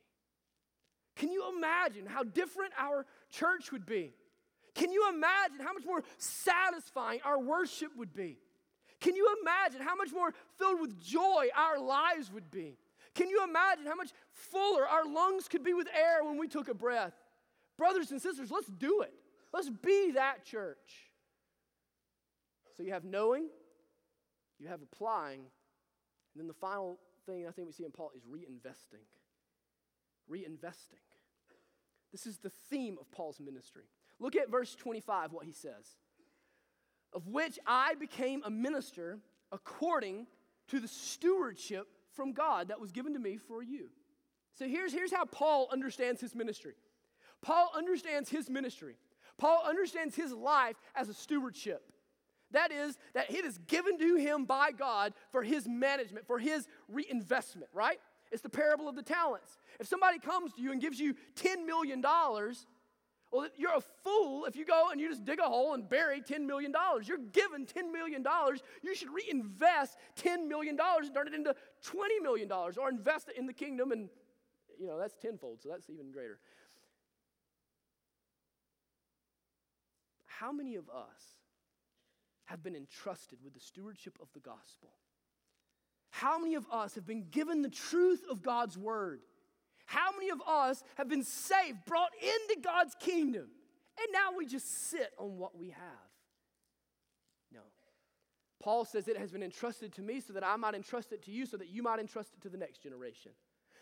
Can 1.17 1.31
you 1.31 1.53
imagine 1.55 2.07
how 2.07 2.23
different 2.23 2.73
our 2.79 3.05
church 3.31 3.71
would 3.71 3.85
be? 3.85 4.15
Can 4.75 4.93
you 4.93 5.09
imagine 5.09 5.61
how 5.61 5.73
much 5.73 5.85
more 5.85 6.03
satisfying 6.19 7.21
our 7.25 7.39
worship 7.39 7.91
would 7.97 8.13
be? 8.13 8.39
Can 9.01 9.15
you 9.15 9.37
imagine 9.43 9.81
how 9.81 9.95
much 9.95 10.13
more 10.13 10.33
filled 10.59 10.81
with 10.81 11.01
joy 11.01 11.49
our 11.57 11.79
lives 11.79 12.33
would 12.33 12.51
be? 12.51 12.79
Can 13.15 13.29
you 13.29 13.45
imagine 13.45 13.87
how 13.87 13.95
much 13.95 14.11
fuller 14.33 14.87
our 14.87 15.05
lungs 15.05 15.47
could 15.47 15.63
be 15.63 15.75
with 15.75 15.87
air 15.95 16.25
when 16.25 16.39
we 16.39 16.49
took 16.49 16.69
a 16.69 16.75
breath? 16.75 17.13
Brothers 17.77 18.11
and 18.11 18.21
sisters, 18.21 18.51
let's 18.51 18.67
do 18.67 19.03
it. 19.03 19.13
Let's 19.53 19.71
be 19.71 20.13
that 20.13 20.45
church. 20.45 21.11
So 22.77 22.83
you 22.83 22.93
have 22.93 23.05
knowing, 23.05 23.49
you 24.59 24.67
have 24.69 24.81
applying, 24.83 25.41
and 25.41 26.37
then 26.37 26.49
the 26.49 26.55
final 26.55 26.99
thing 27.27 27.47
I 27.47 27.53
think 27.53 27.69
we 27.69 27.73
see 27.73 27.85
in 27.85 27.93
Paul 27.93 28.11
is 28.17 28.23
reinvesting. 28.25 29.05
Reinvesting. 30.31 31.05
This 32.11 32.27
is 32.27 32.39
the 32.39 32.51
theme 32.71 32.97
of 33.01 33.11
Paul's 33.13 33.39
ministry. 33.39 33.85
Look 34.25 34.37
at 34.37 34.51
verse 34.51 34.75
25, 34.75 35.33
what 35.33 35.45
he 35.45 35.53
says. 35.53 35.99
Of 37.13 37.29
which 37.29 37.59
I 37.67 37.95
became 37.95 38.43
a 38.43 38.51
minister 38.51 39.19
according 39.53 40.27
to 40.69 40.81
the 40.81 40.89
stewardship 40.89 41.87
from 42.15 42.33
God 42.33 42.69
that 42.69 42.81
was 42.81 42.91
given 42.91 43.13
to 43.13 43.19
me 43.19 43.37
for 43.37 43.63
you. 43.63 43.91
So 44.55 44.67
here's, 44.67 44.95
here's 44.95 45.13
how 45.13 45.27
Paul 45.27 45.69
understands 45.71 46.23
his 46.23 46.35
ministry. 46.35 46.73
Paul 47.43 47.71
understands 47.77 48.31
his 48.31 48.49
ministry. 48.49 48.97
Paul 49.37 49.63
understands 49.67 50.17
his 50.17 50.33
life 50.33 50.77
as 50.95 51.11
a 51.11 51.15
stewardship. 51.15 51.83
That 52.53 52.73
is, 52.73 52.97
that 53.13 53.31
it 53.31 53.45
is 53.45 53.59
given 53.67 53.99
to 53.99 54.15
him 54.15 54.47
by 54.47 54.71
God 54.71 55.13
for 55.33 55.43
his 55.43 55.69
management, 55.69 56.27
for 56.27 56.39
his 56.39 56.67
reinvestment, 56.89 57.69
right? 57.75 57.99
It's 58.33 58.41
the 58.41 58.49
parable 58.49 58.89
of 58.89 58.97
the 58.97 59.03
talents. 59.03 59.59
If 59.79 59.87
somebody 59.87 60.19
comes 60.19 60.55
to 60.55 60.63
you 60.63 60.73
and 60.73 60.81
gives 60.81 60.99
you 60.99 61.15
$10 61.37 61.67
million, 61.67 62.03
well, 63.35 63.49
you're 63.57 63.75
a 63.75 63.81
fool 63.81 64.45
if 64.45 64.55
you 64.55 64.65
go 64.65 64.91
and 64.93 65.01
you 65.01 65.09
just 65.09 65.25
dig 65.25 65.41
a 65.41 65.43
hole 65.43 65.75
and 65.75 65.89
bury 65.89 66.21
$10 66.21 66.47
million. 66.47 66.73
You're 67.03 67.19
given 67.19 67.67
$10 67.67 67.91
million. 67.93 68.25
You 68.83 68.95
should 68.95 69.09
reinvest 69.13 69.97
$10 70.23 70.47
million 70.47 70.79
and 70.81 71.15
turn 71.15 71.27
it 71.27 71.35
into 71.35 71.55
$20 71.85 72.23
million 72.23 72.51
or 72.53 72.89
invest 72.89 73.29
it 73.31 73.37
in 73.37 73.47
the 73.47 73.53
kingdom, 73.53 73.91
and 73.91 74.09
you 74.79 74.87
know, 74.87 74.99
that's 74.99 75.17
tenfold, 75.17 75.63
so 75.63 75.69
that's 75.69 75.91
even 75.91 76.13
greater. 76.13 76.39
How 80.27 80.53
many 80.53 80.77
of 80.77 80.89
us 80.89 81.39
have 82.45 82.63
been 82.63 82.77
entrusted 82.77 83.39
with 83.43 83.55
the 83.55 83.61
stewardship 83.61 84.17
of 84.21 84.29
the 84.33 84.41
gospel? 84.41 84.91
How 86.11 86.39
many 86.39 86.55
of 86.55 86.67
us 86.71 86.95
have 86.95 87.07
been 87.07 87.27
given 87.31 87.63
the 87.63 87.69
truth 87.69 88.23
of 88.31 88.43
God's 88.43 88.79
word? 88.79 89.23
How 89.87 90.13
many 90.13 90.31
of 90.31 90.41
us 90.47 90.83
have 90.97 91.09
been 91.09 91.23
saved, 91.23 91.85
brought 91.87 92.13
into 92.21 92.61
God's 92.61 92.95
kingdom, 92.99 93.49
and 93.99 94.09
now 94.13 94.37
we 94.37 94.47
just 94.47 94.91
sit 94.91 95.13
on 95.19 95.39
what 95.39 95.57
we 95.57 95.71
have? 95.71 96.11
No. 97.53 97.61
Paul 98.63 98.85
says 98.85 99.09
it 99.09 99.17
has 99.17 99.31
been 99.31 99.43
entrusted 99.43 99.93
to 99.95 100.03
me 100.03 100.21
so 100.21 100.33
that 100.33 100.45
I 100.45 100.57
might 100.57 100.75
entrust 100.75 101.13
it 101.13 101.23
to 101.25 101.31
you, 101.31 101.47
so 101.47 101.57
that 101.57 101.69
you 101.69 101.83
might 101.83 102.01
entrust 102.01 102.33
it 102.35 102.43
to 102.43 102.49
the 102.49 102.57
next 102.57 102.83
generation. 102.83 103.33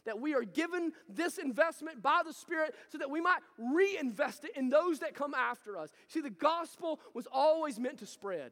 That 0.04 0.20
we 0.20 0.34
are 0.34 0.42
given 0.42 0.92
this 1.08 1.38
investment 1.38 2.02
by 2.02 2.22
the 2.26 2.32
Spirit 2.32 2.74
so 2.90 2.98
that 2.98 3.08
we 3.08 3.20
might 3.20 3.38
reinvest 3.56 4.44
it 4.44 4.56
in 4.56 4.68
those 4.68 4.98
that 4.98 5.14
come 5.14 5.32
after 5.32 5.78
us. 5.78 5.90
See, 6.08 6.20
the 6.20 6.30
gospel 6.30 6.98
was 7.14 7.28
always 7.30 7.78
meant 7.78 7.98
to 7.98 8.06
spread, 8.06 8.50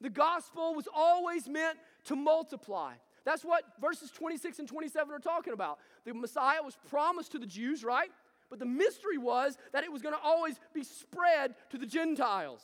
the 0.00 0.10
gospel 0.10 0.74
was 0.74 0.86
always 0.94 1.48
meant 1.48 1.78
to 2.04 2.14
multiply. 2.14 2.92
That's 3.28 3.44
what 3.44 3.62
verses 3.78 4.10
26 4.10 4.58
and 4.58 4.66
27 4.66 5.14
are 5.14 5.18
talking 5.18 5.52
about. 5.52 5.80
The 6.06 6.14
Messiah 6.14 6.62
was 6.64 6.78
promised 6.88 7.32
to 7.32 7.38
the 7.38 7.46
Jews, 7.46 7.84
right? 7.84 8.08
But 8.48 8.58
the 8.58 8.64
mystery 8.64 9.18
was 9.18 9.58
that 9.74 9.84
it 9.84 9.92
was 9.92 10.00
going 10.00 10.14
to 10.14 10.20
always 10.24 10.58
be 10.72 10.82
spread 10.82 11.54
to 11.68 11.76
the 11.76 11.84
Gentiles. 11.84 12.62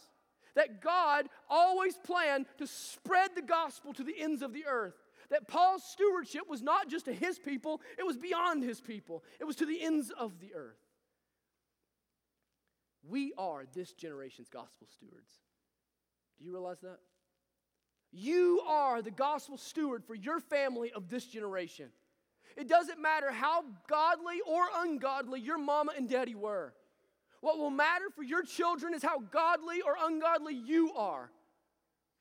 That 0.54 0.80
God 0.80 1.28
always 1.50 1.98
planned 1.98 2.46
to 2.56 2.66
spread 2.66 3.32
the 3.36 3.42
gospel 3.42 3.92
to 3.92 4.02
the 4.02 4.18
ends 4.18 4.40
of 4.40 4.54
the 4.54 4.64
earth. 4.64 4.94
That 5.28 5.48
Paul's 5.48 5.84
stewardship 5.84 6.48
was 6.48 6.62
not 6.62 6.88
just 6.88 7.04
to 7.04 7.12
his 7.12 7.38
people, 7.38 7.82
it 7.98 8.06
was 8.06 8.16
beyond 8.16 8.62
his 8.62 8.80
people, 8.80 9.22
it 9.38 9.44
was 9.44 9.56
to 9.56 9.66
the 9.66 9.82
ends 9.82 10.10
of 10.18 10.40
the 10.40 10.54
earth. 10.54 10.80
We 13.06 13.34
are 13.36 13.64
this 13.74 13.92
generation's 13.92 14.48
gospel 14.48 14.86
stewards. 14.90 15.30
Do 16.38 16.46
you 16.46 16.52
realize 16.52 16.80
that? 16.80 17.00
You 18.16 18.62
are 18.64 19.02
the 19.02 19.10
gospel 19.10 19.58
steward 19.58 20.04
for 20.04 20.14
your 20.14 20.38
family 20.38 20.92
of 20.92 21.08
this 21.08 21.26
generation. 21.26 21.88
It 22.56 22.68
doesn't 22.68 23.02
matter 23.02 23.32
how 23.32 23.64
godly 23.88 24.36
or 24.46 24.62
ungodly 24.76 25.40
your 25.40 25.58
mama 25.58 25.92
and 25.96 26.08
daddy 26.08 26.36
were. 26.36 26.72
What 27.40 27.58
will 27.58 27.70
matter 27.70 28.04
for 28.14 28.22
your 28.22 28.44
children 28.44 28.94
is 28.94 29.02
how 29.02 29.18
godly 29.18 29.82
or 29.82 29.96
ungodly 30.00 30.54
you 30.54 30.92
are. 30.94 31.28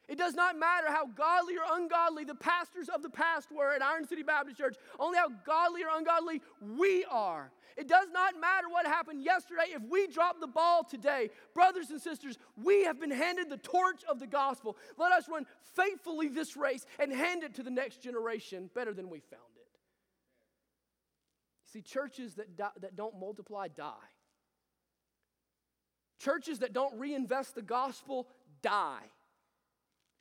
It 0.10 0.18
does 0.18 0.34
not 0.34 0.60
matter 0.60 0.88
how 0.90 1.06
godly 1.08 1.56
or 1.56 1.78
ungodly 1.78 2.26
the 2.26 2.36
pastors 2.36 2.90
of 2.90 3.02
the 3.02 3.10
past 3.10 3.52
were 3.52 3.74
at 3.74 3.82
Iron 3.82 4.06
City 4.06 4.22
Baptist 4.22 4.58
Church, 4.58 4.76
only 5.00 5.18
how 5.18 5.30
godly 5.46 5.84
or 5.84 5.98
ungodly 5.98 6.42
we 6.78 7.06
are. 7.10 7.52
It 7.78 7.88
does 7.88 8.08
not 8.12 8.40
matter 8.40 8.68
what 8.70 8.86
happened 8.86 9.24
yesterday 9.24 9.68
if 9.70 9.82
we 9.90 10.08
drop 10.08 10.40
the 10.40 10.48
ball 10.48 10.84
today. 10.84 11.30
Brothers 11.54 11.90
and 11.90 12.02
sisters, 12.02 12.38
we 12.62 12.84
have 12.84 13.00
been 13.00 13.12
handed 13.12 13.50
the 13.50 13.58
torch 13.58 14.04
of 14.10 14.20
the 14.20 14.28
gospel. 14.28 14.78
Let 14.98 15.12
us 15.14 15.30
run 15.30 15.46
faithfully 15.76 16.28
this 16.28 16.58
race 16.58 16.86
and 17.00 17.12
hand 17.12 17.44
it 17.44 17.56
to 17.56 17.64
the 17.64 17.72
next 17.72 18.04
generation 18.04 18.70
better 18.76 18.94
than 18.94 19.10
we 19.10 19.20
found 19.22 19.42
it. 19.56 19.80
See, 21.72 21.82
churches 21.82 22.36
that, 22.36 22.56
die, 22.56 22.70
that 22.82 22.96
don't 22.96 23.20
multiply 23.20 23.70
die. 23.70 23.94
Churches 26.20 26.60
that 26.60 26.74
don't 26.74 27.00
reinvest 27.00 27.56
the 27.56 27.62
gospel 27.62 28.28
die. 28.62 29.02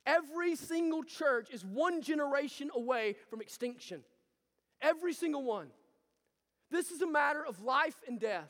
Every 0.05 0.55
single 0.55 1.03
church 1.03 1.49
is 1.51 1.63
one 1.63 2.01
generation 2.01 2.69
away 2.75 3.15
from 3.29 3.41
extinction. 3.41 4.03
Every 4.81 5.13
single 5.13 5.43
one. 5.43 5.67
This 6.71 6.91
is 6.91 7.01
a 7.01 7.07
matter 7.07 7.45
of 7.45 7.61
life 7.61 7.95
and 8.07 8.19
death. 8.19 8.49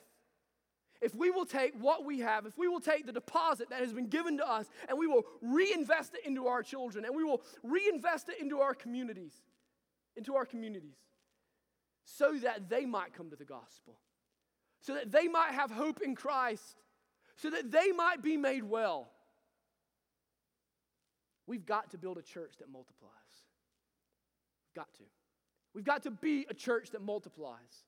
If 1.01 1.13
we 1.13 1.29
will 1.29 1.45
take 1.45 1.73
what 1.79 2.05
we 2.05 2.19
have, 2.19 2.45
if 2.45 2.57
we 2.57 2.69
will 2.69 2.79
take 2.79 3.05
the 3.05 3.11
deposit 3.11 3.69
that 3.69 3.81
has 3.81 3.91
been 3.91 4.07
given 4.07 4.37
to 4.37 4.49
us 4.49 4.67
and 4.87 4.97
we 4.97 5.05
will 5.05 5.23
reinvest 5.41 6.13
it 6.13 6.25
into 6.25 6.47
our 6.47 6.63
children 6.63 7.03
and 7.03 7.13
we 7.13 7.25
will 7.25 7.41
reinvest 7.61 8.29
it 8.29 8.39
into 8.39 8.61
our 8.61 8.73
communities, 8.73 9.33
into 10.15 10.35
our 10.35 10.45
communities, 10.45 10.95
so 12.05 12.37
that 12.41 12.69
they 12.69 12.85
might 12.85 13.13
come 13.13 13.29
to 13.29 13.35
the 13.35 13.43
gospel, 13.43 13.97
so 14.81 14.93
that 14.93 15.11
they 15.11 15.27
might 15.27 15.51
have 15.51 15.71
hope 15.71 16.01
in 16.01 16.15
Christ, 16.15 16.77
so 17.35 17.49
that 17.49 17.69
they 17.69 17.91
might 17.91 18.23
be 18.23 18.37
made 18.37 18.63
well. 18.63 19.09
We've 21.47 21.65
got 21.65 21.91
to 21.91 21.97
build 21.97 22.17
a 22.17 22.21
church 22.21 22.53
that 22.59 22.69
multiplies. 22.71 23.11
Got 24.75 24.93
to. 24.95 25.03
We've 25.73 25.83
got 25.83 26.03
to 26.03 26.11
be 26.11 26.45
a 26.49 26.53
church 26.53 26.91
that 26.91 27.01
multiplies. 27.01 27.85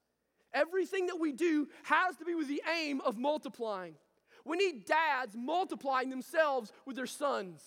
Everything 0.54 1.08
that 1.08 1.20
we 1.20 1.32
do 1.32 1.68
has 1.84 2.16
to 2.18 2.26
be 2.26 2.36
with 2.36 2.48
the 2.48 2.62
aim 2.80 3.02
of 3.02 3.18
multiplying. 3.18 3.96
We 4.44 4.58
need 4.58 4.86
dads 4.86 5.36
multiplying 5.36 6.10
themselves 6.10 6.72
with 6.86 6.96
their 6.96 7.08
sons. 7.08 7.62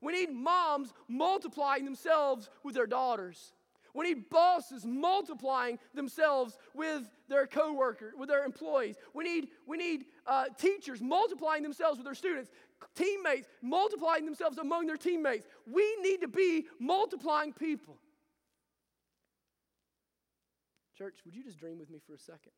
We 0.00 0.12
need 0.12 0.32
moms 0.32 0.92
multiplying 1.08 1.84
themselves 1.84 2.48
with 2.62 2.74
their 2.74 2.86
daughters. 2.86 3.52
We 3.96 4.06
need 4.06 4.28
bosses 4.28 4.84
multiplying 4.84 5.78
themselves 5.94 6.58
with 6.74 7.10
their 7.28 7.46
coworkers, 7.46 8.12
with 8.16 8.28
their 8.28 8.44
employees. 8.44 8.96
We 9.14 9.24
need, 9.24 9.48
we 9.66 9.78
need 9.78 10.04
uh, 10.26 10.44
teachers 10.58 11.00
multiplying 11.00 11.62
themselves 11.62 11.96
with 11.96 12.04
their 12.04 12.14
students, 12.14 12.50
teammates 12.94 13.48
multiplying 13.62 14.24
themselves 14.24 14.58
among 14.58 14.86
their 14.86 14.96
teammates. 14.96 15.46
We 15.66 15.96
need 16.02 16.20
to 16.22 16.28
be 16.28 16.66
multiplying 16.78 17.52
people. 17.52 17.98
Church, 20.96 21.18
would 21.24 21.34
you 21.34 21.44
just 21.44 21.58
dream 21.58 21.78
with 21.78 21.90
me 21.90 21.98
for 22.06 22.14
a 22.14 22.18
second? 22.18 22.52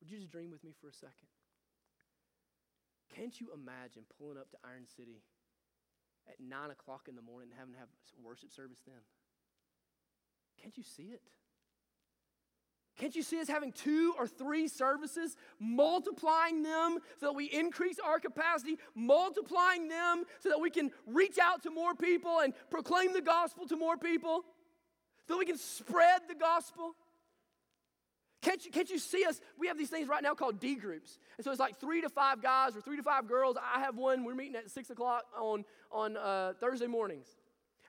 Would 0.00 0.10
you 0.10 0.18
just 0.18 0.30
dream 0.30 0.50
with 0.50 0.64
me 0.64 0.72
for 0.80 0.88
a 0.88 0.92
second? 0.92 1.30
Can't 3.14 3.40
you 3.40 3.48
imagine 3.54 4.02
pulling 4.18 4.38
up 4.38 4.50
to 4.50 4.56
Iron 4.64 4.86
City 4.86 5.22
at 6.28 6.40
9 6.40 6.70
o'clock 6.70 7.06
in 7.08 7.16
the 7.16 7.22
morning 7.22 7.48
and 7.50 7.58
having 7.58 7.74
to 7.74 7.80
have 7.80 7.88
worship 8.22 8.52
service 8.52 8.78
then? 8.86 9.02
Can't 10.62 10.76
you 10.76 10.82
see 10.82 11.14
it? 11.14 11.22
Can't 12.98 13.16
you 13.16 13.22
see 13.22 13.40
us 13.40 13.48
having 13.48 13.72
two 13.72 14.14
or 14.18 14.26
three 14.26 14.68
services, 14.68 15.36
multiplying 15.58 16.62
them 16.62 16.98
so 17.18 17.26
that 17.26 17.34
we 17.34 17.46
increase 17.46 17.98
our 17.98 18.18
capacity, 18.18 18.76
multiplying 18.94 19.88
them 19.88 20.24
so 20.40 20.50
that 20.50 20.60
we 20.60 20.68
can 20.68 20.90
reach 21.06 21.38
out 21.38 21.62
to 21.62 21.70
more 21.70 21.94
people 21.94 22.40
and 22.40 22.52
proclaim 22.70 23.12
the 23.12 23.22
gospel 23.22 23.66
to 23.68 23.76
more 23.76 23.96
people? 23.96 24.44
so 25.28 25.36
we 25.38 25.44
can 25.44 25.58
spread 25.58 26.22
the 26.26 26.34
gospel? 26.34 26.94
Can't 28.40 28.64
you, 28.64 28.70
can't 28.70 28.88
you 28.88 28.98
see 28.98 29.24
us? 29.24 29.40
We 29.58 29.66
have 29.66 29.76
these 29.76 29.90
things 29.90 30.08
right 30.08 30.22
now 30.22 30.34
called 30.34 30.58
D 30.58 30.76
groups. 30.76 31.18
And 31.36 31.44
so 31.44 31.50
it's 31.50 31.60
like 31.60 31.78
three 31.78 32.00
to 32.00 32.08
five 32.08 32.40
guys 32.40 32.76
or 32.76 32.80
three 32.80 32.96
to 32.96 33.02
five 33.02 33.28
girls. 33.28 33.56
I 33.60 33.80
have 33.80 33.96
one. 33.96 34.24
We're 34.24 34.34
meeting 34.34 34.56
at 34.56 34.70
six 34.70 34.90
o'clock 34.90 35.24
on, 35.38 35.64
on 35.92 36.16
uh, 36.16 36.54
Thursday 36.60 36.86
mornings. 36.86 37.26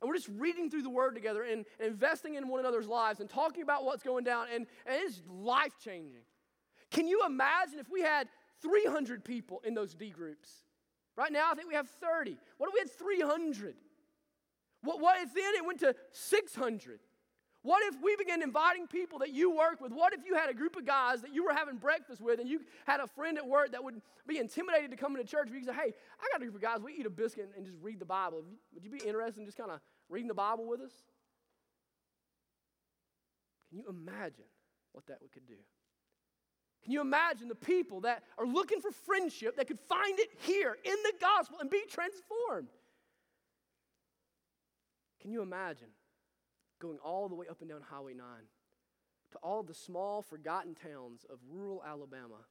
And 0.02 0.08
we're 0.08 0.16
just 0.16 0.30
reading 0.38 0.70
through 0.70 0.84
the 0.84 0.90
word 0.90 1.14
together 1.14 1.44
and, 1.44 1.66
and, 1.80 1.90
investing 1.90 2.36
in 2.36 2.48
one 2.48 2.60
another's 2.60 2.88
lives 2.88 3.20
and 3.20 3.30
talking 3.30 3.64
about 3.64 3.84
what's 3.84 4.04
going 4.04 4.24
down. 4.24 4.48
And, 4.54 4.66
and 4.86 5.02
it's 5.02 5.22
life 5.30 5.74
changing. 5.84 6.22
Can 6.92 7.08
you 7.08 7.24
imagine 7.26 7.80
if 7.80 7.90
we 7.90 8.02
had 8.02 8.28
300 8.62 9.24
people 9.24 9.62
in 9.66 9.74
those 9.74 9.94
D 9.94 10.10
groups? 10.10 10.50
Right 11.16 11.32
now, 11.32 11.50
I 11.52 11.56
think 11.56 11.68
we 11.68 11.76
have 11.76 11.90
30. 11.90 12.38
What 12.58 12.70
if 12.70 12.74
we 12.74 12.80
had 12.80 12.92
300? 12.92 13.76
What, 14.84 15.02
what 15.02 15.22
if 15.22 15.34
then 15.34 15.56
it 15.56 15.66
went 15.66 15.80
to 15.82 15.94
600? 16.12 17.00
What 17.62 17.84
if 17.94 18.02
we 18.02 18.16
began 18.16 18.42
inviting 18.42 18.88
people 18.88 19.20
that 19.20 19.32
you 19.32 19.52
work 19.52 19.82
with? 19.82 19.92
What 19.92 20.14
if 20.14 20.22
you 20.26 20.36
had 20.36 20.50
a 20.50 20.54
group 20.54 20.78
of 20.78 20.86
guys 20.86 21.22
that 21.22 21.34
you 21.34 21.44
were 21.44 21.54
having 21.54 21.76
breakfast 21.76 22.22
with 22.22 22.40
and 22.40 22.48
you 22.48 22.62
had 22.88 23.02
a 23.02 23.08
friend 23.08 23.38
at 23.38 23.46
work 23.46 23.74
that 23.74 23.84
would 23.84 24.02
be 24.26 24.38
intimidated 24.38 24.92
to 24.92 24.98
come 24.98 25.16
into 25.16 25.30
church? 25.30 25.50
You 25.52 25.64
say, 25.66 25.74
hey, 25.74 25.94
I 26.20 26.28
got 26.32 26.42
a 26.42 26.46
group 26.46 26.56
of 26.56 26.62
guys, 26.62 26.80
we 26.82 26.94
eat 26.94 27.06
a 27.06 27.10
biscuit 27.10 27.50
and 27.58 27.66
just 27.66 27.78
read 27.82 28.00
the 28.00 28.06
Bible. 28.06 28.44
Would 28.74 28.84
you 28.84 28.90
be 28.90 29.00
interested 29.00 29.42
in 29.42 29.46
just 29.46 29.58
kind 29.58 29.72
of 29.72 29.82
reading 30.08 30.30
the 30.30 30.34
Bible 30.34 30.66
with 30.68 30.80
us? 30.80 30.94
Can 33.70 33.80
you 33.80 33.86
imagine 33.90 34.46
what 34.94 35.06
that 35.08 35.20
could 35.34 35.46
do? 35.46 35.56
Can 36.84 36.94
you 36.94 37.02
imagine 37.02 37.50
the 37.50 37.56
people 37.56 38.02
that 38.02 38.24
are 38.38 38.48
looking 38.48 38.80
for 38.80 38.90
friendship 38.92 39.58
that 39.58 39.68
could 39.68 39.80
find 39.82 40.18
it 40.18 40.30
here 40.40 40.78
in 40.84 40.96
the 41.04 41.14
gospel 41.20 41.60
and 41.60 41.70
be 41.70 41.84
transformed? 41.90 42.70
Can 45.22 45.32
you 45.32 45.42
imagine 45.42 45.90
going 46.80 46.98
all 47.04 47.28
the 47.30 47.36
way 47.36 47.48
up 47.50 47.62
and 47.62 47.70
down 47.70 47.82
Highway 47.82 48.14
9 48.14 48.26
to 49.32 49.38
all 49.40 49.64
the 49.64 49.74
small, 49.74 50.22
forgotten 50.22 50.76
towns 50.76 51.26
of 51.30 51.38
rural 51.50 51.84
Alabama 51.86 52.46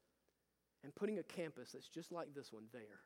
and 0.84 0.94
putting 0.94 1.18
a 1.18 1.22
campus 1.22 1.72
that's 1.72 1.88
just 1.88 2.12
like 2.12 2.34
this 2.34 2.52
one 2.52 2.64
there 2.72 3.02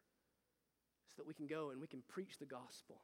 so 1.09 1.15
that 1.23 1.27
we 1.27 1.35
can 1.35 1.47
go 1.47 1.71
and 1.71 1.81
we 1.81 1.87
can 1.87 2.03
preach 2.09 2.39
the 2.39 2.47
gospel? 2.47 3.03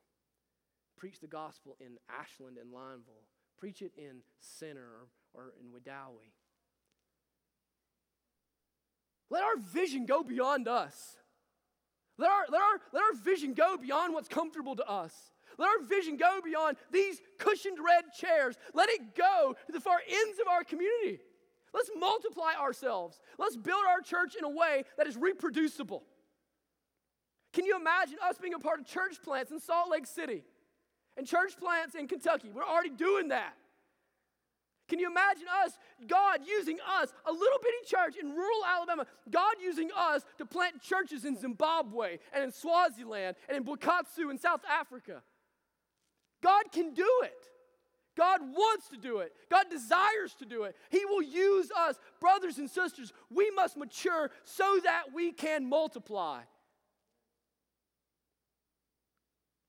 Preach 0.97 1.21
the 1.21 1.27
gospel 1.27 1.77
in 1.81 1.99
Ashland 2.11 2.59
and 2.59 2.73
Lineville, 2.73 3.27
preach 3.57 3.83
it 3.83 3.93
in 3.97 4.23
Centre 4.41 4.89
or, 5.35 5.43
or 5.43 5.53
in 5.61 5.69
Wedowee. 5.69 6.33
Let 9.31 9.45
our 9.45 9.57
vision 9.57 10.07
go 10.07 10.23
beyond 10.23 10.69
us. 10.69 11.17
Let 12.17 12.31
our, 12.31 12.45
let, 12.51 12.61
our, 12.61 12.81
let 12.93 13.03
our 13.03 13.15
vision 13.15 13.55
go 13.55 13.77
beyond 13.77 14.13
what's 14.13 14.29
comfortable 14.29 14.75
to 14.77 14.89
us. 14.89 15.15
Let 15.57 15.69
our 15.69 15.87
vision 15.87 16.17
go 16.17 16.41
beyond 16.45 16.77
these 16.93 17.21
cushioned 17.39 17.79
red 17.85 18.05
chairs. 18.19 18.57
Let 18.75 18.89
it 18.89 19.15
go 19.17 19.55
to 19.67 19.73
the 19.73 19.81
far 19.81 19.99
ends 20.07 20.39
of 20.41 20.49
our 20.49 20.65
community. 20.65 21.21
Let's 21.73 21.91
multiply 21.97 22.55
ourselves. 22.55 23.21
Let's 23.39 23.57
build 23.57 23.85
our 23.89 24.01
church 24.01 24.35
in 24.37 24.45
a 24.45 24.49
way 24.49 24.85
that 24.97 25.07
is 25.07 25.17
reproducible. 25.17 26.03
Can 27.53 27.65
you 27.65 27.77
imagine 27.77 28.19
us 28.29 28.39
being 28.39 28.55
a 28.55 28.59
part 28.59 28.81
of 28.81 28.87
church 28.87 29.23
plants 29.23 29.51
in 29.51 29.61
Salt 29.61 29.91
Lake 29.91 30.07
City 30.07 30.45
and 31.17 31.27
church 31.27 31.59
plants 31.59 31.95
in 31.95 32.07
Kentucky? 32.07 32.51
We're 32.55 32.65
already 32.65 32.91
doing 32.91 33.29
that. 33.29 33.55
Can 34.89 34.99
you 34.99 35.11
imagine 35.11 35.47
us, 35.65 35.79
God 36.07 36.41
using 36.47 36.79
us, 37.01 37.13
a 37.27 37.33
little 37.33 37.59
bitty 37.63 37.85
church 37.87 38.15
in 38.21 38.31
rural 38.31 38.65
Alabama, 38.67 39.07
God 39.31 39.57
using 39.63 39.91
us 39.95 40.25
to 40.39 40.47
plant 40.47 40.81
churches 40.81 41.27
in 41.27 41.37
Zimbabwe 41.37 42.19
and 42.33 42.43
in 42.43 42.53
Swaziland 42.53 43.37
and 43.49 43.59
in 43.59 43.65
Bukatsu 43.65 44.31
in 44.31 44.39
South 44.39 44.63
Africa? 44.69 45.23
God 46.43 46.65
can 46.73 46.95
do 46.95 47.09
it. 47.25 47.49
God 48.17 48.41
wants 48.43 48.89
to 48.89 48.97
do 48.97 49.19
it. 49.19 49.33
God 49.49 49.67
desires 49.71 50.35
to 50.41 50.45
do 50.45 50.65
it. 50.65 50.75
He 50.91 51.05
will 51.05 51.23
use 51.23 51.71
us. 51.71 51.97
Brothers 52.21 52.59
and 52.59 52.69
sisters, 52.69 53.13
we 53.31 53.51
must 53.51 53.77
mature 53.77 54.31
so 54.45 54.81
that 54.83 55.05
we 55.15 55.33
can 55.33 55.69
multiply. 55.69 56.41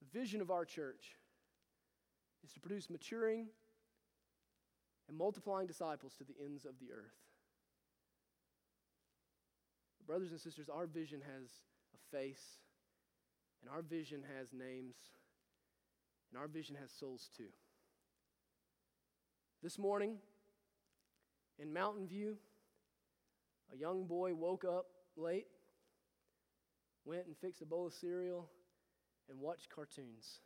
The 0.01 0.19
vision 0.19 0.41
of 0.41 0.49
our 0.49 0.65
church 0.65 1.15
is 2.43 2.51
to 2.53 2.59
produce 2.59 2.89
maturing 2.89 3.47
and 5.07 5.17
multiplying 5.17 5.67
disciples 5.67 6.13
to 6.15 6.23
the 6.23 6.33
ends 6.43 6.65
of 6.65 6.79
the 6.79 6.91
earth. 6.91 7.13
Brothers 10.07 10.31
and 10.31 10.39
sisters, 10.39 10.69
our 10.69 10.87
vision 10.87 11.21
has 11.21 11.49
a 11.93 12.17
face, 12.17 12.57
and 13.61 13.69
our 13.69 13.83
vision 13.83 14.23
has 14.39 14.53
names. 14.53 14.95
And 16.31 16.39
our 16.39 16.47
vision 16.47 16.75
has 16.79 16.91
souls 16.91 17.29
too. 17.35 17.49
This 19.63 19.77
morning 19.77 20.17
in 21.57 21.73
Mountain 21.73 22.07
View, 22.07 22.37
a 23.73 23.77
young 23.77 24.05
boy 24.05 24.33
woke 24.33 24.63
up 24.63 24.85
late, 25.17 25.47
went 27.03 27.25
and 27.25 27.35
fixed 27.37 27.61
a 27.61 27.65
bowl 27.65 27.87
of 27.87 27.93
cereal, 27.93 28.49
and 29.29 29.39
watched 29.39 29.69
cartoons, 29.69 30.39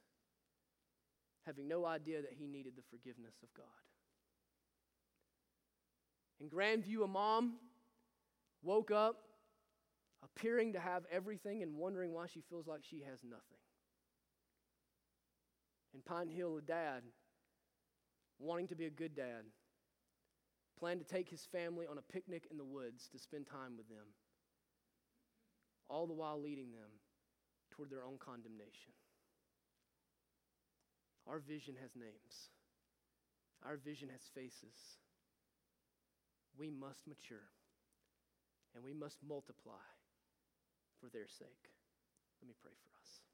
having 1.46 1.68
no 1.68 1.86
idea 1.86 2.22
that 2.22 2.34
he 2.34 2.48
needed 2.48 2.74
the 2.76 2.84
forgiveness 2.90 3.36
of 3.44 3.54
God. 3.54 3.66
In 6.40 6.50
Grandview, 6.50 7.04
a 7.04 7.08
mom 7.08 7.54
woke 8.64 8.92
up 8.92 9.18
appearing 10.24 10.74
to 10.74 10.80
have 10.80 11.04
everything 11.12 11.62
and 11.62 11.76
wondering 11.76 12.14
why 12.14 12.26
she 12.28 12.42
feels 12.50 12.68
like 12.68 12.82
she 12.84 13.02
has 13.02 13.20
nothing 13.24 13.60
in 15.94 16.02
Pine 16.02 16.30
Hill, 16.30 16.58
a 16.58 16.62
dad 16.62 17.04
wanting 18.40 18.68
to 18.68 18.76
be 18.76 18.86
a 18.86 18.90
good 18.90 19.16
dad 19.16 19.44
planned 20.80 21.00
to 21.00 21.06
take 21.06 21.30
his 21.30 21.46
family 21.46 21.86
on 21.90 21.98
a 21.98 22.14
picnic 22.14 22.48
in 22.52 22.58
the 22.58 22.66
woods 22.66 23.08
to 23.12 23.20
spend 23.20 23.48
time 23.48 23.78
with 23.78 23.88
them, 23.88 24.08
all 25.90 26.08
the 26.08 26.14
while 26.14 26.42
leading 26.42 26.72
them 26.72 26.90
toward 27.72 27.90
their 27.90 28.04
own 28.04 28.18
condemnation. 28.20 28.92
Our 31.28 31.40
vision 31.40 31.76
has 31.82 31.92
names, 31.96 32.50
our 33.66 33.78
vision 33.78 34.10
has 34.10 34.22
faces. 34.34 35.00
We 36.58 36.70
must 36.70 37.08
mature 37.08 37.50
and 38.76 38.84
we 38.84 38.94
must 38.94 39.18
multiply 39.28 39.88
for 41.00 41.10
their 41.10 41.28
sake. 41.28 41.74
Let 42.42 42.48
me 42.48 42.54
pray 42.62 42.74
for 42.78 42.94
us. 43.02 43.33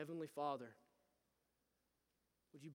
Heavenly 0.00 0.28
Father, 0.34 0.70